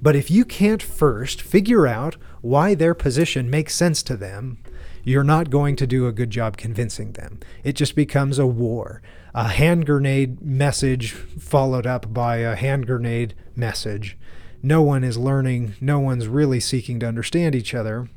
But 0.00 0.16
if 0.16 0.30
you 0.30 0.44
can't 0.44 0.82
first 0.82 1.40
figure 1.40 1.86
out 1.86 2.16
why 2.40 2.74
their 2.74 2.94
position 2.94 3.50
makes 3.50 3.74
sense 3.74 4.02
to 4.04 4.16
them, 4.16 4.58
you're 5.02 5.24
not 5.24 5.50
going 5.50 5.76
to 5.76 5.86
do 5.86 6.06
a 6.06 6.12
good 6.12 6.30
job 6.30 6.56
convincing 6.56 7.12
them. 7.12 7.38
It 7.62 7.74
just 7.74 7.94
becomes 7.94 8.38
a 8.38 8.46
war. 8.46 9.02
A 9.34 9.48
hand 9.48 9.86
grenade 9.86 10.40
message 10.42 11.12
followed 11.12 11.86
up 11.86 12.12
by 12.12 12.38
a 12.38 12.56
hand 12.56 12.86
grenade 12.86 13.34
message. 13.54 14.16
No 14.62 14.82
one 14.82 15.04
is 15.04 15.16
learning, 15.16 15.74
no 15.80 16.00
one's 16.00 16.26
really 16.26 16.58
seeking 16.58 16.98
to 17.00 17.06
understand 17.06 17.54
each 17.54 17.74
other. 17.74 18.08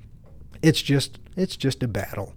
It's 0.61 0.81
just 0.81 1.19
it's 1.35 1.55
just 1.55 1.83
a 1.83 1.87
battle. 1.87 2.35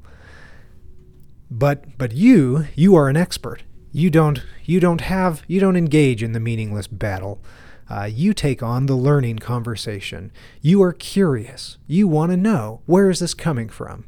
But 1.50 1.96
but 1.96 2.12
you 2.12 2.66
you 2.74 2.94
are 2.94 3.08
an 3.08 3.16
expert. 3.16 3.62
You 3.90 4.10
don't 4.10 4.42
you 4.64 4.80
don't 4.80 5.02
have 5.02 5.42
you 5.46 5.60
don't 5.60 5.76
engage 5.76 6.22
in 6.22 6.32
the 6.32 6.40
meaningless 6.40 6.86
battle. 6.86 7.40
Uh, 7.90 8.04
you 8.04 8.32
take 8.32 8.62
on 8.62 8.86
the 8.86 8.94
learning 8.94 9.38
conversation. 9.38 10.32
You 10.60 10.82
are 10.82 10.92
curious. 10.92 11.78
You 11.86 12.08
want 12.08 12.30
to 12.30 12.36
know 12.36 12.80
where 12.86 13.10
is 13.10 13.18
this 13.18 13.34
coming 13.34 13.68
from, 13.68 14.06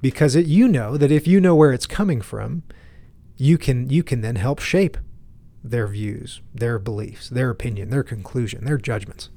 because 0.00 0.34
it, 0.34 0.46
you 0.46 0.68
know 0.68 0.96
that 0.96 1.12
if 1.12 1.26
you 1.26 1.40
know 1.40 1.54
where 1.54 1.72
it's 1.72 1.86
coming 1.86 2.20
from, 2.20 2.62
you 3.36 3.58
can 3.58 3.90
you 3.90 4.02
can 4.02 4.22
then 4.22 4.36
help 4.36 4.60
shape 4.60 4.96
their 5.62 5.86
views, 5.86 6.40
their 6.54 6.78
beliefs, 6.78 7.28
their 7.28 7.50
opinion, 7.50 7.90
their 7.90 8.04
conclusion, 8.04 8.64
their 8.64 8.78
judgments. 8.78 9.30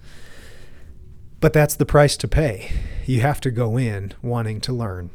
But 1.42 1.54
that's 1.54 1.76
the 1.76 1.86
price 1.86 2.16
to 2.18 2.28
pay. 2.28 2.72
You 3.06 3.22
have 3.22 3.42
to 3.42 3.52
go 3.52 3.78
in 3.78 4.14
wanting 4.22 4.62
to 4.62 4.74
learn. 4.74 5.10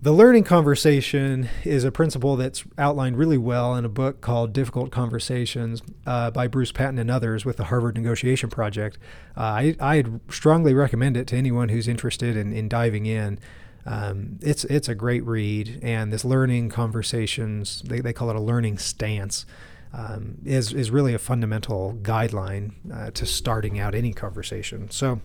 The 0.00 0.12
learning 0.12 0.44
conversation 0.44 1.48
is 1.64 1.82
a 1.82 1.90
principle 1.90 2.36
that's 2.36 2.62
outlined 2.78 3.18
really 3.18 3.36
well 3.36 3.74
in 3.74 3.84
a 3.84 3.88
book 3.88 4.20
called 4.20 4.52
Difficult 4.52 4.92
Conversations 4.92 5.82
uh, 6.06 6.30
by 6.30 6.46
Bruce 6.46 6.70
Patton 6.70 7.00
and 7.00 7.10
others 7.10 7.44
with 7.44 7.56
the 7.56 7.64
Harvard 7.64 7.96
Negotiation 7.96 8.48
Project. 8.48 8.96
Uh, 9.36 9.40
I, 9.40 9.76
I'd 9.80 10.20
strongly 10.32 10.72
recommend 10.72 11.16
it 11.16 11.26
to 11.28 11.36
anyone 11.36 11.70
who's 11.70 11.88
interested 11.88 12.36
in, 12.36 12.52
in 12.52 12.68
diving 12.68 13.06
in. 13.06 13.40
Um, 13.86 14.38
it's, 14.40 14.62
it's 14.66 14.88
a 14.88 14.94
great 14.94 15.24
read, 15.24 15.80
and 15.82 16.12
this 16.12 16.24
learning 16.24 16.68
conversations, 16.68 17.82
they, 17.82 17.98
they 17.98 18.12
call 18.12 18.30
it 18.30 18.36
a 18.36 18.40
learning 18.40 18.78
stance, 18.78 19.46
um, 19.92 20.38
is, 20.44 20.72
is 20.72 20.92
really 20.92 21.12
a 21.12 21.18
fundamental 21.18 21.98
guideline 22.02 22.74
uh, 22.94 23.10
to 23.10 23.26
starting 23.26 23.80
out 23.80 23.96
any 23.96 24.12
conversation. 24.12 24.92
So, 24.92 25.22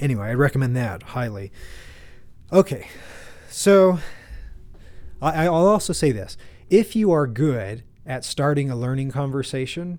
anyway, 0.00 0.26
I 0.26 0.34
recommend 0.34 0.76
that 0.76 1.02
highly. 1.02 1.50
Okay, 2.52 2.88
so 3.48 3.98
I, 5.20 5.48
will 5.48 5.66
also 5.66 5.92
say 5.92 6.12
this 6.12 6.36
if 6.68 6.94
you 6.96 7.12
are 7.12 7.26
good 7.26 7.84
at 8.04 8.24
starting 8.24 8.70
a 8.70 8.76
learning 8.76 9.10
conversation, 9.10 9.98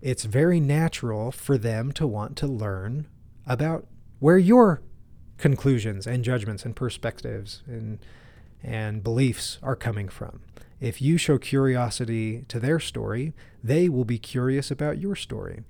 it's 0.00 0.24
very 0.24 0.60
natural 0.60 1.30
for 1.32 1.58
them 1.58 1.92
to 1.92 2.06
want 2.06 2.36
to 2.38 2.46
learn 2.46 3.06
about 3.46 3.86
where 4.18 4.38
your 4.38 4.82
conclusions 5.38 6.06
and 6.06 6.24
judgments 6.24 6.64
and 6.64 6.76
perspectives 6.76 7.62
and 7.66 7.98
and 8.62 9.02
beliefs 9.02 9.58
are 9.62 9.74
coming 9.74 10.08
from. 10.08 10.40
If 10.80 11.02
you 11.02 11.16
show 11.16 11.36
curiosity 11.38 12.44
to 12.48 12.60
their 12.60 12.78
story, 12.78 13.32
they 13.62 13.88
will 13.88 14.04
be 14.04 14.18
curious 14.18 14.70
about 14.70 14.98
your 14.98 15.16
story. 15.16 15.64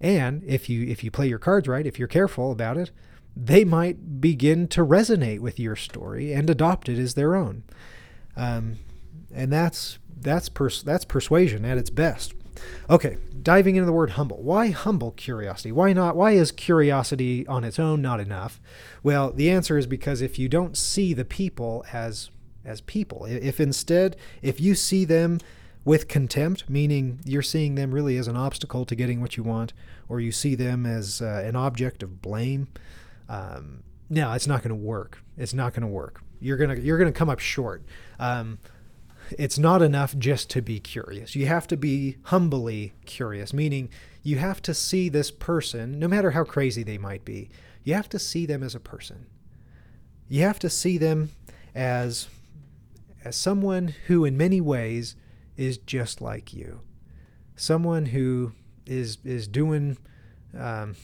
And 0.00 0.44
if 0.44 0.68
you 0.68 0.86
if 0.86 1.02
you 1.02 1.10
play 1.10 1.28
your 1.28 1.38
cards 1.38 1.66
right, 1.66 1.86
if 1.86 1.98
you're 1.98 2.08
careful 2.08 2.52
about 2.52 2.76
it, 2.76 2.90
they 3.40 3.64
might 3.64 4.20
begin 4.20 4.66
to 4.66 4.84
resonate 4.84 5.38
with 5.38 5.60
your 5.60 5.76
story 5.76 6.32
and 6.32 6.50
adopt 6.50 6.88
it 6.88 6.98
as 6.98 7.14
their 7.14 7.36
own. 7.36 7.62
Um, 8.36 8.78
and 9.32 9.52
that's 9.52 9.98
that's 10.20 10.48
pers- 10.48 10.82
that's 10.82 11.04
persuasion 11.04 11.64
at 11.64 11.78
its 11.78 11.90
best. 11.90 12.34
Okay, 12.90 13.18
diving 13.40 13.76
into 13.76 13.86
the 13.86 13.92
word 13.92 14.10
humble. 14.10 14.42
Why 14.42 14.70
humble 14.70 15.12
curiosity? 15.12 15.70
Why 15.70 15.92
not? 15.92 16.16
Why 16.16 16.32
is 16.32 16.50
curiosity 16.50 17.46
on 17.46 17.62
its 17.62 17.78
own 17.78 18.02
not 18.02 18.18
enough? 18.18 18.60
Well, 19.04 19.30
the 19.30 19.50
answer 19.50 19.78
is 19.78 19.86
because 19.86 20.20
if 20.20 20.40
you 20.40 20.48
don't 20.48 20.76
see 20.76 21.14
the 21.14 21.24
people 21.24 21.84
as 21.92 22.30
as 22.64 22.80
people, 22.80 23.24
if 23.26 23.60
instead 23.60 24.16
if 24.42 24.60
you 24.60 24.74
see 24.74 25.04
them 25.04 25.38
with 25.84 26.08
contempt, 26.08 26.68
meaning 26.68 27.20
you're 27.24 27.40
seeing 27.40 27.76
them 27.76 27.92
really 27.92 28.16
as 28.16 28.26
an 28.26 28.36
obstacle 28.36 28.84
to 28.84 28.96
getting 28.96 29.20
what 29.20 29.36
you 29.36 29.44
want, 29.44 29.72
or 30.08 30.18
you 30.18 30.32
see 30.32 30.56
them 30.56 30.84
as 30.84 31.22
uh, 31.22 31.42
an 31.46 31.54
object 31.54 32.02
of 32.02 32.20
blame, 32.20 32.66
um, 33.28 33.82
no, 34.10 34.32
it's 34.32 34.46
not 34.46 34.62
going 34.62 34.70
to 34.70 34.74
work. 34.74 35.22
It's 35.36 35.54
not 35.54 35.74
going 35.74 35.82
to 35.82 35.88
work. 35.88 36.22
You're 36.40 36.56
gonna 36.56 36.76
you're 36.76 36.98
gonna 36.98 37.12
come 37.12 37.28
up 37.28 37.40
short. 37.40 37.84
Um, 38.18 38.58
it's 39.32 39.58
not 39.58 39.82
enough 39.82 40.16
just 40.16 40.48
to 40.50 40.62
be 40.62 40.80
curious. 40.80 41.34
You 41.34 41.46
have 41.46 41.66
to 41.68 41.76
be 41.76 42.16
humbly 42.24 42.94
curious, 43.04 43.52
meaning 43.52 43.90
you 44.22 44.38
have 44.38 44.62
to 44.62 44.72
see 44.72 45.08
this 45.08 45.30
person, 45.30 45.98
no 45.98 46.08
matter 46.08 46.30
how 46.30 46.44
crazy 46.44 46.82
they 46.82 46.96
might 46.96 47.24
be. 47.24 47.50
You 47.84 47.94
have 47.94 48.08
to 48.10 48.18
see 48.18 48.46
them 48.46 48.62
as 48.62 48.74
a 48.74 48.80
person. 48.80 49.26
You 50.28 50.42
have 50.42 50.58
to 50.60 50.70
see 50.70 50.98
them 50.98 51.30
as 51.74 52.28
as 53.24 53.36
someone 53.36 53.94
who, 54.06 54.24
in 54.24 54.36
many 54.36 54.60
ways, 54.60 55.16
is 55.56 55.76
just 55.78 56.20
like 56.20 56.54
you. 56.54 56.80
Someone 57.56 58.06
who 58.06 58.52
is 58.86 59.18
is 59.24 59.48
doing. 59.48 59.98
Um, 60.56 60.94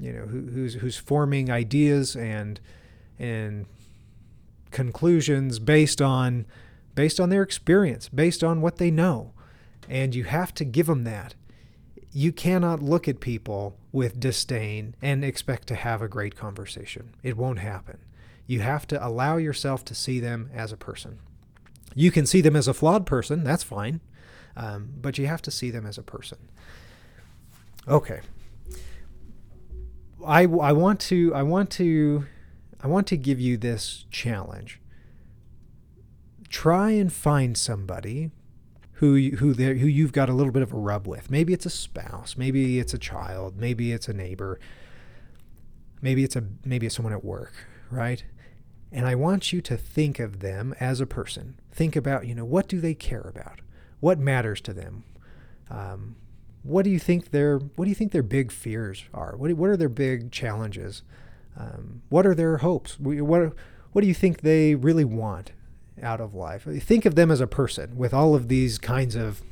you 0.00 0.12
know, 0.12 0.26
who, 0.26 0.42
who's 0.46 0.74
who's 0.74 0.96
forming 0.96 1.50
ideas 1.50 2.16
and 2.16 2.60
and 3.18 3.66
conclusions 4.70 5.58
based 5.58 6.00
on 6.00 6.46
based 6.94 7.20
on 7.20 7.28
their 7.28 7.42
experience, 7.42 8.08
based 8.08 8.42
on 8.42 8.60
what 8.60 8.76
they 8.76 8.90
know, 8.90 9.32
and 9.88 10.14
you 10.14 10.24
have 10.24 10.52
to 10.54 10.64
give 10.64 10.86
them 10.86 11.04
that. 11.04 11.34
You 12.10 12.32
cannot 12.32 12.82
look 12.82 13.06
at 13.06 13.20
people 13.20 13.76
with 13.92 14.18
disdain 14.18 14.94
and 15.02 15.24
expect 15.24 15.68
to 15.68 15.74
have 15.74 16.02
a 16.02 16.08
great 16.08 16.36
conversation. 16.36 17.14
It 17.22 17.36
won't 17.36 17.58
happen. 17.58 17.98
You 18.46 18.60
have 18.60 18.86
to 18.88 19.06
allow 19.06 19.36
yourself 19.36 19.84
to 19.86 19.94
see 19.94 20.20
them 20.20 20.50
as 20.54 20.72
a 20.72 20.76
person. 20.76 21.18
You 21.94 22.10
can 22.10 22.26
see 22.26 22.40
them 22.40 22.56
as 22.56 22.66
a 22.66 22.74
flawed 22.74 23.06
person, 23.06 23.44
that's 23.44 23.62
fine, 23.62 24.00
um, 24.56 24.88
but 25.00 25.18
you 25.18 25.26
have 25.26 25.42
to 25.42 25.50
see 25.50 25.70
them 25.70 25.86
as 25.86 25.98
a 25.98 26.02
person. 26.02 26.38
Okay, 27.86 28.20
I, 30.24 30.42
I 30.42 30.72
want 30.72 31.00
to 31.00 31.34
I 31.34 31.42
want 31.42 31.70
to 31.72 32.26
I 32.80 32.86
want 32.86 33.06
to 33.08 33.16
give 33.16 33.40
you 33.40 33.56
this 33.56 34.06
challenge. 34.10 34.80
Try 36.48 36.92
and 36.92 37.12
find 37.12 37.56
somebody 37.56 38.30
who 38.94 39.30
who 39.36 39.54
who 39.54 39.86
you've 39.86 40.12
got 40.12 40.28
a 40.28 40.32
little 40.32 40.52
bit 40.52 40.62
of 40.62 40.72
a 40.72 40.76
rub 40.76 41.06
with. 41.06 41.30
Maybe 41.30 41.52
it's 41.52 41.66
a 41.66 41.70
spouse, 41.70 42.36
maybe 42.36 42.78
it's 42.78 42.94
a 42.94 42.98
child, 42.98 43.56
maybe 43.56 43.92
it's 43.92 44.08
a 44.08 44.12
neighbor, 44.12 44.58
maybe 46.02 46.24
it's 46.24 46.36
a 46.36 46.44
maybe 46.64 46.86
it's 46.86 46.96
someone 46.96 47.12
at 47.12 47.24
work, 47.24 47.52
right? 47.90 48.24
And 48.90 49.06
I 49.06 49.14
want 49.14 49.52
you 49.52 49.60
to 49.60 49.76
think 49.76 50.18
of 50.18 50.40
them 50.40 50.74
as 50.80 51.00
a 51.00 51.06
person. 51.06 51.60
Think 51.70 51.94
about, 51.94 52.26
you 52.26 52.34
know, 52.34 52.44
what 52.44 52.68
do 52.68 52.80
they 52.80 52.94
care 52.94 53.20
about? 53.20 53.60
What 54.00 54.18
matters 54.18 54.60
to 54.62 54.72
them? 54.72 55.04
Um, 55.70 56.16
what 56.62 56.84
do 56.84 56.90
you 56.90 56.98
think 56.98 57.30
their 57.30 57.58
What 57.58 57.84
do 57.84 57.88
you 57.88 57.94
think 57.94 58.12
their 58.12 58.22
big 58.22 58.52
fears 58.52 59.04
are? 59.14 59.36
What 59.36 59.52
What 59.54 59.70
are 59.70 59.76
their 59.76 59.88
big 59.88 60.30
challenges? 60.32 61.02
Um, 61.56 62.02
what 62.08 62.26
are 62.26 62.34
their 62.34 62.58
hopes? 62.58 62.98
What 62.98 63.52
What 63.92 64.00
do 64.02 64.06
you 64.06 64.14
think 64.14 64.40
they 64.40 64.74
really 64.74 65.04
want 65.04 65.52
out 66.02 66.20
of 66.20 66.34
life? 66.34 66.64
Think 66.64 67.04
of 67.04 67.14
them 67.14 67.30
as 67.30 67.40
a 67.40 67.46
person 67.46 67.96
with 67.96 68.14
all 68.14 68.34
of 68.34 68.48
these 68.48 68.78
kinds 68.78 69.14
of 69.14 69.42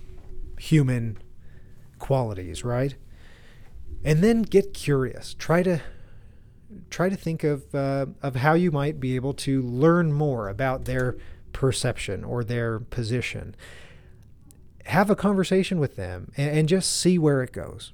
human 0.58 1.18
qualities, 1.98 2.64
right? 2.64 2.94
And 4.04 4.22
then 4.22 4.42
get 4.42 4.74
curious. 4.74 5.34
Try 5.34 5.62
to 5.62 5.80
try 6.90 7.08
to 7.08 7.16
think 7.16 7.44
of 7.44 7.74
uh, 7.74 8.06
of 8.22 8.36
how 8.36 8.54
you 8.54 8.70
might 8.70 9.00
be 9.00 9.16
able 9.16 9.32
to 9.32 9.62
learn 9.62 10.12
more 10.12 10.48
about 10.48 10.84
their 10.84 11.16
perception 11.52 12.24
or 12.24 12.44
their 12.44 12.78
position. 12.78 13.54
Have 14.86 15.10
a 15.10 15.16
conversation 15.16 15.78
with 15.78 15.96
them 15.96 16.32
and, 16.36 16.58
and 16.58 16.68
just 16.68 16.94
see 16.94 17.18
where 17.18 17.42
it 17.42 17.52
goes. 17.52 17.92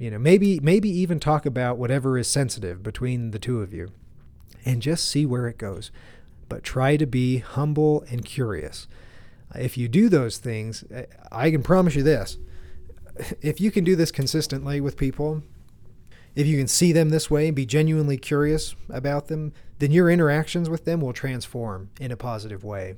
You 0.00 0.10
know, 0.10 0.18
maybe 0.18 0.58
maybe 0.60 0.88
even 0.88 1.20
talk 1.20 1.46
about 1.46 1.78
whatever 1.78 2.18
is 2.18 2.26
sensitive 2.26 2.82
between 2.82 3.30
the 3.30 3.38
two 3.38 3.62
of 3.62 3.72
you, 3.72 3.92
and 4.64 4.82
just 4.82 5.08
see 5.08 5.24
where 5.24 5.46
it 5.46 5.58
goes. 5.58 5.92
But 6.48 6.64
try 6.64 6.96
to 6.96 7.06
be 7.06 7.38
humble 7.38 8.04
and 8.10 8.24
curious. 8.24 8.88
If 9.54 9.78
you 9.78 9.86
do 9.86 10.08
those 10.08 10.38
things, 10.38 10.84
I- 10.94 11.06
I 11.30 11.50
can 11.52 11.62
promise 11.62 11.94
you 11.94 12.02
this: 12.02 12.38
if 13.40 13.60
you 13.60 13.70
can 13.70 13.84
do 13.84 13.94
this 13.94 14.10
consistently 14.10 14.80
with 14.80 14.96
people, 14.96 15.44
if 16.34 16.48
you 16.48 16.58
can 16.58 16.66
see 16.66 16.90
them 16.90 17.10
this 17.10 17.30
way 17.30 17.46
and 17.46 17.54
be 17.54 17.64
genuinely 17.64 18.16
curious 18.16 18.74
about 18.88 19.28
them, 19.28 19.52
then 19.78 19.92
your 19.92 20.10
interactions 20.10 20.68
with 20.68 20.84
them 20.84 21.00
will 21.00 21.12
transform 21.12 21.90
in 22.00 22.10
a 22.10 22.16
positive 22.16 22.64
way. 22.64 22.96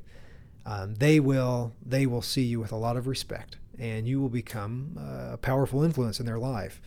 Um, 0.67 0.97
they 0.97 1.21
will 1.21 1.73
they 1.85 2.07
will 2.07 2.23
see 2.23 2.43
you 2.43 2.59
with 2.59 2.73
a 2.73 2.77
lot 2.77 2.97
of 2.97 3.07
respect, 3.07 3.57
and 3.79 4.07
you 4.07 4.21
will 4.21 4.29
become 4.29 4.99
uh, 4.99 5.35
a 5.35 5.37
powerful 5.37 5.85
influence 5.85 6.19
in 6.19 6.27
their 6.27 6.39
life. 6.41 6.81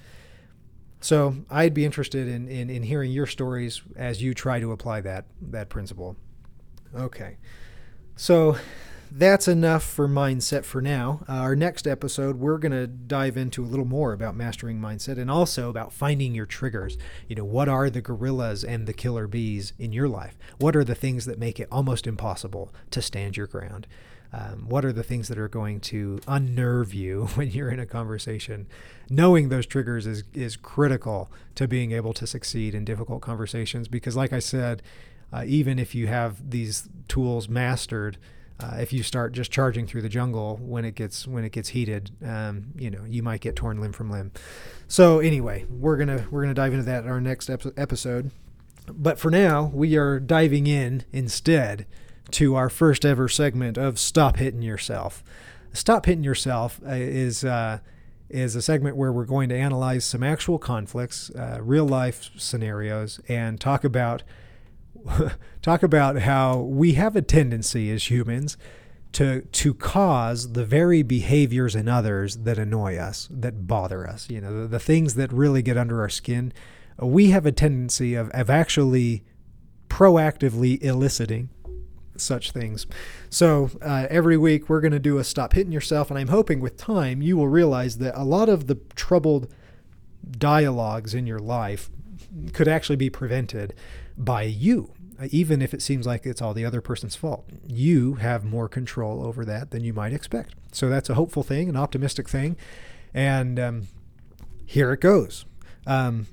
So 1.02 1.34
I'd 1.50 1.74
be 1.74 1.86
interested 1.86 2.28
in, 2.28 2.50
in, 2.50 2.70
in 2.70 2.84
hearing 2.84 3.10
your 3.10 3.26
stories 3.26 3.82
as 3.96 4.22
you 4.22 4.34
try 4.34 4.60
to 4.60 4.74
apply 4.74 5.00
that 5.02 5.26
that 5.42 5.70
principle. 5.70 6.18
Okay, 6.94 7.38
so 8.18 8.58
that's 9.12 9.48
enough 9.48 9.84
for 9.84 10.08
mindset 10.08 10.65
for 10.65 10.82
now. 10.82 11.22
Uh, 11.28 11.34
our 11.34 11.56
next 11.56 11.88
episode, 11.88 12.38
we're 12.38 12.58
going 12.58 12.72
to 12.72 12.88
dive 12.88 13.38
into 13.38 13.63
a 13.63 13.67
little 13.67 13.86
more 13.86 14.13
about 14.13 14.36
mastering 14.36 14.80
mindset 14.80 15.17
and 15.17 15.32
also 15.32 15.69
about 15.69 15.91
finding 15.91 16.36
your 16.36 16.45
triggers. 16.45 16.98
You 17.28 17.36
know, 17.36 17.45
what 17.45 17.67
are 17.67 17.89
the 17.89 18.02
gorillas 18.02 18.63
and 18.63 18.88
the 18.88 18.93
killer 18.93 19.28
bees 19.28 19.74
in 19.80 19.91
your 19.93 20.08
life? 20.08 20.38
What 20.60 20.76
are 20.76 20.84
the 20.84 20.95
things 20.95 21.26
that 21.26 21.39
make 21.39 21.60
it 21.60 21.67
almost 21.72 22.08
impossible 22.08 22.74
to 22.91 23.02
stand 23.02 23.38
your 23.38 23.48
ground? 23.48 23.88
Um, 24.32 24.65
what 24.69 24.86
are 24.86 24.93
the 24.93 25.02
things 25.02 25.28
that 25.30 25.39
are 25.39 25.48
going 25.48 25.80
to 25.82 26.19
unnerve 26.28 26.93
you 26.93 27.26
when 27.36 27.50
you're 27.50 27.72
in 27.72 27.80
a 27.80 27.86
conversation? 27.86 28.67
Knowing 29.10 29.50
those 29.50 29.65
triggers 29.65 30.06
is, 30.06 30.24
is 30.34 30.56
critical 30.56 31.32
to 31.56 31.67
being 31.67 31.91
able 31.91 32.13
to 32.13 32.28
succeed 32.28 32.76
in 32.76 32.86
difficult 32.86 33.22
conversations 33.22 33.88
because, 33.88 34.15
like 34.15 34.34
I 34.34 34.39
said, 34.39 34.84
uh, 35.32 35.43
even 35.45 35.80
if 35.80 35.93
you 35.93 36.08
have 36.08 36.52
these 36.52 36.89
tools 37.08 37.50
mastered, 37.50 38.17
uh, 38.60 38.78
if 38.80 38.91
you 38.91 39.04
start 39.04 39.34
just 39.34 39.52
charging 39.52 39.88
through 39.88 40.02
the 40.02 40.10
jungle 40.10 40.58
when 40.58 40.84
it 40.84 40.95
gets 40.95 41.28
when 41.28 41.43
it 41.43 41.52
gets 41.52 41.69
heated, 41.69 42.12
um, 42.26 42.67
you 42.76 42.89
know 42.91 43.04
you 43.08 43.24
might 43.24 43.41
get 43.41 43.56
torn 43.56 43.80
limb 43.80 43.93
from 43.93 44.10
limb. 44.10 44.32
So 44.88 45.19
anyway, 45.19 45.65
we're 45.69 45.98
gonna 45.98 46.28
we're 46.30 46.41
gonna 46.41 46.54
dive 46.54 46.74
into 46.74 46.86
that 46.86 47.04
in 47.04 47.10
our 47.10 47.22
next 47.22 47.50
ep- 47.50 47.78
episode. 47.78 48.32
But 48.88 49.19
for 49.19 49.30
now, 49.30 49.72
we 49.74 49.95
are 49.98 50.19
diving 50.19 50.67
in 50.67 51.04
instead 51.12 51.86
to 52.32 52.56
our 52.56 52.69
first 52.69 53.06
ever 53.06 53.28
segment 53.28 53.78
of 53.78 54.00
Stop 54.00 54.38
Hitting 54.38 54.62
Yourself. 54.62 55.24
Stop 55.74 56.06
Hitting 56.06 56.24
Yourself 56.24 56.80
uh, 56.86 56.91
is 56.91 57.43
uh, 57.43 57.80
is 58.30 58.56
a 58.56 58.62
segment 58.62 58.95
where 58.95 59.12
we're 59.12 59.26
going 59.26 59.50
to 59.50 59.56
analyze 59.56 60.06
some 60.06 60.24
actual 60.24 60.60
conflicts, 60.60 61.30
uh, 61.32 61.60
real 61.62 61.88
life 61.88 62.30
scenarios, 62.36 63.19
and 63.28 63.60
talk 63.60 63.84
about 63.84 64.24
talk 65.62 65.83
about 65.83 66.19
how 66.19 66.59
we 66.59 66.93
have 66.93 67.15
a 67.15 67.21
tendency 67.21 67.91
as 67.91 68.09
humans 68.09 68.57
to 69.12 69.41
to 69.41 69.73
cause 69.73 70.53
the 70.53 70.63
very 70.63 71.01
behaviors 71.01 71.75
in 71.75 71.88
others 71.88 72.38
that 72.38 72.57
annoy 72.57 72.97
us, 72.97 73.27
that 73.31 73.67
bother 73.67 74.07
us. 74.07 74.29
You 74.29 74.41
know, 74.41 74.62
the, 74.62 74.67
the 74.67 74.79
things 74.79 75.15
that 75.15 75.31
really 75.33 75.62
get 75.62 75.77
under 75.77 76.01
our 76.01 76.09
skin. 76.09 76.53
We 76.99 77.29
have 77.29 77.45
a 77.45 77.51
tendency 77.51 78.13
of, 78.15 78.29
of 78.31 78.49
actually 78.49 79.23
proactively 79.88 80.83
eliciting 80.83 81.49
such 82.17 82.51
things. 82.51 82.85
So 83.29 83.71
uh, 83.81 84.07
every 84.09 84.38
week 84.38 84.69
we're 84.69 84.81
going 84.81 84.91
to 84.91 84.99
do 84.99 85.17
a 85.17 85.23
stop 85.23 85.53
hitting 85.53 85.71
yourself, 85.71 86.09
and 86.09 86.19
I'm 86.19 86.27
hoping 86.27 86.59
with 86.59 86.75
time 86.75 87.21
you 87.21 87.38
will 87.38 87.47
realize 87.47 87.99
that 87.99 88.19
a 88.19 88.23
lot 88.23 88.49
of 88.49 88.67
the 88.67 88.75
troubled 88.95 89.51
dialogues 90.29 91.13
in 91.13 91.25
your 91.25 91.39
life 91.39 91.89
could 92.53 92.67
actually 92.67 92.97
be 92.97 93.09
prevented 93.09 93.73
by 94.19 94.43
you, 94.43 94.91
uh, 95.19 95.27
even 95.32 95.62
if 95.62 95.73
it 95.73 95.82
seems 95.82 96.05
like 96.05 96.25
it's 96.25 96.41
all 96.41 96.53
the 96.53 96.65
other 96.65 96.82
person's 96.82 97.15
fault. 97.15 97.49
You 97.65 98.15
have 98.15 98.43
more 98.43 98.67
control 98.67 99.25
over 99.25 99.45
that 99.45 99.71
than 99.71 99.84
you 99.84 99.93
might 99.93 100.13
expect. 100.13 100.53
So 100.73 100.89
that's 100.89 101.10
a 101.10 101.15
hopeful 101.15 101.41
thing, 101.41 101.69
an 101.69 101.77
optimistic 101.77 102.27
thing. 102.27 102.58
And 103.13 103.60
um, 103.60 103.88
here 104.65 104.91
it 104.91 104.99
goes. 104.99 105.45
Um, 105.88 106.27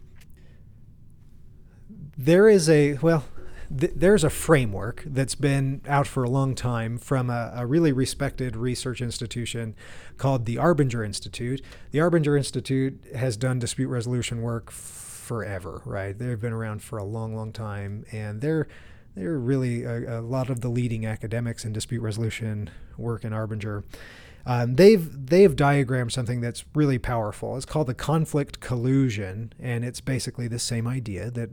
there 2.19 2.49
is 2.49 2.69
a, 2.69 2.95
well, 2.95 3.25
th- 3.79 3.93
there's 3.95 4.25
a 4.25 4.31
framework 4.31 5.05
that's 5.07 5.35
been 5.35 5.81
out 5.87 6.07
for 6.07 6.25
a 6.25 6.29
long 6.29 6.55
time 6.55 6.99
from 6.99 7.31
a, 7.31 7.53
a 7.55 7.67
really 7.67 7.93
respected 7.93 8.57
research 8.57 9.01
institution 9.01 9.75
called 10.17 10.45
the 10.45 10.57
Arbinger 10.57 11.05
Institute. 11.05 11.63
The 11.93 12.01
Arbinger 12.01 12.37
Institute 12.37 13.01
has 13.15 13.37
done 13.37 13.59
dispute 13.59 13.89
resolution 13.89 14.43
work 14.43 14.71
forever, 15.27 15.83
right? 15.85 16.17
They've 16.17 16.41
been 16.41 16.53
around 16.53 16.83
for 16.83 16.99
a 16.99 17.05
long, 17.05 17.35
long 17.35 17.53
time, 17.53 18.05
and 18.13 18.41
they're 18.41 18.69
they're 19.17 19.39
really 19.39 19.83
a, 19.83 20.21
a 20.21 20.23
lot 20.23 20.51
of 20.51 20.61
the 20.61 20.69
leading 20.69 21.05
academics 21.05 21.65
in 21.65 21.73
dispute 21.73 22.01
resolution 22.01 22.71
work 22.97 23.25
in 23.25 23.33
Arbinger. 23.33 23.83
Um, 24.47 24.77
they've 24.77 25.27
they've 25.27 25.55
diagrammed 25.55 26.13
something 26.13 26.41
that's 26.41 26.65
really 26.75 26.99
powerful. 26.99 27.57
It's 27.57 27.67
called 27.67 27.89
the 27.89 27.95
conflict 27.95 28.61
collusion, 28.61 29.53
and 29.59 29.85
it's 29.85 30.01
basically 30.01 30.47
the 30.47 30.61
same 30.61 30.87
idea 30.87 31.31
that 31.33 31.51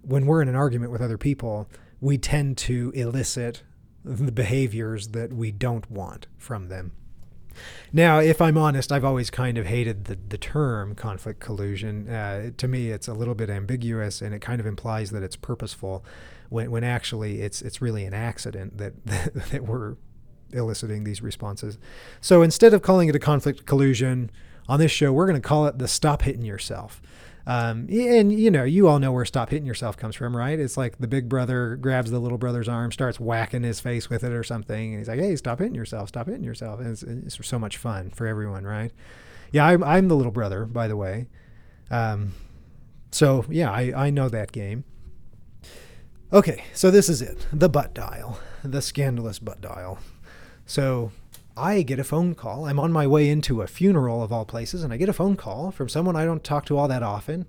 when 0.00 0.24
we're 0.24 0.40
in 0.40 0.48
an 0.48 0.56
argument 0.56 0.90
with 0.90 1.02
other 1.02 1.18
people, 1.18 1.68
we 2.00 2.16
tend 2.16 2.56
to 2.58 2.90
elicit 2.94 3.62
the 4.02 4.32
behaviors 4.32 5.08
that 5.08 5.32
we 5.32 5.50
don't 5.50 5.90
want 5.90 6.26
from 6.38 6.68
them. 6.68 6.92
Now, 7.92 8.18
if 8.18 8.40
I'm 8.40 8.58
honest, 8.58 8.92
I've 8.92 9.04
always 9.04 9.30
kind 9.30 9.58
of 9.58 9.66
hated 9.66 10.06
the, 10.06 10.18
the 10.28 10.38
term 10.38 10.94
conflict 10.94 11.40
collusion. 11.40 12.08
Uh, 12.08 12.50
to 12.56 12.68
me, 12.68 12.90
it's 12.90 13.08
a 13.08 13.14
little 13.14 13.34
bit 13.34 13.50
ambiguous 13.50 14.22
and 14.22 14.34
it 14.34 14.40
kind 14.40 14.60
of 14.60 14.66
implies 14.66 15.10
that 15.10 15.22
it's 15.22 15.36
purposeful 15.36 16.04
when, 16.48 16.70
when 16.70 16.84
actually 16.84 17.40
it's, 17.40 17.62
it's 17.62 17.80
really 17.80 18.04
an 18.04 18.14
accident 18.14 18.78
that, 18.78 19.04
that 19.50 19.64
we're 19.64 19.96
eliciting 20.52 21.04
these 21.04 21.22
responses. 21.22 21.78
So 22.20 22.42
instead 22.42 22.74
of 22.74 22.82
calling 22.82 23.08
it 23.08 23.16
a 23.16 23.20
conflict 23.20 23.66
collusion 23.66 24.30
on 24.68 24.78
this 24.78 24.92
show, 24.92 25.12
we're 25.12 25.26
going 25.26 25.40
to 25.40 25.46
call 25.46 25.66
it 25.66 25.78
the 25.78 25.88
stop 25.88 26.22
hitting 26.22 26.44
yourself. 26.44 27.02
Um, 27.46 27.88
and 27.90 28.32
you 28.32 28.50
know, 28.50 28.64
you 28.64 28.88
all 28.88 28.98
know 28.98 29.12
where 29.12 29.24
stop 29.24 29.50
hitting 29.50 29.66
yourself 29.66 29.96
comes 29.96 30.16
from, 30.16 30.34
right? 30.36 30.58
It's 30.58 30.76
like 30.76 30.98
the 30.98 31.06
big 31.06 31.28
brother 31.28 31.76
grabs 31.76 32.10
the 32.10 32.18
little 32.18 32.38
brother's 32.38 32.68
arm, 32.68 32.90
starts 32.90 33.20
whacking 33.20 33.62
his 33.62 33.80
face 33.80 34.08
with 34.08 34.24
it 34.24 34.32
or 34.32 34.42
something. 34.42 34.92
And 34.92 34.98
he's 35.00 35.08
like, 35.08 35.20
Hey, 35.20 35.36
stop 35.36 35.58
hitting 35.58 35.74
yourself, 35.74 36.08
stop 36.08 36.26
hitting 36.26 36.44
yourself. 36.44 36.80
And 36.80 36.90
it's, 36.90 37.02
it's 37.02 37.46
so 37.46 37.58
much 37.58 37.76
fun 37.76 38.10
for 38.10 38.26
everyone, 38.26 38.64
right? 38.64 38.92
Yeah. 39.52 39.66
I'm, 39.66 39.84
I'm 39.84 40.08
the 40.08 40.16
little 40.16 40.32
brother, 40.32 40.64
by 40.64 40.88
the 40.88 40.96
way. 40.96 41.26
Um, 41.90 42.32
so 43.10 43.44
yeah, 43.50 43.70
I, 43.70 44.06
I 44.06 44.10
know 44.10 44.28
that 44.28 44.50
game. 44.50 44.84
Okay. 46.32 46.64
So 46.72 46.90
this 46.90 47.08
is 47.08 47.20
it. 47.20 47.46
The 47.52 47.68
butt 47.68 47.94
dial, 47.94 48.40
the 48.62 48.80
scandalous 48.80 49.38
butt 49.38 49.60
dial. 49.60 49.98
So 50.66 51.12
I 51.56 51.82
get 51.82 51.98
a 51.98 52.04
phone 52.04 52.34
call. 52.34 52.66
I'm 52.66 52.80
on 52.80 52.92
my 52.92 53.06
way 53.06 53.28
into 53.28 53.62
a 53.62 53.66
funeral 53.66 54.22
of 54.22 54.32
all 54.32 54.44
places, 54.44 54.82
and 54.82 54.92
I 54.92 54.96
get 54.96 55.08
a 55.08 55.12
phone 55.12 55.36
call 55.36 55.70
from 55.70 55.88
someone 55.88 56.16
I 56.16 56.24
don't 56.24 56.42
talk 56.42 56.66
to 56.66 56.76
all 56.76 56.88
that 56.88 57.02
often. 57.02 57.46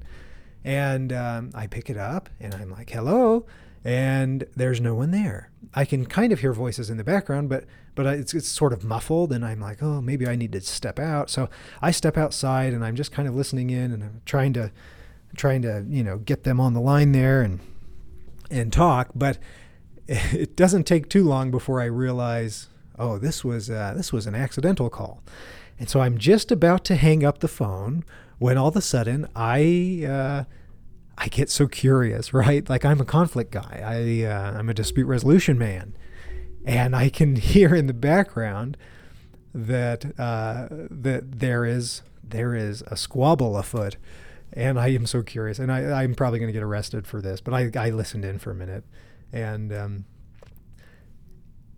And 0.63 1.11
um, 1.11 1.51
I 1.53 1.67
pick 1.67 1.89
it 1.89 1.97
up, 1.97 2.29
and 2.39 2.53
I'm 2.53 2.71
like, 2.71 2.89
hello. 2.89 3.45
And 3.83 4.45
there's 4.55 4.81
no 4.81 4.95
one 4.95 5.11
there. 5.11 5.51
I 5.73 5.85
can 5.85 6.05
kind 6.05 6.31
of 6.31 6.39
hear 6.39 6.53
voices 6.53 6.89
in 6.89 6.97
the 6.97 7.03
background, 7.03 7.49
but 7.49 7.65
but 7.93 8.05
it's, 8.07 8.33
it's 8.33 8.47
sort 8.47 8.73
of 8.73 8.83
muffled, 8.83 9.31
and 9.31 9.45
I'm 9.45 9.61
like, 9.61 9.81
oh, 9.81 10.01
maybe 10.01 10.27
I 10.27 10.35
need 10.35 10.51
to 10.51 10.61
step 10.61 10.99
out. 10.99 11.29
So 11.29 11.49
I 11.81 11.91
step 11.91 12.17
outside, 12.17 12.73
and 12.73 12.83
I'm 12.83 12.95
just 12.95 13.11
kind 13.11 13.27
of 13.27 13.35
listening 13.35 13.69
in, 13.69 13.91
and 13.91 14.03
I'm 14.03 14.21
trying 14.25 14.53
to 14.53 14.71
trying 15.35 15.61
to 15.63 15.85
you 15.87 16.03
know 16.03 16.17
get 16.17 16.43
them 16.43 16.59
on 16.59 16.73
the 16.73 16.81
line 16.81 17.11
there 17.11 17.41
and 17.41 17.59
and 18.49 18.73
talk. 18.73 19.09
But 19.15 19.37
it 20.07 20.55
doesn't 20.55 20.85
take 20.85 21.09
too 21.09 21.23
long 21.23 21.51
before 21.51 21.79
I 21.81 21.85
realize, 21.85 22.67
oh, 22.97 23.17
this 23.17 23.43
was 23.43 23.69
uh, 23.69 23.93
this 23.95 24.11
was 24.13 24.27
an 24.27 24.35
accidental 24.35 24.89
call, 24.89 25.23
and 25.79 25.89
so 25.89 26.01
I'm 26.01 26.17
just 26.17 26.51
about 26.51 26.83
to 26.85 26.95
hang 26.95 27.23
up 27.23 27.39
the 27.39 27.47
phone 27.47 28.03
when 28.39 28.57
all 28.57 28.67
of 28.67 28.75
a 28.75 28.81
sudden 28.81 29.27
I. 29.35 30.05
Uh, 30.07 30.43
I 31.17 31.29
get 31.29 31.49
so 31.49 31.65
curious, 31.67 32.33
right? 32.33 32.67
Like 32.69 32.85
I'm 32.85 32.99
a 32.99 33.05
conflict 33.05 33.51
guy. 33.51 33.81
I 33.83 34.29
uh, 34.29 34.59
I'm 34.59 34.69
a 34.69 34.73
dispute 34.73 35.05
resolution 35.05 35.57
man, 35.57 35.95
and 36.65 36.95
I 36.95 37.09
can 37.09 37.35
hear 37.37 37.73
in 37.73 37.87
the 37.87 37.93
background 37.93 38.77
that 39.53 40.19
uh, 40.19 40.67
that 40.69 41.39
there 41.39 41.65
is 41.65 42.01
there 42.23 42.55
is 42.55 42.83
a 42.87 42.97
squabble 42.97 43.57
afoot, 43.57 43.97
and 44.51 44.79
I 44.79 44.89
am 44.89 45.05
so 45.05 45.23
curious. 45.23 45.59
And 45.59 45.71
I 45.71 46.03
I'm 46.03 46.15
probably 46.15 46.39
going 46.39 46.49
to 46.49 46.53
get 46.53 46.63
arrested 46.63 47.07
for 47.07 47.21
this, 47.21 47.41
but 47.41 47.53
I 47.53 47.71
I 47.75 47.89
listened 47.89 48.25
in 48.25 48.39
for 48.39 48.51
a 48.51 48.55
minute, 48.55 48.83
and 49.31 49.71
um, 49.71 50.05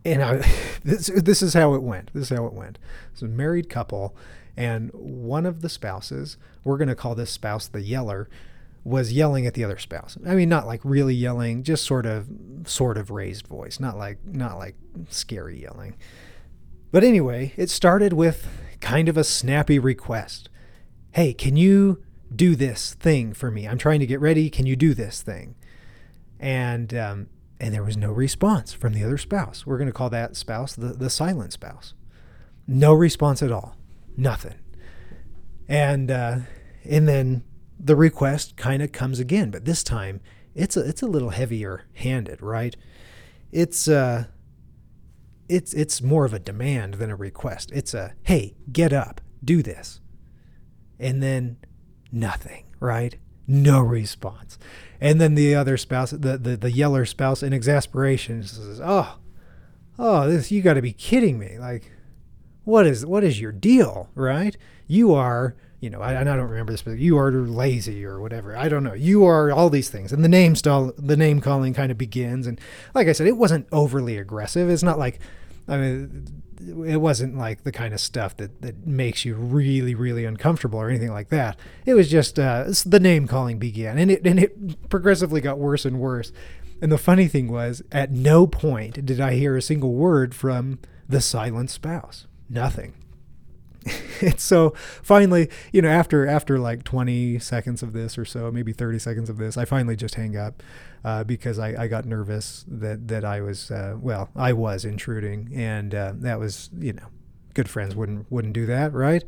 and 0.08 0.43
this 0.84 1.08
this 1.08 1.41
is 1.41 1.54
how 1.54 1.74
it 1.74 1.84
went. 1.84 2.12
This 2.13 2.32
is 2.32 2.38
how 2.38 2.46
it 2.46 2.54
went. 2.54 2.80
It's 3.12 3.22
a 3.22 3.28
married 3.28 3.70
couple, 3.70 4.15
and 4.56 4.91
one 4.93 5.46
of 5.46 5.62
the 5.62 5.70
spouses, 5.70 6.38
we're 6.63 6.78
going 6.78 6.88
to 6.88 6.96
call 6.96 7.15
this 7.15 7.32
spouse 7.32 7.67
the 7.67 7.82
yeller 7.82 8.30
was 8.88 9.12
yelling 9.12 9.46
at 9.46 9.54
the 9.54 9.65
other 9.65 9.78
spouse. 9.78 10.17
I 10.26 10.34
mean, 10.34 10.48
not 10.48 10.65
like 10.65 10.80
really 10.86 11.13
yelling, 11.13 11.63
just 11.63 11.84
sort 11.84 12.06
of, 12.06 12.30
sort 12.63 12.98
of 12.98 13.12
raised 13.12 13.46
voice, 13.46 13.82
not 13.82 13.98
like, 13.98 14.17
not 14.26 14.58
like 14.58 14.76
scary 15.10 15.62
yelling. 15.62 15.98
But 16.89 17.04
anyway, 17.04 17.52
it 17.58 17.70
started 17.70 18.13
with 18.13 18.48
kind 18.80 19.10
of 19.10 19.17
a 19.17 19.26
snappy 19.26 19.78
request. 19.78 20.48
Hey, 21.12 21.34
can 21.34 21.58
you 21.58 22.02
do 22.34 22.56
this 22.56 22.93
thing 22.93 23.34
for 23.34 23.52
me? 23.52 23.67
I'm 23.67 23.78
trying 23.78 24.00
to 24.00 24.06
get 24.06 24.22
ready. 24.22 24.50
Can 24.50 24.65
you 24.65 24.78
do 24.78 24.93
this 24.93 25.22
thing? 25.22 25.56
And 26.39 26.93
um, 26.93 27.28
and 27.60 27.74
there 27.74 27.84
was 27.84 27.98
no 27.98 28.12
response 28.12 28.74
from 28.74 28.93
the 28.93 29.04
other 29.04 29.17
spouse. 29.17 29.65
We're 29.65 29.78
going 29.78 29.89
to 29.89 29.93
call 29.93 30.10
that 30.12 30.36
spouse 30.36 30.76
the, 30.76 30.89
the 30.89 31.10
silent 31.10 31.54
spouse. 31.54 31.93
No 32.67 32.93
response 32.93 33.41
at 33.41 33.52
all. 33.52 33.76
Nothing. 34.15 34.56
And 35.67 36.12
uh, 36.12 36.39
and 36.86 37.08
then 37.08 37.43
the 37.80 37.96
request 37.96 38.58
kind 38.58 38.82
of 38.82 38.91
comes 38.91 39.20
again, 39.20 39.52
but 39.52 39.65
this 39.65 39.84
time 39.84 40.22
it's 40.56 40.76
a 40.76 40.88
it's 40.88 41.02
a 41.02 41.08
little 41.08 41.30
heavier 41.30 41.86
handed, 41.93 42.41
right? 42.41 42.76
It's 43.52 43.88
uh 43.88 44.26
it's 45.48 45.74
it's 45.74 46.02
more 46.02 46.26
of 46.26 46.34
a 46.34 46.39
demand 46.39 46.96
than 46.96 47.10
a 47.10 47.15
request. 47.15 47.72
It's 47.74 47.93
a 47.93 48.13
hey, 48.24 48.56
get 48.72 48.91
up, 48.91 49.22
do 49.43 49.62
this. 49.62 50.02
And 51.00 51.22
then 51.22 51.58
nothing, 52.12 52.65
right? 52.80 53.17
No 53.48 53.82
response. 53.82 54.58
And 55.00 55.22
then 55.22 55.36
the 55.36 55.56
other 55.56 55.78
spouse, 55.78 56.12
the 56.12 56.38
the, 56.38 56.58
the 56.58 56.72
yeller 56.72 57.06
spouse 57.06 57.44
in 57.44 57.54
exasperation 57.54 58.44
says, 58.44 58.82
"Oh, 58.84 59.18
oh, 59.98 60.30
this 60.30 60.52
you 60.52 60.62
got 60.62 60.74
to 60.74 60.82
be 60.82 60.94
kidding 60.94 61.40
me. 61.40 61.58
Like 61.58 61.92
what 62.64 62.86
is 62.86 63.06
what 63.06 63.24
is 63.24 63.40
your 63.40 63.54
deal, 63.54 64.10
right? 64.14 64.58
You 64.88 65.14
are 65.14 65.56
you 65.80 65.92
know, 65.92 66.02
I, 66.02 66.20
I 66.20 66.24
don't 66.24 66.40
remember 66.40 66.74
this, 66.74 66.82
but 66.82 66.98
you 66.98 67.18
are 67.20 67.32
lazy 67.32 68.04
or 68.04 68.20
whatever. 68.20 68.58
I 68.58 68.68
don't 68.68 68.84
know. 68.84 68.96
You 68.96 69.26
are 69.26 69.52
all 69.52 69.70
these 69.70 69.90
things, 69.90 70.12
and 70.12 70.24
the 70.24 70.30
name 70.30 70.56
stall, 70.56 70.92
the 70.98 71.16
name 71.16 71.40
calling 71.40 71.74
kind 71.74 71.92
of 71.92 71.98
begins. 71.98 72.48
And 72.48 72.60
like 72.96 73.08
I 73.08 73.12
said, 73.12 73.28
it 73.28 73.38
wasn't 73.38 73.68
overly 73.72 74.18
aggressive. 74.18 74.70
It's 74.70 74.82
not 74.82 74.98
like, 74.98 75.20
I 75.68 75.78
mean, 75.78 76.42
it 76.67 76.97
wasn't 76.97 77.38
like 77.38 77.63
the 77.63 77.71
kind 77.71 77.93
of 77.93 77.99
stuff 77.99 78.36
that 78.38 78.62
that 78.62 78.86
makes 78.86 79.25
you 79.25 79.36
really, 79.36 79.95
really 79.95 80.25
uncomfortable 80.25 80.80
or 80.80 80.89
anything 80.89 81.12
like 81.12 81.30
that. 81.30 81.58
It 81.86 81.93
was 81.93 82.10
just 82.10 82.38
uh, 82.38 82.65
the 82.86 82.99
name 82.99 83.27
calling 83.27 83.60
began, 83.60 83.97
and 83.97 84.12
it 84.12 84.25
and 84.25 84.39
it 84.39 84.89
progressively 84.89 85.41
got 85.41 85.58
worse 85.58 85.86
and 85.86 85.99
worse. 85.99 86.32
And 86.82 86.91
the 86.91 86.97
funny 86.97 87.27
thing 87.27 87.47
was, 87.47 87.82
at 87.91 88.12
no 88.12 88.45
point 88.45 89.03
did 89.06 89.19
I 89.19 89.34
hear 89.34 89.58
a 89.58 89.62
single 89.62 89.93
word 89.93 90.36
from 90.36 90.80
the 91.10 91.21
silent 91.21 91.71
spouse. 91.71 92.27
Nothing. 92.49 92.93
and 94.21 94.39
so 94.39 94.73
finally, 95.02 95.50
you 95.71 95.82
know, 95.82 95.89
after 95.89 96.28
after 96.28 96.60
like 96.60 96.84
20 96.84 97.39
seconds 97.39 97.84
of 97.84 97.93
this 97.93 98.17
or 98.17 98.26
so, 98.26 98.52
maybe 98.52 98.73
30 98.73 99.00
seconds 99.00 99.30
of 99.30 99.38
this, 99.38 99.58
I 99.58 99.65
finally 99.65 99.95
just 99.95 100.15
hang 100.15 100.36
up 100.36 100.63
uh, 101.04 101.23
because 101.23 101.60
I, 101.60 101.84
I 101.84 101.88
got 101.88 102.06
nervous 102.06 102.65
that 102.67 103.08
that 103.08 103.26
I 103.26 103.41
was 103.41 103.71
uh, 103.71 103.95
well, 104.00 104.30
I 104.36 104.54
was 104.54 104.86
intruding, 104.86 105.52
and 105.54 105.93
uh, 105.93 106.13
that 106.17 106.39
was 106.39 106.69
you 106.78 106.93
know, 106.93 107.08
good 107.54 107.69
friends 107.69 107.95
wouldn't 107.95 108.32
wouldn't 108.32 108.54
do 108.54 108.65
that, 108.65 108.93
right? 108.93 109.23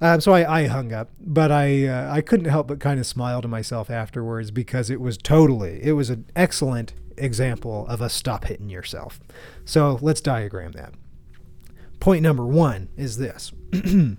Um, 0.00 0.20
so 0.20 0.32
I, 0.32 0.60
I 0.62 0.66
hung 0.66 0.92
up, 0.92 1.10
but 1.20 1.52
I 1.52 1.86
uh, 1.86 2.12
I 2.12 2.20
couldn't 2.20 2.46
help 2.46 2.68
but 2.68 2.80
kind 2.80 2.98
of 2.98 3.06
smile 3.06 3.42
to 3.42 3.48
myself 3.48 3.90
afterwards 3.90 4.50
because 4.50 4.90
it 4.90 5.00
was 5.00 5.16
totally 5.16 5.80
it 5.82 5.92
was 5.92 6.10
an 6.10 6.26
excellent 6.34 6.94
example 7.16 7.86
of 7.86 8.00
a 8.00 8.08
stop 8.08 8.44
hitting 8.44 8.68
yourself. 8.68 9.20
So 9.64 9.98
let's 10.02 10.20
diagram 10.20 10.72
that 10.72 10.94
point 12.04 12.22
number 12.22 12.46
one 12.46 12.86
is 12.98 13.16
this. 13.16 13.50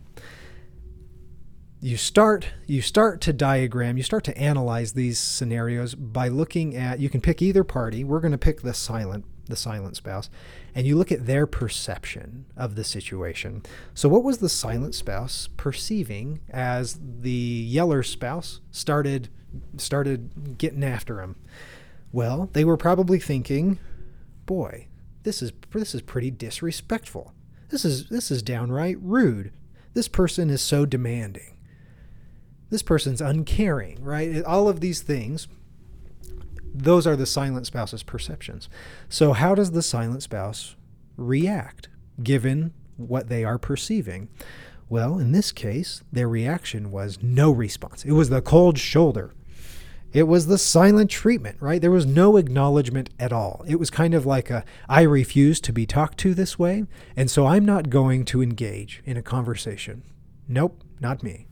You 1.82 1.98
start 1.98 2.48
you 2.65 2.82
start 2.82 3.21
to 3.21 3.34
diagram 3.34 3.95
you 3.95 4.02
start 4.02 4.24
to 4.24 4.36
analyze 4.36 4.93
these 4.93 5.19
scenarios 5.19 5.93
by 5.93 6.30
looking 6.30 6.76
at 6.76 7.00
you 7.00 7.12
can 7.12 7.21
pick 7.21 7.43
either 7.43 7.63
party. 7.63 8.04
We're 8.04 8.21
going 8.21 8.32
to 8.32 8.39
pick 8.39 8.62
the 8.62 8.74
silent 8.74 9.26
the 9.45 9.56
silent 9.56 9.95
spouse 9.98 10.32
and 10.74 10.88
you 10.88 10.98
look 10.98 11.12
at 11.12 11.28
their 11.28 11.45
perception 11.45 12.45
of 12.58 12.74
the 12.74 12.84
situation. 12.84 13.62
So 13.93 14.10
what 14.10 14.24
was 14.24 14.39
the 14.39 14.50
silent 14.50 14.95
spouse 14.95 15.48
perceiving 15.58 16.39
as 16.50 17.00
the 17.19 17.30
yeller 17.30 18.02
spouse 18.02 18.62
started 18.71 19.30
started 19.78 20.58
getting 20.58 20.84
after 20.84 21.21
him? 21.21 21.36
Well 22.12 22.50
they 22.54 22.65
were 22.65 22.78
probably 22.78 23.19
thinking 23.19 23.78
boy 24.48 24.88
this 25.21 25.43
is 25.43 25.52
this 25.71 25.93
is 25.93 26.02
pretty 26.02 26.32
disrespectful 26.32 27.36
this 27.69 27.86
is 27.86 28.10
this 28.10 28.32
is 28.32 28.41
downright 28.41 28.97
rude. 29.01 29.51
This 29.93 30.08
person 30.08 30.49
is 30.49 30.62
so 30.62 30.86
demanding. 30.86 31.58
This 32.69 32.84
person's 32.84 33.21
uncaring, 33.21 34.04
right? 34.04 34.43
All 34.43 34.67
of 34.67 34.80
these 34.82 35.01
things 35.01 35.47
those 36.75 37.08
are 37.08 37.15
the 37.15 37.25
silent 37.25 37.65
spouse's 37.65 38.04
perceptions. 38.04 38.69
So 39.08 39.34
how 39.34 39.56
does 39.56 39.71
the 39.71 39.82
silent 39.82 40.23
spouse 40.23 40.75
react 41.15 41.88
given 42.21 42.73
what 42.97 43.30
they 43.30 43.43
are 43.43 43.58
perceiving? 43.58 44.30
Well, 44.89 45.17
in 45.17 45.32
this 45.32 45.51
case, 45.51 46.04
their 46.12 46.28
reaction 46.28 46.91
was 46.91 47.23
no 47.23 47.51
response. 47.51 48.04
It 48.04 48.12
was 48.12 48.30
the 48.30 48.41
cold 48.41 48.78
shoulder. 48.78 49.34
It 50.15 50.30
was 50.30 50.47
the 50.47 50.58
silent 50.58 51.12
treatment, 51.12 51.58
right? 51.60 51.82
There 51.82 51.91
was 51.91 52.06
no 52.06 52.38
acknowledgement 52.38 53.10
at 53.19 53.34
all. 53.34 53.65
It 53.67 53.78
was 53.78 53.89
kind 53.89 54.13
of 54.13 54.25
like 54.25 54.49
a, 54.49 54.63
I 54.88 55.01
refuse 55.01 55.60
to 55.60 55.73
be 55.73 55.86
talked 55.86 56.17
to 56.19 56.34
this 56.34 56.58
way, 56.58 56.86
and 57.17 57.30
so 57.30 57.45
I'm 57.45 57.65
not 57.65 57.89
going 57.89 58.23
to 58.25 58.41
engage 58.41 59.04
in 59.04 59.17
a 59.17 59.21
conversation. 59.21 60.04
Nope, 60.47 60.82
not 61.01 61.21
me. 61.21 61.47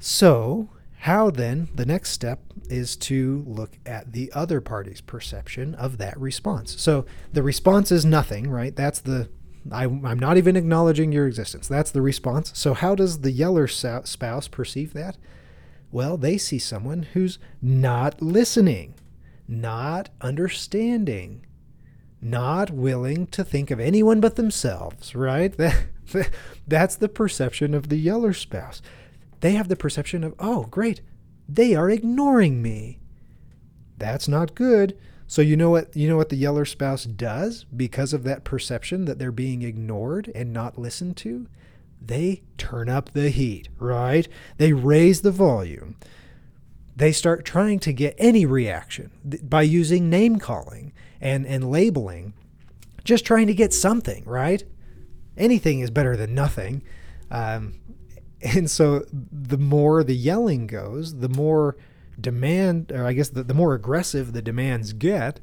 So, 0.00 0.70
how 1.02 1.30
then, 1.30 1.68
the 1.72 1.86
next 1.86 2.10
step 2.10 2.40
is 2.68 2.96
to 2.96 3.44
look 3.46 3.78
at 3.86 4.12
the 4.12 4.32
other 4.34 4.60
party's 4.60 5.00
perception 5.00 5.76
of 5.76 5.98
that 5.98 6.18
response. 6.18 6.80
So, 6.80 7.06
the 7.32 7.44
response 7.44 7.92
is 7.92 8.04
nothing, 8.04 8.50
right? 8.50 8.74
That's 8.74 8.98
the, 8.98 9.28
I, 9.70 9.84
am 9.84 10.18
not 10.18 10.36
even 10.36 10.56
acknowledging 10.56 11.12
your 11.12 11.28
existence. 11.28 11.68
That's 11.68 11.92
the 11.92 12.02
response. 12.02 12.50
So, 12.56 12.74
how 12.74 12.96
does 12.96 13.20
the 13.20 13.30
yeller 13.30 13.68
spouse 13.68 14.48
perceive 14.48 14.94
that? 14.94 15.16
Well, 15.90 16.16
they 16.16 16.36
see 16.38 16.58
someone 16.58 17.04
who's 17.14 17.38
not 17.62 18.20
listening, 18.20 18.94
not 19.46 20.10
understanding, 20.20 21.46
not 22.20 22.70
willing 22.70 23.26
to 23.28 23.44
think 23.44 23.70
of 23.70 23.80
anyone 23.80 24.20
but 24.20 24.36
themselves, 24.36 25.14
right? 25.14 25.54
That's 26.68 26.96
the 26.96 27.08
perception 27.08 27.74
of 27.74 27.88
the 27.88 27.96
yeller 27.96 28.32
spouse. 28.32 28.82
They 29.40 29.52
have 29.52 29.68
the 29.68 29.76
perception 29.76 30.24
of, 30.24 30.34
oh, 30.38 30.64
great, 30.64 31.00
they 31.48 31.74
are 31.74 31.88
ignoring 31.88 32.60
me. 32.60 32.98
That's 33.96 34.28
not 34.28 34.54
good. 34.54 34.98
So 35.26 35.42
you 35.42 35.56
know 35.56 35.70
what 35.70 35.94
you 35.94 36.08
know 36.08 36.16
what 36.16 36.30
the 36.30 36.36
yeller 36.36 36.64
spouse 36.64 37.04
does 37.04 37.64
because 37.64 38.14
of 38.14 38.24
that 38.24 38.44
perception 38.44 39.04
that 39.04 39.18
they're 39.18 39.30
being 39.30 39.62
ignored 39.62 40.32
and 40.34 40.52
not 40.52 40.78
listened 40.78 41.16
to? 41.18 41.46
They 42.00 42.42
turn 42.56 42.88
up 42.88 43.12
the 43.12 43.30
heat, 43.30 43.68
right? 43.78 44.28
They 44.56 44.72
raise 44.72 45.22
the 45.22 45.30
volume. 45.30 45.96
They 46.96 47.12
start 47.12 47.44
trying 47.44 47.78
to 47.80 47.92
get 47.92 48.14
any 48.18 48.44
reaction 48.44 49.10
by 49.42 49.62
using 49.62 50.10
name 50.10 50.38
calling 50.38 50.92
and, 51.20 51.46
and 51.46 51.70
labeling, 51.70 52.34
just 53.04 53.24
trying 53.24 53.46
to 53.46 53.54
get 53.54 53.72
something, 53.72 54.24
right? 54.24 54.64
Anything 55.36 55.80
is 55.80 55.90
better 55.90 56.16
than 56.16 56.34
nothing. 56.34 56.82
Um, 57.30 57.74
and 58.42 58.70
so 58.70 59.04
the 59.12 59.58
more 59.58 60.02
the 60.04 60.16
yelling 60.16 60.66
goes, 60.66 61.18
the 61.18 61.28
more 61.28 61.76
demand, 62.20 62.90
or 62.92 63.06
I 63.06 63.12
guess 63.12 63.28
the, 63.28 63.42
the 63.42 63.54
more 63.54 63.74
aggressive 63.74 64.32
the 64.32 64.42
demands 64.42 64.92
get, 64.92 65.40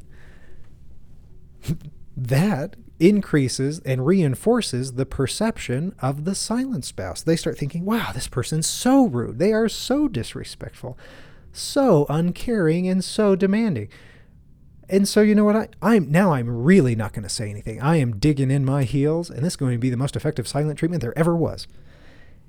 that 2.18 2.76
increases 3.00 3.80
and 3.80 4.06
reinforces 4.06 4.94
the 4.94 5.06
perception 5.06 5.94
of 6.02 6.26
the 6.26 6.36
silent 6.36 6.86
spouse. 6.86 7.22
They 7.22 7.36
start 7.36 7.58
thinking, 7.58 7.86
wow, 7.86 8.12
this 8.14 8.28
person's 8.28 8.68
so 8.68 9.06
rude. 9.06 9.40
They 9.40 9.52
are 9.52 9.68
so 9.68 10.08
disrespectful, 10.08 10.98
so 11.52 12.06
uncaring, 12.10 12.88
and 12.88 13.04
so 13.04 13.36
demanding. 13.36 13.90
And 14.88 15.08
so 15.08 15.22
you 15.22 15.34
know 15.34 15.46
what 15.46 15.56
I 15.56 15.68
I'm 15.82 16.12
now 16.12 16.34
I'm 16.34 16.64
really 16.64 16.96
not 16.96 17.14
going 17.14 17.24
to 17.24 17.30
say 17.30 17.50
anything. 17.50 17.82
I 17.82 17.98
am 17.98 18.18
digging 18.18 18.52
in 18.52 18.64
my 18.64 18.84
heels 18.84 19.30
and 19.30 19.44
this 19.44 19.54
is 19.54 19.58
going 19.58 19.74
to 19.74 19.80
be 19.80 19.90
the 19.90 19.98
most 19.98 20.16
effective 20.16 20.48
silent 20.48 20.78
treatment 20.78 21.02
there 21.02 21.18
ever 21.18 21.36
was. 21.36 21.68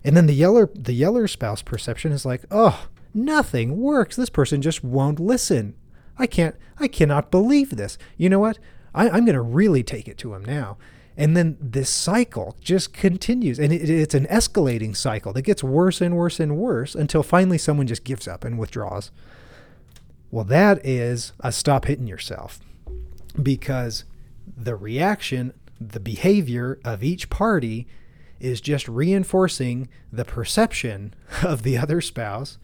And 0.05 0.17
then 0.17 0.27
the 0.27 0.35
yeller 0.35 0.71
the 0.75 0.93
yeller 0.93 1.27
spouse 1.29 1.63
perception 1.63 2.13
is 2.13 2.27
like, 2.27 2.45
"Oh, 2.51 2.89
nothing 3.15 3.79
works. 3.79 4.17
This 4.17 4.29
person 4.29 4.61
just 4.61 4.85
won't 4.85 5.19
listen. 5.19 5.75
I 6.19 6.27
can't 6.27 6.57
I 6.79 6.89
cannot 6.89 7.31
believe 7.31 7.71
this. 7.71 7.97
You 8.19 8.29
know 8.29 8.39
what? 8.39 8.59
I, 8.97 9.07
am 9.19 9.25
going 9.25 9.35
to 9.35 9.43
really 9.43 9.83
take 9.83 10.09
it 10.09 10.19
to 10.19 10.35
him 10.35 10.45
now. 10.45 10.79
And 11.17 11.37
then 11.37 11.57
this 11.61 11.89
cycle 11.89 12.57
just 12.61 12.93
continues. 12.93 13.59
And 13.59 13.73
it, 13.73 13.89
it's 13.89 14.15
an 14.15 14.27
escalating 14.27 14.97
cycle 14.97 15.33
that 15.35 15.43
gets 15.43 15.63
worse 15.63 16.01
and 16.01 16.17
worse 16.17 16.41
and 16.41 16.57
worse 16.57 16.95
until 16.95 17.23
finally 17.23 17.59
someone 17.59 17.87
just 17.87 18.05
gives 18.05 18.27
up 18.27 18.45
and 18.45 18.59
withdraws. 18.59 19.11
Well, 20.31 20.45
that 20.45 20.85
is 20.85 21.33
a 21.41 21.53
stop 21.53 21.85
hitting 21.85 22.07
yourself 22.07 22.61
because 23.41 24.05
the 24.57 24.77
reaction, 24.77 25.53
the 25.81 26.01
behavior 26.01 26.79
of 26.85 27.05
each 27.05 27.31
party 27.31 27.87
is 28.41 28.61
just 28.61 28.89
reinforcing 28.89 29.89
the 30.13 30.25
perception 30.25 31.15
of 31.43 31.63
the 31.63 31.79
other 31.79 32.01
spouse. 32.01 32.59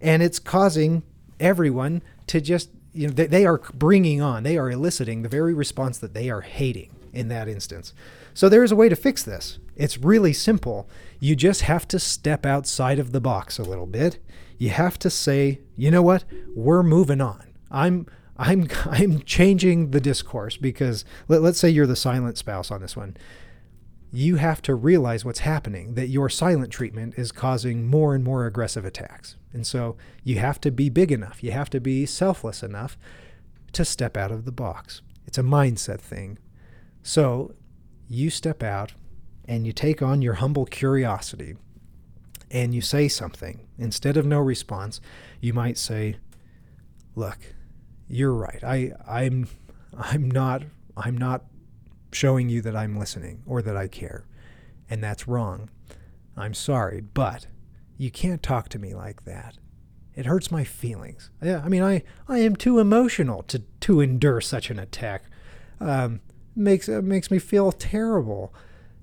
And 0.00 0.22
it's 0.22 0.38
causing 0.38 1.02
everyone 1.38 2.02
to 2.28 2.40
just 2.40 2.70
you 2.92 3.08
know, 3.08 3.12
they, 3.12 3.26
they 3.26 3.46
are 3.46 3.58
bringing 3.74 4.20
on, 4.20 4.42
they 4.42 4.58
are 4.58 4.70
eliciting 4.70 5.22
the 5.22 5.28
very 5.28 5.54
response 5.54 5.98
that 5.98 6.14
they 6.14 6.30
are 6.30 6.42
hating 6.42 6.90
in 7.12 7.28
that 7.28 7.48
instance. 7.48 7.92
So 8.34 8.48
there 8.48 8.64
is 8.64 8.72
a 8.72 8.76
way 8.76 8.88
to 8.88 8.96
fix 8.96 9.22
this. 9.22 9.58
It's 9.76 9.98
really 9.98 10.32
simple. 10.32 10.88
You 11.20 11.36
just 11.36 11.62
have 11.62 11.86
to 11.88 11.98
step 11.98 12.46
outside 12.46 12.98
of 12.98 13.12
the 13.12 13.20
box 13.20 13.58
a 13.58 13.62
little 13.62 13.86
bit. 13.86 14.18
You 14.58 14.70
have 14.70 14.98
to 15.00 15.10
say, 15.10 15.60
you 15.76 15.90
know 15.90 16.02
what? 16.02 16.24
We're 16.54 16.82
moving 16.82 17.20
on. 17.20 17.52
I'm 17.70 18.06
I'm 18.38 18.68
I'm 18.84 19.22
changing 19.22 19.90
the 19.90 20.00
discourse 20.00 20.56
because 20.56 21.04
let, 21.28 21.42
let's 21.42 21.58
say 21.58 21.68
you're 21.68 21.86
the 21.86 21.96
silent 21.96 22.38
spouse 22.38 22.70
on 22.70 22.80
this 22.80 22.96
one 22.96 23.16
you 24.12 24.36
have 24.36 24.60
to 24.62 24.74
realize 24.74 25.24
what's 25.24 25.40
happening, 25.40 25.94
that 25.94 26.08
your 26.08 26.28
silent 26.28 26.70
treatment 26.70 27.14
is 27.16 27.32
causing 27.32 27.86
more 27.86 28.14
and 28.14 28.22
more 28.22 28.46
aggressive 28.46 28.84
attacks. 28.84 29.36
And 29.52 29.66
so 29.66 29.96
you 30.22 30.38
have 30.38 30.60
to 30.60 30.70
be 30.70 30.90
big 30.90 31.10
enough, 31.10 31.42
you 31.42 31.52
have 31.52 31.70
to 31.70 31.80
be 31.80 32.04
selfless 32.04 32.62
enough 32.62 32.98
to 33.72 33.84
step 33.84 34.16
out 34.16 34.30
of 34.30 34.44
the 34.44 34.52
box. 34.52 35.00
It's 35.26 35.38
a 35.38 35.42
mindset 35.42 36.00
thing. 36.00 36.38
So 37.02 37.54
you 38.08 38.28
step 38.28 38.62
out 38.62 38.92
and 39.46 39.66
you 39.66 39.72
take 39.72 40.02
on 40.02 40.20
your 40.20 40.34
humble 40.34 40.66
curiosity 40.66 41.56
and 42.50 42.74
you 42.74 42.82
say 42.82 43.08
something. 43.08 43.66
Instead 43.78 44.18
of 44.18 44.26
no 44.26 44.38
response, 44.38 45.00
you 45.40 45.54
might 45.54 45.78
say, 45.78 46.16
Look, 47.14 47.38
you're 48.08 48.34
right. 48.34 48.62
I, 48.62 48.92
I'm 49.06 49.48
I'm 49.98 50.30
not 50.30 50.62
I'm 50.96 51.16
not 51.16 51.44
showing 52.12 52.48
you 52.48 52.60
that 52.62 52.76
I'm 52.76 52.98
listening 52.98 53.42
or 53.46 53.62
that 53.62 53.76
I 53.76 53.88
care. 53.88 54.26
And 54.88 55.02
that's 55.02 55.28
wrong. 55.28 55.70
I'm 56.36 56.54
sorry, 56.54 57.00
but 57.00 57.46
you 57.96 58.10
can't 58.10 58.42
talk 58.42 58.68
to 58.70 58.78
me 58.78 58.94
like 58.94 59.24
that. 59.24 59.58
It 60.14 60.26
hurts 60.26 60.50
my 60.50 60.64
feelings. 60.64 61.30
Yeah, 61.42 61.62
I 61.64 61.68
mean, 61.68 61.82
I, 61.82 62.02
I 62.28 62.38
am 62.38 62.56
too 62.56 62.78
emotional 62.78 63.42
to, 63.44 63.60
to 63.80 64.00
endure 64.00 64.40
such 64.40 64.70
an 64.70 64.78
attack. 64.78 65.24
Um, 65.80 66.20
makes 66.54 66.88
uh, 66.88 67.00
makes 67.02 67.30
me 67.30 67.38
feel 67.38 67.72
terrible, 67.72 68.54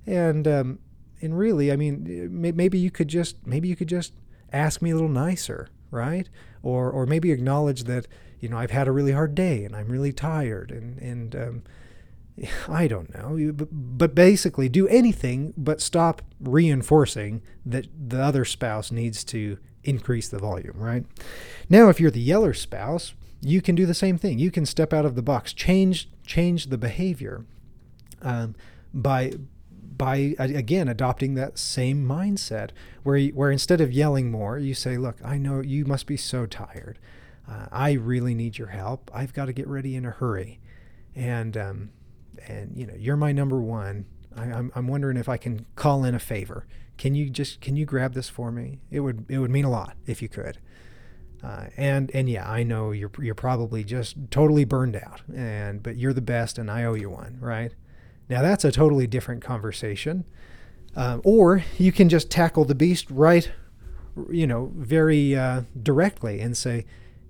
and 0.06 0.48
um, 0.48 0.80
and 1.22 1.38
really, 1.38 1.72
I 1.72 1.76
mean, 1.76 2.30
maybe 2.32 2.78
you 2.78 2.92
could 2.92 3.08
just 3.08 3.46
maybe 3.46 3.68
you 3.68 3.76
could 3.76 3.90
just 3.90 4.14
ask 4.54 4.82
me 4.82 4.92
a 4.92 4.94
little 4.94 5.10
nicer, 5.10 5.70
right? 5.92 6.30
Or 6.62 6.90
or 6.90 7.06
maybe 7.06 7.32
acknowledge 7.32 7.86
that 7.86 8.08
you 8.40 8.50
know 8.50 8.58
I've 8.58 8.72
had 8.72 8.88
a 8.88 8.92
really 8.92 9.12
hard 9.12 9.36
day 9.36 9.66
and 9.66 9.76
I'm 9.76 9.88
really 9.88 10.14
tired, 10.14 10.72
and 10.72 11.00
and 11.00 11.36
um, 11.36 11.64
I 12.68 12.88
don't 12.88 13.14
know, 13.14 13.54
but 13.72 14.16
basically 14.16 14.70
do 14.70 14.88
anything 14.88 15.54
but 15.58 15.82
stop 15.82 16.22
reinforcing 16.40 17.42
that 17.66 17.88
the 18.10 18.22
other 18.22 18.46
spouse 18.46 18.92
needs 18.92 19.24
to 19.26 19.58
increase 19.84 20.28
the 20.28 20.40
volume, 20.40 20.78
right? 20.78 21.06
Now, 21.70 21.90
if 21.90 22.00
you're 22.00 22.12
the 22.12 22.20
yeller 22.20 22.54
spouse, 22.54 23.14
you 23.42 23.62
can 23.62 23.76
do 23.76 23.86
the 23.86 23.94
same 23.94 24.18
thing. 24.18 24.40
You 24.40 24.52
can 24.52 24.66
step 24.66 24.94
out 24.94 25.06
of 25.06 25.16
the 25.16 25.22
box, 25.22 25.54
change 25.54 26.10
change 26.26 26.68
the 26.68 26.78
behavior 26.78 27.46
um, 28.22 28.56
by 28.94 29.34
by 29.98 30.36
again 30.38 30.88
adopting 30.88 31.36
that 31.36 31.58
same 31.58 32.08
mindset 32.08 32.70
where 33.04 33.18
you, 33.18 33.32
where 33.34 33.52
instead 33.52 33.82
of 33.82 33.92
yelling 33.92 34.30
more, 34.32 34.58
you 34.58 34.74
say, 34.74 34.98
"Look, 34.98 35.18
I 35.24 35.38
know 35.38 35.62
you 35.62 35.86
must 35.86 36.06
be 36.06 36.18
so 36.18 36.46
tired. 36.46 37.00
Uh, 37.48 37.68
I 37.72 37.94
really 37.94 38.34
need 38.34 38.58
your 38.58 38.68
help. 38.68 39.10
I've 39.14 39.34
got 39.34 39.46
to 39.46 39.54
get 39.54 39.68
ready 39.68 39.96
in 39.96 40.06
a 40.06 40.12
hurry." 40.12 40.60
And 41.16 41.58
um, 41.58 41.90
and 42.48 42.78
you 42.78 42.86
know 42.86 42.94
you're 42.98 43.18
my 43.18 43.32
number 43.32 43.60
one. 43.62 44.06
I, 44.36 44.46
am 44.46 44.54
I'm, 44.54 44.72
I'm 44.76 44.88
wondering 44.88 45.18
if 45.18 45.28
I 45.28 45.38
can 45.38 45.66
call 45.76 46.04
in 46.04 46.16
a 46.16 46.20
favor. 46.20 46.68
Can 46.98 47.16
you 47.16 47.30
just 47.30 47.62
can 47.62 47.76
you 47.76 47.86
grab 47.86 48.14
this 48.14 48.30
for 48.30 48.52
me? 48.52 48.80
It 48.92 49.02
would 49.02 49.26
it 49.30 49.40
would 49.40 49.52
mean 49.52 49.66
a 49.66 49.70
lot 49.70 49.96
if 50.06 50.22
you 50.22 50.30
could. 50.30 50.60
Uh, 51.44 51.68
and 51.78 52.12
and 52.14 52.30
yeah, 52.30 52.50
I 52.50 52.64
know 52.64 52.92
you're 52.92 53.12
you're 53.20 53.36
probably 53.36 53.84
just 53.84 54.18
totally 54.30 54.66
burned 54.66 54.96
out, 54.96 55.22
and 55.34 55.82
but 55.82 55.96
you're 55.96 56.14
the 56.14 56.22
best, 56.22 56.58
and 56.58 56.70
I 56.70 56.84
owe 56.84 56.96
you 56.96 57.10
one, 57.10 57.38
right? 57.40 57.74
Now 58.30 58.42
that's 58.42 58.66
a 58.66 58.72
totally 58.72 59.08
different 59.08 59.42
conversation. 59.42 60.26
Uh, 60.96 61.20
or 61.24 61.64
you 61.78 61.92
can 61.92 62.10
just 62.10 62.30
tackle 62.30 62.66
the 62.66 62.76
beast 62.76 63.10
right, 63.10 63.52
you 64.30 64.48
know, 64.48 64.72
very 64.76 65.36
uh, 65.36 65.62
directly 65.82 66.42
and 66.42 66.58
say, 66.58 66.86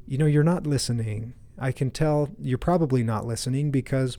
you 0.08 0.18
know, 0.18 0.26
you're 0.26 0.44
not 0.44 0.66
listening. 0.66 1.34
I 1.58 1.72
can 1.72 1.92
tell 1.92 2.30
you're 2.40 2.58
probably 2.58 3.04
not 3.04 3.26
listening 3.26 3.70
because 3.70 4.18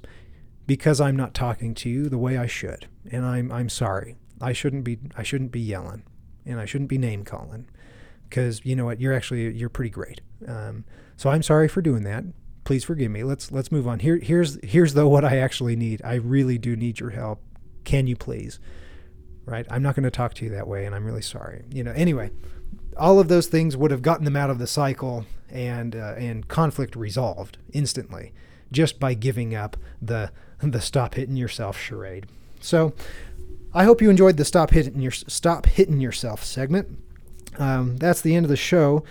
because 0.71 1.01
I'm 1.01 1.17
not 1.17 1.35
talking 1.35 1.75
to 1.75 1.91
you 1.91 2.09
the 2.09 2.17
way 2.17 2.39
I 2.39 2.47
should. 2.47 2.87
And 3.11 3.27
I'm 3.27 3.51
I'm 3.51 3.69
sorry. 3.69 4.15
I 4.41 4.53
shouldn't 4.53 4.85
be 4.85 5.01
I 5.17 5.25
shouldn't 5.25 5.51
be 5.51 5.59
yelling, 5.59 6.05
and 6.47 6.61
I 6.61 6.65
shouldn't 6.65 6.89
be 6.89 6.97
name 6.97 7.25
calling, 7.25 7.69
because 8.29 8.65
you 8.65 8.77
know 8.77 8.85
what 8.85 9.01
you're 9.01 9.13
actually 9.13 9.53
you're 9.53 9.69
pretty 9.69 9.91
great. 9.91 10.21
Um, 10.47 10.85
so 11.17 11.29
I'm 11.29 11.43
sorry 11.43 11.67
for 11.67 11.83
doing 11.83 12.05
that. 12.05 12.23
Please 12.63 12.85
forgive 12.85 13.11
me. 13.11 13.25
Let's 13.25 13.51
let's 13.51 13.73
move 13.73 13.89
on. 13.89 13.99
Here 13.99 14.19
here's 14.19 14.65
here's 14.65 14.95
though 14.95 15.09
what 15.09 15.25
I 15.25 15.39
actually 15.39 15.75
need. 15.75 16.03
I 16.05 16.15
really 16.15 16.57
do 16.57 16.77
need 16.77 17.01
your 17.01 17.11
help. 17.11 17.43
Can 17.83 18.07
you 18.07 18.15
please? 18.15 18.61
Right. 19.47 19.67
I'm 19.69 19.83
not 19.83 19.97
going 19.97 20.05
to 20.05 20.11
talk 20.13 20.35
to 20.35 20.45
you 20.45 20.53
that 20.53 20.69
way, 20.69 20.87
and 20.87 20.95
I'm 20.95 21.05
really 21.05 21.21
sorry. 21.21 21.65
You 21.75 21.83
know. 21.83 21.91
Anyway, 21.97 22.31
all 22.97 23.19
of 23.19 23.27
those 23.27 23.49
things 23.49 23.77
would 23.77 23.91
have 23.91 24.03
gotten 24.03 24.25
them 24.25 24.37
out 24.37 24.51
of 24.51 24.61
the 24.61 24.69
cycle 24.69 25.27
and 25.51 25.97
uh, 25.97 26.15
and 26.17 26.47
conflict 26.47 26.95
resolved 26.95 27.59
instantly 27.73 28.33
just 28.73 29.01
by 29.01 29.15
giving 29.15 29.55
up 29.55 29.77
the 30.01 30.31
the 30.63 30.81
stop 30.81 31.15
hitting 31.15 31.37
yourself 31.37 31.79
charade. 31.79 32.27
So 32.61 32.93
I 33.73 33.85
hope 33.85 34.03
you 34.03 34.11
enjoyed 34.11 34.37
the 34.37 34.45
stop 34.45 34.71
hitting 34.71 35.01
your 35.01 35.13
stop 35.13 35.67
hitting 35.67 36.01
yourself 36.01 36.45
segment. 36.45 36.99
Um, 37.59 37.97
that's 37.97 38.21
the 38.21 38.35
end 38.35 38.45
of 38.45 38.51
the 38.51 38.57
show. 38.57 39.05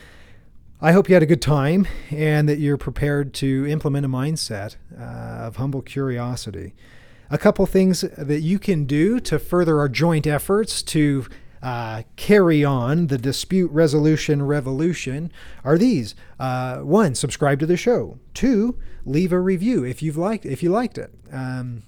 I 0.81 0.93
hope 0.93 1.09
you 1.09 1.15
had 1.15 1.23
a 1.23 1.27
good 1.27 1.41
time 1.41 1.87
and 2.09 2.47
that 2.47 2.59
you're 2.59 2.77
prepared 2.77 3.33
to 3.35 3.67
implement 3.67 4.05
a 4.05 4.09
mindset 4.09 4.77
uh, 4.97 5.03
of 5.47 5.57
humble 5.57 5.81
curiosity. 5.81 6.73
A 7.29 7.37
couple 7.37 7.65
things 7.65 8.01
that 8.01 8.41
you 8.41 8.59
can 8.59 8.85
do 8.85 9.19
to 9.19 9.39
further 9.39 9.79
our 9.79 9.89
joint 9.89 10.25
efforts 10.25 10.81
to 10.83 11.25
uh, 11.61 12.03
carry 12.15 12.63
on 12.63 13.07
the 13.07 13.17
dispute 13.17 13.71
resolution 13.71 14.41
revolution 14.43 15.31
are 15.63 15.77
these: 15.77 16.15
uh, 16.39 16.79
one, 16.79 17.15
subscribe 17.15 17.59
to 17.59 17.65
the 17.65 17.77
show; 17.77 18.19
two, 18.33 18.77
leave 19.05 19.31
a 19.31 19.39
review 19.39 19.83
if 19.83 20.01
you've 20.01 20.17
liked 20.17 20.45
if 20.45 20.63
you 20.63 20.69
liked 20.69 20.97
it. 20.97 21.13
Um, 21.31 21.83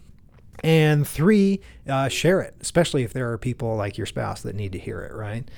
and 0.63 1.07
three, 1.07 1.61
uh, 1.87 2.07
share 2.07 2.41
it, 2.41 2.55
especially 2.61 3.03
if 3.03 3.13
there 3.13 3.31
are 3.31 3.37
people 3.37 3.75
like 3.75 3.97
your 3.97 4.05
spouse 4.05 4.41
that 4.41 4.55
need 4.55 4.71
to 4.73 4.79
hear 4.79 5.01
it, 5.01 5.13
right? 5.13 5.49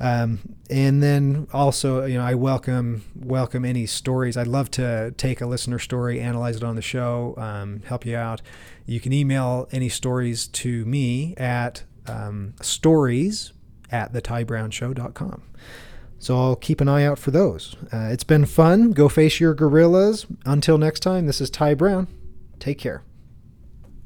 Um, 0.00 0.38
and 0.70 1.02
then 1.02 1.48
also, 1.52 2.04
you 2.04 2.18
know, 2.18 2.24
I 2.24 2.34
welcome 2.34 3.04
welcome 3.16 3.64
any 3.64 3.86
stories. 3.86 4.36
I'd 4.36 4.46
love 4.46 4.70
to 4.72 5.12
take 5.16 5.40
a 5.40 5.46
listener 5.46 5.78
story, 5.78 6.20
analyze 6.20 6.56
it 6.56 6.62
on 6.62 6.76
the 6.76 6.82
show, 6.82 7.34
um, 7.36 7.82
help 7.86 8.06
you 8.06 8.16
out. 8.16 8.40
You 8.86 9.00
can 9.00 9.12
email 9.12 9.68
any 9.72 9.88
stories 9.88 10.46
to 10.48 10.84
me 10.84 11.34
at 11.36 11.82
um, 12.08 12.54
stories 12.60 13.52
at 13.90 14.12
thetybrown.show.com. 14.12 15.42
So 16.18 16.36
I'll 16.36 16.56
keep 16.56 16.80
an 16.80 16.88
eye 16.88 17.04
out 17.04 17.18
for 17.18 17.30
those. 17.30 17.76
Uh, 17.92 18.08
it's 18.10 18.24
been 18.24 18.44
fun. 18.44 18.90
Go 18.92 19.08
face 19.08 19.38
your 19.38 19.54
gorillas. 19.54 20.26
Until 20.44 20.76
next 20.78 21.00
time, 21.00 21.26
this 21.26 21.40
is 21.40 21.48
Ty 21.48 21.74
Brown. 21.74 22.08
Take 22.58 22.78
care. 22.78 23.02